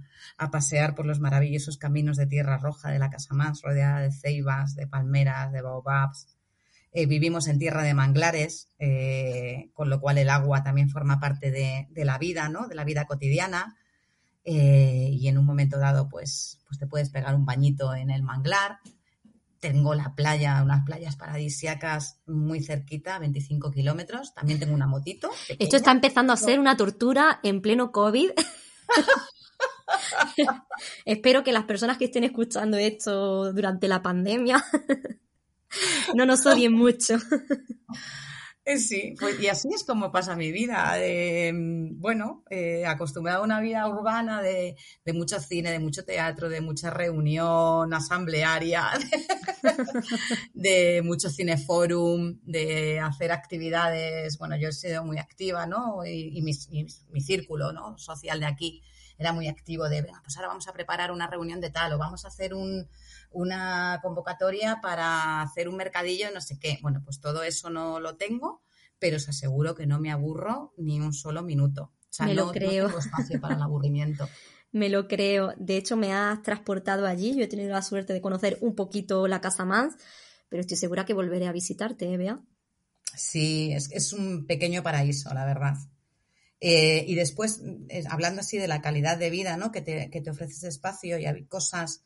pasear 0.52 0.94
por 0.94 1.06
los 1.06 1.18
maravillosos 1.18 1.76
caminos 1.76 2.16
de 2.16 2.26
tierra 2.26 2.56
roja 2.58 2.90
de 2.90 3.00
la 3.00 3.10
Casa 3.10 3.34
Más, 3.34 3.62
rodeada 3.62 3.98
de 3.98 4.12
ceibas, 4.12 4.76
de 4.76 4.86
palmeras, 4.86 5.50
de 5.50 5.60
baobabs. 5.60 6.28
Eh, 6.92 7.06
vivimos 7.06 7.48
en 7.48 7.58
tierra 7.58 7.82
de 7.82 7.94
manglares, 7.94 8.70
eh, 8.78 9.70
con 9.74 9.90
lo 9.90 10.00
cual 10.00 10.18
el 10.18 10.30
agua 10.30 10.62
también 10.62 10.88
forma 10.88 11.18
parte 11.18 11.50
de, 11.50 11.88
la 12.04 12.16
vida, 12.16 12.48
¿no? 12.48 12.68
De 12.68 12.76
la 12.76 12.84
vida 12.84 13.06
cotidiana. 13.06 13.76
y 14.44 15.26
en 15.26 15.36
un 15.36 15.44
momento 15.44 15.78
dado, 15.78 16.08
pues, 16.08 16.60
pues 16.68 16.78
te 16.78 16.86
puedes 16.86 17.10
pegar 17.10 17.34
un 17.34 17.44
bañito 17.44 17.92
en 17.92 18.10
el 18.10 18.22
manglar 18.22 18.78
tengo 19.60 19.94
la 19.94 20.14
playa, 20.14 20.62
unas 20.62 20.84
playas 20.84 21.16
paradisíacas 21.16 22.18
muy 22.26 22.62
cerquita, 22.62 23.18
25 23.18 23.70
kilómetros. 23.70 24.34
También 24.34 24.58
tengo 24.58 24.74
una 24.74 24.86
motito. 24.86 25.30
Esto 25.58 25.76
está 25.76 25.92
empezando 25.92 26.32
a 26.32 26.36
ser 26.36 26.58
una 26.58 26.76
tortura 26.76 27.40
en 27.42 27.60
pleno 27.60 27.92
COVID. 27.92 28.30
Espero 31.04 31.44
que 31.44 31.52
las 31.52 31.64
personas 31.64 31.98
que 31.98 32.06
estén 32.06 32.24
escuchando 32.24 32.78
esto 32.78 33.52
durante 33.52 33.86
la 33.86 34.02
pandemia 34.02 34.64
no 36.14 36.24
nos 36.24 36.46
odien 36.46 36.72
mucho. 36.72 37.18
Sí, 38.66 39.14
pues, 39.18 39.40
y 39.40 39.48
así 39.48 39.68
es 39.74 39.84
como 39.84 40.12
pasa 40.12 40.36
mi 40.36 40.52
vida. 40.52 40.96
bueno, 41.94 42.44
eh, 42.50 42.84
acostumbrada 42.86 43.38
a 43.38 43.42
una 43.42 43.60
vida 43.60 43.88
urbana 43.88 44.42
de, 44.42 44.76
mucho 45.12 45.40
cine, 45.40 45.72
de 45.72 45.78
mucho 45.80 46.04
teatro, 46.04 46.48
de 46.48 46.60
mucha 46.60 46.90
reunión 46.90 47.92
asamblearia, 47.92 48.86
de, 50.54 51.02
mucho 51.02 51.30
cineforum, 51.30 52.38
de 52.42 53.00
hacer 53.00 53.32
actividades. 53.32 54.38
Bueno, 54.38 54.56
yo 54.56 54.68
he 54.68 54.72
sido 54.72 55.04
muy 55.04 55.18
activa, 55.18 55.66
¿no? 55.66 56.04
Y, 56.06 56.40
mi, 56.42 56.52
mi, 57.10 57.20
círculo 57.20 57.72
¿no? 57.72 57.98
social 57.98 58.40
de 58.40 58.46
aquí 58.46 58.82
era 59.18 59.32
muy 59.32 59.48
activo 59.48 59.88
de, 59.88 60.02
pues 60.02 60.36
ahora 60.36 60.48
vamos 60.48 60.68
a 60.68 60.72
preparar 60.72 61.10
una 61.10 61.26
reunión 61.26 61.60
de 61.60 61.70
tal 61.70 61.92
o 61.92 61.98
vamos 61.98 62.24
a 62.24 62.28
hacer 62.28 62.54
un, 62.54 62.88
una 63.30 64.00
convocatoria 64.02 64.80
para 64.80 65.42
hacer 65.42 65.68
un 65.68 65.76
mercadillo, 65.76 66.26
no 66.32 66.40
sé 66.40 66.58
qué. 66.58 66.78
Bueno, 66.82 67.02
pues 67.04 67.20
todo 67.20 67.42
eso 67.42 67.70
no 67.70 68.00
lo 68.00 68.16
tengo, 68.16 68.62
pero 68.98 69.16
os 69.16 69.28
aseguro 69.28 69.74
que 69.74 69.86
no 69.86 70.00
me 70.00 70.10
aburro 70.10 70.74
ni 70.76 71.00
un 71.00 71.12
solo 71.12 71.42
minuto. 71.42 71.92
O 72.10 72.12
sea, 72.12 72.26
me 72.26 72.34
no, 72.34 72.46
lo 72.46 72.52
creo. 72.52 72.86
tengo 72.86 72.98
espacio 72.98 73.40
para 73.40 73.54
el 73.54 73.62
aburrimiento. 73.62 74.28
me 74.72 74.88
lo 74.88 75.08
creo. 75.08 75.54
De 75.56 75.76
hecho, 75.76 75.96
me 75.96 76.12
has 76.12 76.42
transportado 76.42 77.06
allí. 77.06 77.36
Yo 77.36 77.44
he 77.44 77.48
tenido 77.48 77.70
la 77.70 77.82
suerte 77.82 78.12
de 78.12 78.20
conocer 78.20 78.58
un 78.60 78.74
poquito 78.74 79.26
la 79.28 79.40
Casa 79.40 79.64
Mans, 79.64 79.96
pero 80.48 80.60
estoy 80.60 80.76
segura 80.76 81.04
que 81.04 81.14
volveré 81.14 81.46
a 81.46 81.52
visitarte, 81.52 82.12
¿eh, 82.12 82.16
Bea? 82.16 82.40
Sí, 83.16 83.72
es, 83.72 84.12
un 84.12 84.46
pequeño 84.46 84.82
paraíso, 84.82 85.32
la 85.34 85.44
verdad. 85.44 85.74
Eh, 86.60 87.04
y 87.08 87.14
después, 87.14 87.62
eh, 87.88 88.04
hablando 88.08 88.40
así 88.40 88.58
de 88.58 88.68
la 88.68 88.82
calidad 88.82 89.16
de 89.18 89.30
vida, 89.30 89.56
¿no? 89.56 89.72
Que 89.72 89.80
te, 89.80 90.10
que 90.10 90.20
te 90.20 90.30
ofrece 90.30 90.52
ese 90.52 90.68
espacio 90.68 91.18
y 91.18 91.26
hay 91.26 91.44
cosas 91.46 92.04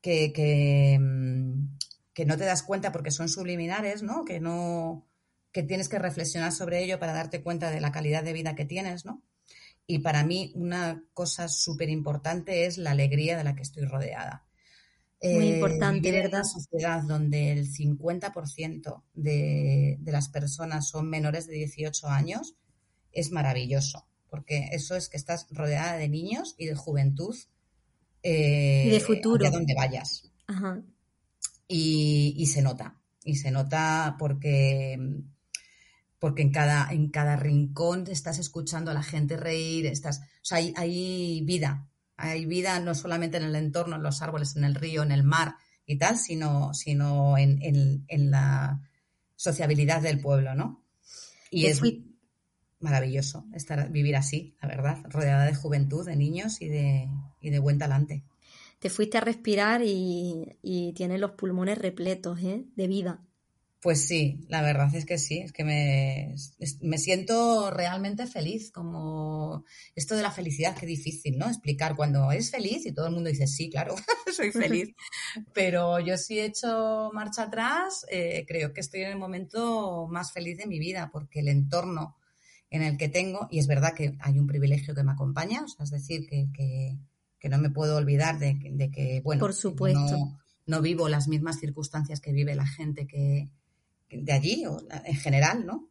que, 0.00 0.98
mm, 1.00 1.78
que, 2.12 2.24
no 2.24 2.36
te 2.36 2.44
das 2.44 2.62
cuenta 2.62 2.92
porque 2.92 3.10
son 3.10 3.28
subliminares, 3.28 4.02
¿no? 4.02 4.24
Que 4.24 4.40
no 4.40 5.06
que 5.52 5.62
tienes 5.62 5.88
que 5.88 5.98
reflexionar 5.98 6.52
sobre 6.52 6.82
ello 6.82 6.98
para 7.00 7.12
darte 7.12 7.42
cuenta 7.42 7.70
de 7.70 7.80
la 7.80 7.92
calidad 7.92 8.22
de 8.22 8.32
vida 8.32 8.54
que 8.54 8.64
tienes, 8.64 9.04
¿no? 9.04 9.22
Y 9.86 9.98
para 9.98 10.24
mí 10.24 10.52
una 10.54 11.02
cosa 11.12 11.48
súper 11.48 11.88
importante 11.88 12.66
es 12.66 12.78
la 12.78 12.92
alegría 12.92 13.36
de 13.36 13.44
la 13.44 13.56
que 13.56 13.62
estoy 13.62 13.84
rodeada. 13.84 14.46
Muy 15.22 15.48
eh, 15.48 15.54
importante, 15.56 16.12
¿verdad? 16.12 16.26
En 16.26 16.34
una 16.36 16.44
sociedad 16.44 17.02
donde 17.02 17.52
el 17.52 17.68
50% 17.68 19.02
de, 19.14 19.96
de 19.98 20.12
las 20.12 20.28
personas 20.28 20.88
son 20.88 21.10
menores 21.10 21.46
de 21.46 21.54
18 21.54 22.06
años 22.06 22.56
es 23.12 23.32
maravilloso, 23.32 24.06
porque 24.28 24.68
eso 24.70 24.94
es 24.94 25.08
que 25.08 25.16
estás 25.16 25.48
rodeada 25.50 25.96
de 25.96 26.08
niños 26.08 26.54
y 26.56 26.66
de 26.66 26.76
juventud 26.76 27.34
y 28.22 28.90
de 28.90 29.00
futuro. 29.00 29.46
A 29.46 29.50
donde 29.50 29.74
vayas. 29.74 30.30
Y, 31.68 32.46
se 32.46 32.62
nota. 32.62 32.96
Y 33.24 33.36
se 33.36 33.50
nota 33.50 34.16
porque, 34.18 34.98
porque 36.18 36.42
en, 36.42 36.50
cada, 36.50 36.90
en 36.90 37.10
cada 37.10 37.36
rincón 37.36 38.04
estás 38.08 38.38
escuchando 38.38 38.90
a 38.90 38.94
la 38.94 39.02
gente 39.02 39.36
reír, 39.36 39.86
estás, 39.86 40.20
o 40.20 40.44
sea, 40.44 40.58
hay, 40.58 41.42
vida. 41.44 41.88
Hay 42.16 42.46
vida 42.46 42.80
no 42.80 42.94
solamente 42.94 43.36
en 43.36 43.44
el 43.44 43.56
entorno, 43.56 43.96
en 43.96 44.02
los 44.02 44.20
árboles, 44.20 44.56
en 44.56 44.64
el 44.64 44.74
río, 44.74 45.02
en 45.02 45.12
el 45.12 45.22
mar 45.22 45.56
y 45.86 45.96
tal, 45.96 46.18
sino, 46.18 46.74
sino 46.74 47.38
en, 47.38 47.58
en, 47.62 48.30
la 48.30 48.80
sociabilidad 49.36 50.02
del 50.02 50.20
pueblo, 50.20 50.54
¿no? 50.54 50.84
Y 51.50 51.66
es 51.66 51.80
maravilloso 52.78 53.46
estar, 53.54 53.90
vivir 53.90 54.16
así, 54.16 54.56
la 54.60 54.68
verdad, 54.68 54.98
rodeada 55.04 55.46
de 55.46 55.54
juventud, 55.54 56.06
de 56.06 56.16
niños 56.16 56.60
y 56.60 56.68
de, 56.68 57.08
y 57.40 57.50
de 57.50 57.58
buen 57.58 57.78
talante. 57.78 58.22
Te 58.78 58.90
fuiste 58.90 59.18
a 59.18 59.20
respirar 59.20 59.82
y, 59.84 60.56
y 60.62 60.92
tienes 60.94 61.20
los 61.20 61.32
pulmones 61.32 61.78
repletos 61.78 62.40
¿eh? 62.40 62.64
de 62.76 62.86
vida. 62.88 63.20
Pues 63.82 64.06
sí, 64.06 64.44
la 64.48 64.60
verdad 64.60 64.94
es 64.94 65.06
que 65.06 65.16
sí, 65.16 65.38
es 65.38 65.52
que 65.52 65.64
me, 65.64 66.34
me, 66.82 66.98
siento 66.98 67.70
realmente 67.70 68.26
feliz, 68.26 68.70
como 68.70 69.64
esto 69.94 70.16
de 70.16 70.22
la 70.22 70.30
felicidad, 70.30 70.76
qué 70.76 70.84
difícil, 70.84 71.38
¿no? 71.38 71.46
Explicar 71.46 71.96
cuando 71.96 72.30
eres 72.30 72.50
feliz 72.50 72.84
y 72.84 72.92
todo 72.92 73.06
el 73.06 73.14
mundo 73.14 73.30
dice, 73.30 73.46
sí, 73.46 73.70
claro, 73.70 73.94
soy 74.36 74.52
feliz, 74.52 74.90
pero 75.54 75.98
yo 75.98 76.18
sí 76.18 76.38
he 76.38 76.44
hecho 76.44 77.10
marcha 77.14 77.44
atrás, 77.44 78.04
eh, 78.10 78.44
creo 78.46 78.74
que 78.74 78.82
estoy 78.82 79.00
en 79.00 79.12
el 79.12 79.18
momento 79.18 80.06
más 80.10 80.30
feliz 80.30 80.58
de 80.58 80.66
mi 80.66 80.78
vida, 80.78 81.08
porque 81.10 81.40
el 81.40 81.48
entorno 81.48 82.18
en 82.68 82.82
el 82.82 82.98
que 82.98 83.08
tengo, 83.08 83.48
y 83.50 83.60
es 83.60 83.66
verdad 83.66 83.94
que 83.94 84.14
hay 84.20 84.38
un 84.38 84.46
privilegio 84.46 84.94
que 84.94 85.04
me 85.04 85.12
acompaña, 85.12 85.62
o 85.62 85.68
sea, 85.68 85.84
es 85.84 85.90
decir, 85.90 86.28
que, 86.28 86.98
no 87.48 87.58
me 87.58 87.70
puedo 87.70 87.96
olvidar 87.96 88.38
de, 88.38 88.58
que, 88.92 89.20
bueno, 89.24 89.40
Por 89.40 89.54
supuesto. 89.54 90.38
No, 90.66 90.80
vivo 90.80 91.08
las 91.08 91.26
mismas 91.26 91.58
circunstancias 91.58 92.20
que 92.20 92.32
vive 92.32 92.54
la 92.54 92.66
gente 92.66 93.06
que, 93.06 93.50
de 94.08 94.32
allí, 94.32 94.66
o 94.66 94.86
en 95.04 95.16
general, 95.16 95.66
¿no? 95.66 95.88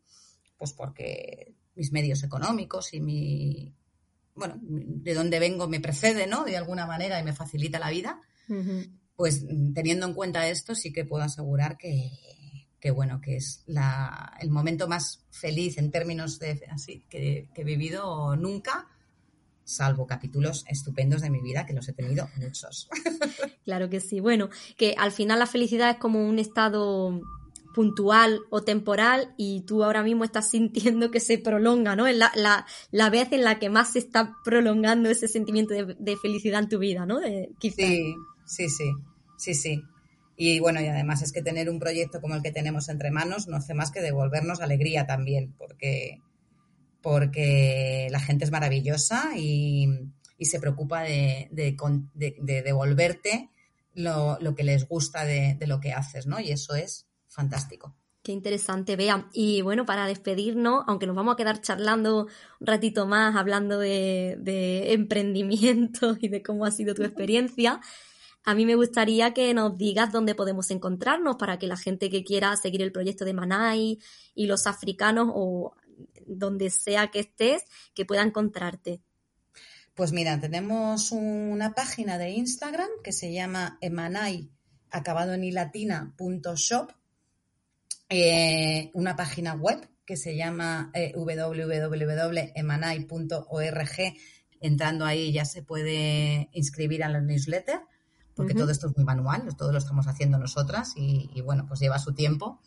Pues 0.57 0.73
porque 0.73 1.55
mis 1.75 1.91
medios 1.91 2.23
económicos 2.23 2.93
y 2.93 3.01
mi, 3.01 3.73
bueno, 4.35 4.57
de 4.61 5.13
dónde 5.13 5.39
vengo 5.39 5.67
me 5.67 5.81
precede, 5.81 6.27
¿no? 6.27 6.45
De 6.45 6.55
alguna 6.55 6.85
manera 6.85 7.19
y 7.19 7.23
me 7.23 7.33
facilita 7.33 7.79
la 7.79 7.89
vida. 7.89 8.21
Pues 9.15 9.45
teniendo 9.73 10.05
en 10.07 10.13
cuenta 10.13 10.47
esto, 10.47 10.75
sí 10.75 10.93
que 10.93 11.05
puedo 11.05 11.23
asegurar 11.23 11.77
que, 11.77 12.09
que 12.79 12.91
bueno, 12.91 13.19
que 13.21 13.35
es 13.35 13.63
la, 13.67 14.33
el 14.39 14.49
momento 14.49 14.87
más 14.87 15.25
feliz 15.29 15.77
en 15.77 15.91
términos 15.91 16.39
de 16.39 16.65
así 16.69 17.05
que, 17.09 17.49
he 17.53 17.63
vivido 17.63 18.35
nunca, 18.35 18.87
salvo 19.69 20.07
capítulos 20.07 20.65
estupendos 20.67 21.21
de 21.21 21.29
mi 21.29 21.41
vida, 21.41 21.65
que 21.65 21.73
los 21.73 21.87
he 21.87 21.93
tenido 21.93 22.29
muchos. 22.37 22.89
Claro 23.65 23.87
que 23.87 23.99
sí. 23.99 24.19
Bueno, 24.19 24.49
que 24.77 24.95
al 24.97 25.11
final 25.11 25.37
la 25.37 25.45
felicidad 25.45 25.91
es 25.91 25.97
como 25.97 26.27
un 26.27 26.39
estado 26.39 27.21
puntual 27.75 28.39
o 28.49 28.63
temporal 28.63 29.35
y 29.37 29.61
tú 29.61 29.83
ahora 29.83 30.01
mismo 30.01 30.23
estás 30.23 30.49
sintiendo 30.49 31.11
que 31.11 31.19
se 31.19 31.37
prolonga, 31.37 31.95
¿no? 31.95 32.07
Es 32.07 32.17
la, 32.17 32.31
la, 32.35 32.65
la 32.89 33.09
vez 33.11 33.31
en 33.31 33.43
la 33.43 33.59
que 33.59 33.69
más 33.69 33.93
se 33.93 33.99
está 33.99 34.35
prolongando 34.43 35.07
ese 35.09 35.27
sentimiento 35.27 35.75
de, 35.75 36.17
felicidad 36.17 36.63
en 36.63 36.69
tu 36.69 36.79
vida, 36.79 37.05
¿no? 37.05 37.19
sí, 37.21 37.71
sí, 37.71 38.15
sí, 38.45 38.91
sí, 39.37 39.53
sí. 39.53 39.83
Y 40.35 40.59
bueno, 40.61 40.81
y 40.81 40.87
además 40.87 41.21
es 41.21 41.31
que 41.31 41.41
tener 41.41 41.69
un 41.69 41.79
proyecto 41.79 42.21
como 42.21 42.33
el 42.33 42.41
que 42.41 42.51
tenemos 42.51 42.87
entre 42.87 43.11
manos 43.11 43.47
no 43.47 43.57
hace 43.57 43.73
más 43.73 43.91
que 43.91 44.01
devolvernos 44.01 44.61
alegría 44.61 45.05
también, 45.05 45.53
porque, 45.57 46.21
porque 47.01 48.07
la 48.11 48.19
gente 48.19 48.45
es 48.45 48.51
maravillosa 48.51 49.31
y, 49.37 49.87
se 50.41 50.59
preocupa 50.59 51.01
de, 51.01 51.49
devolverte 51.51 53.49
lo, 53.93 54.37
que 54.55 54.63
les 54.63 54.87
gusta 54.87 55.25
de, 55.25 55.57
lo 55.67 55.79
que 55.79 55.93
haces, 55.93 56.27
¿no? 56.27 56.39
Y 56.39 56.51
eso 56.51 56.75
es 56.75 57.07
fantástico. 57.27 57.95
Qué 58.23 58.31
interesante, 58.31 58.95
Bea. 58.95 59.29
Y 59.33 59.61
bueno, 59.61 59.85
para 59.85 60.05
despedirnos, 60.05 60.83
aunque 60.87 61.07
nos 61.07 61.15
vamos 61.15 61.33
a 61.33 61.37
quedar 61.37 61.61
charlando 61.61 62.27
un 62.59 62.67
ratito 62.67 63.05
más, 63.05 63.35
hablando 63.35 63.79
de, 63.79 64.37
de 64.39 64.93
emprendimiento 64.93 66.15
y 66.21 66.27
de 66.27 66.41
cómo 66.41 66.65
ha 66.65 66.71
sido 66.71 66.93
tu 66.93 67.03
experiencia, 67.03 67.81
a 68.45 68.55
mí 68.55 68.65
me 68.65 68.75
gustaría 68.75 69.33
que 69.33 69.53
nos 69.53 69.77
digas 69.77 70.11
dónde 70.11 70.35
podemos 70.35 70.71
encontrarnos 70.71 71.35
para 71.35 71.59
que 71.59 71.67
la 71.67 71.77
gente 71.77 72.09
que 72.09 72.23
quiera 72.23 72.55
seguir 72.55 72.81
el 72.81 72.91
proyecto 72.91 73.25
de 73.25 73.33
Manai 73.33 73.99
y 74.33 74.47
los 74.47 74.65
africanos 74.65 75.29
o 75.33 75.75
donde 76.29 76.69
sea 76.69 77.11
que 77.11 77.19
estés, 77.19 77.63
que 77.93 78.05
pueda 78.05 78.23
encontrarte. 78.23 79.01
Pues 79.99 80.13
mira, 80.13 80.39
tenemos 80.39 81.11
una 81.11 81.73
página 81.73 82.17
de 82.17 82.29
Instagram 82.29 82.87
que 83.03 83.11
se 83.11 83.33
llama 83.33 83.77
emanai, 83.81 84.49
acabado 84.91 85.33
en 85.33 85.43
ilatina.shop, 85.43 86.91
eh, 88.07 88.91
una 88.93 89.17
página 89.17 89.55
web 89.55 89.89
que 90.05 90.15
se 90.15 90.37
llama 90.37 90.89
eh, 90.93 91.11
www.emanai.org. 91.15 94.13
Entrando 94.61 95.05
ahí 95.05 95.31
ya 95.33 95.45
se 95.45 95.63
puede 95.63 96.49
inscribir 96.53 97.03
a 97.03 97.09
la 97.09 97.21
newsletter, 97.21 97.81
porque 98.35 98.53
todo 98.53 98.71
esto 98.71 98.87
es 98.87 98.95
muy 98.95 99.05
manual, 99.05 99.53
todo 99.57 99.73
lo 99.73 99.79
estamos 99.79 100.07
haciendo 100.07 100.37
nosotras 100.37 100.93
y, 100.95 101.29
y 101.33 101.41
bueno, 101.41 101.65
pues 101.67 101.81
lleva 101.81 101.99
su 101.99 102.13
tiempo. 102.13 102.61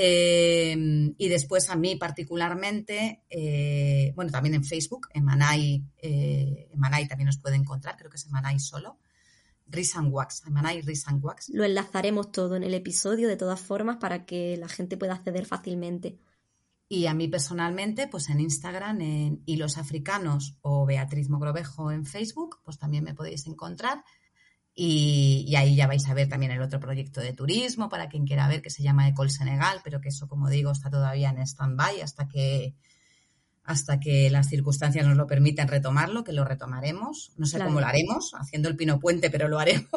Em, 0.00 1.12
y 1.18 1.28
después 1.28 1.68
a 1.70 1.74
mí 1.74 1.96
particularmente, 1.96 3.24
eh, 3.28 4.12
bueno, 4.14 4.30
también 4.30 4.54
en 4.54 4.62
Facebook, 4.62 5.08
en 5.12 5.24
Manai, 5.24 5.84
eh, 6.00 6.68
en 6.72 6.78
Manai 6.78 7.08
también 7.08 7.26
nos 7.26 7.38
puede 7.38 7.56
encontrar, 7.56 7.96
creo 7.96 8.08
que 8.08 8.16
es 8.16 8.24
en 8.24 8.30
Manai 8.30 8.60
solo. 8.60 9.00
Riz 9.66 9.96
and 9.96 10.12
Wax, 10.12 10.44
en 10.46 10.52
Manai 10.52 10.82
Riz 10.82 11.08
and 11.08 11.24
Wax. 11.24 11.48
Lo 11.48 11.64
enlazaremos 11.64 12.30
todo 12.30 12.54
en 12.54 12.62
el 12.62 12.74
episodio 12.74 13.26
de 13.26 13.36
todas 13.36 13.58
formas 13.58 13.96
para 13.96 14.24
que 14.24 14.56
la 14.56 14.68
gente 14.68 14.96
pueda 14.96 15.14
acceder 15.14 15.46
fácilmente. 15.46 16.20
Y 16.88 17.06
a 17.06 17.14
mí 17.14 17.26
personalmente, 17.26 18.06
pues 18.06 18.28
en 18.28 18.38
Instagram, 18.38 19.00
en 19.00 19.42
Hilos 19.46 19.78
Africanos 19.78 20.56
o 20.60 20.86
Beatriz 20.86 21.28
Mogrovejo 21.28 21.90
en 21.90 22.06
Facebook, 22.06 22.60
pues 22.62 22.78
también 22.78 23.02
me 23.02 23.14
podéis 23.14 23.48
encontrar. 23.48 24.04
Y, 24.80 25.56
ahí 25.56 25.74
ya 25.74 25.88
vais 25.88 26.08
a 26.08 26.14
ver 26.14 26.28
también 26.28 26.52
el 26.52 26.62
otro 26.62 26.78
proyecto 26.78 27.20
de 27.20 27.32
turismo 27.32 27.88
para 27.88 28.08
quien 28.08 28.24
quiera 28.24 28.46
ver 28.46 28.62
que 28.62 28.70
se 28.70 28.84
llama 28.84 29.08
Ecol 29.08 29.28
Senegal, 29.28 29.80
pero 29.82 30.00
que 30.00 30.10
eso, 30.10 30.28
como 30.28 30.48
digo, 30.48 30.70
está 30.70 30.88
todavía 30.88 31.30
en 31.30 31.38
stand-by 31.38 32.00
hasta 32.00 32.28
que, 32.28 32.76
hasta 33.64 33.98
que 33.98 34.30
las 34.30 34.48
circunstancias 34.48 35.04
nos 35.04 35.16
lo 35.16 35.26
permitan 35.26 35.66
retomarlo, 35.66 36.22
que 36.22 36.32
lo 36.32 36.44
retomaremos. 36.44 37.32
No 37.36 37.46
sé 37.46 37.58
cómo 37.58 37.80
lo 37.80 37.86
haremos, 37.86 38.34
haciendo 38.38 38.68
el 38.68 38.76
pino 38.76 39.00
puente, 39.00 39.30
pero 39.30 39.48
lo 39.48 39.58
haremos. 39.58 39.88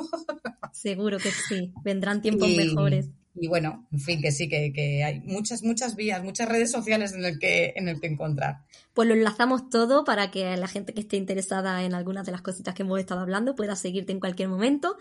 Seguro 0.73 1.19
que 1.19 1.29
sí, 1.29 1.71
vendrán 1.83 2.21
tiempos 2.23 2.49
mejores 2.49 3.11
y 3.33 3.47
bueno, 3.47 3.87
en 3.91 3.99
fin, 3.99 4.21
que 4.21 4.31
sí, 4.31 4.47
que, 4.49 5.03
hay 5.03 5.21
muchas, 5.21 5.63
muchas 5.63 5.95
vías, 5.95 6.23
muchas 6.23 6.47
redes 6.49 6.69
sociales 6.71 7.13
en 7.13 7.23
el, 7.23 7.39
que, 7.39 7.73
en 7.75 7.87
el 7.87 8.01
que 8.01 8.07
encontrar. 8.07 8.65
Pues 8.93 9.07
lo 9.07 9.13
enlazamos 9.13 9.69
todo 9.69 10.03
para 10.03 10.31
que 10.31 10.57
la 10.57 10.67
gente 10.67 10.93
que 10.93 10.99
esté 11.01 11.17
interesada 11.17 11.83
en 11.83 11.93
algunas 11.93 12.25
de 12.25 12.31
las 12.33 12.41
cositas 12.41 12.73
que 12.75 12.83
hemos 12.83 12.99
estado 12.99 13.21
hablando 13.21 13.55
pueda 13.55 13.75
seguirte 13.75 14.11
en 14.11 14.19
cualquier 14.19 14.49
momento. 14.49 14.97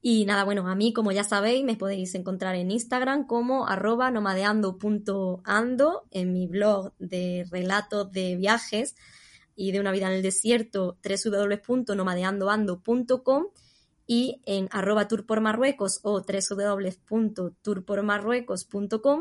Y 0.00 0.24
nada, 0.24 0.44
bueno, 0.44 0.66
a 0.68 0.76
mí, 0.76 0.94
como 0.94 1.12
ya 1.12 1.24
sabéis, 1.24 1.62
me 1.64 1.76
podéis 1.76 2.14
encontrar 2.14 2.54
en 2.54 2.70
Instagram 2.70 3.26
como 3.26 3.66
arroba 3.66 4.10
nomadeando.ando, 4.10 6.06
en 6.10 6.32
mi 6.32 6.46
blog 6.46 6.94
de 6.98 7.44
relatos 7.50 8.10
de 8.12 8.36
viajes 8.36 8.96
y 9.56 9.72
de 9.72 9.80
una 9.80 9.90
vida 9.90 10.06
en 10.06 10.12
el 10.14 10.22
desierto, 10.22 10.96
www.nomadeandoando.com 11.02 13.46
y 14.08 14.42
en 14.46 14.68
arroba 14.72 15.06
tour 15.06 15.24
por 15.26 15.40
Marruecos 15.40 16.00
o 16.02 16.20
www.tourpormarruecos.com 16.22 19.20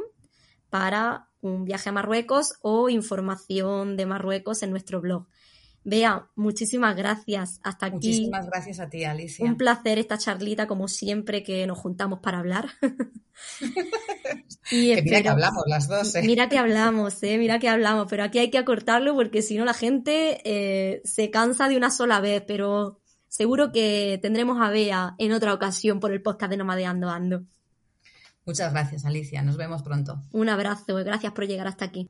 para 0.70 1.30
un 1.42 1.66
viaje 1.66 1.90
a 1.90 1.92
Marruecos 1.92 2.54
o 2.62 2.90
información 2.90 3.96
de 3.98 4.08
Marruecos 4.08 4.64
en 4.64 4.72
nuestro 4.72 5.02
blog. 5.02 5.28
Bea, 5.84 6.30
muchísimas 6.36 6.96
gracias. 6.96 7.60
Hasta 7.64 7.86
aquí. 7.86 7.96
Muchísimas 7.96 8.48
gracias 8.48 8.80
a 8.80 8.90
ti, 8.90 9.04
Alicia. 9.04 9.46
Un 9.46 9.58
placer 9.58 10.00
esta 10.00 10.18
charlita, 10.18 10.66
como 10.68 10.88
siempre 10.88 11.44
que 11.44 11.68
nos 11.68 11.78
juntamos 11.78 12.20
para 12.20 12.40
hablar. 12.40 12.70
y 14.72 15.00
mira 15.02 15.22
que 15.22 15.30
hablamos 15.30 15.64
las 15.68 15.88
dos. 15.88 16.16
¿eh? 16.16 16.24
Mira 16.24 16.50
que 16.50 16.58
hablamos, 16.58 17.22
¿eh? 17.24 17.38
mira 17.38 17.60
que 17.60 17.70
hablamos, 17.70 18.08
pero 18.10 18.24
aquí 18.24 18.40
hay 18.40 18.50
que 18.50 18.58
acortarlo 18.58 19.16
porque 19.16 19.42
si 19.42 19.58
no 19.58 19.64
la 19.64 19.74
gente 19.74 20.42
eh, 20.44 21.02
se 21.06 21.30
cansa 21.30 21.70
de 21.70 21.78
una 21.78 21.90
sola 21.90 22.20
vez, 22.20 22.44
pero 22.46 23.00
Seguro 23.38 23.72
que 23.72 24.18
tendremos 24.20 24.60
a 24.60 24.72
Bea 24.72 25.14
en 25.20 25.32
otra 25.32 25.54
ocasión 25.54 26.00
por 26.00 26.12
el 26.12 26.24
podcast 26.24 26.50
de 26.50 26.58
Nomadeando 26.58 27.08
Ando. 27.08 27.44
Muchas 28.48 28.74
gracias, 28.74 29.06
Alicia. 29.06 29.44
Nos 29.44 29.58
vemos 29.58 29.84
pronto. 29.84 30.24
Un 30.32 30.50
abrazo. 30.50 30.96
Gracias 30.96 31.34
por 31.34 31.46
llegar 31.46 31.68
hasta 31.68 31.86
aquí. 31.86 32.10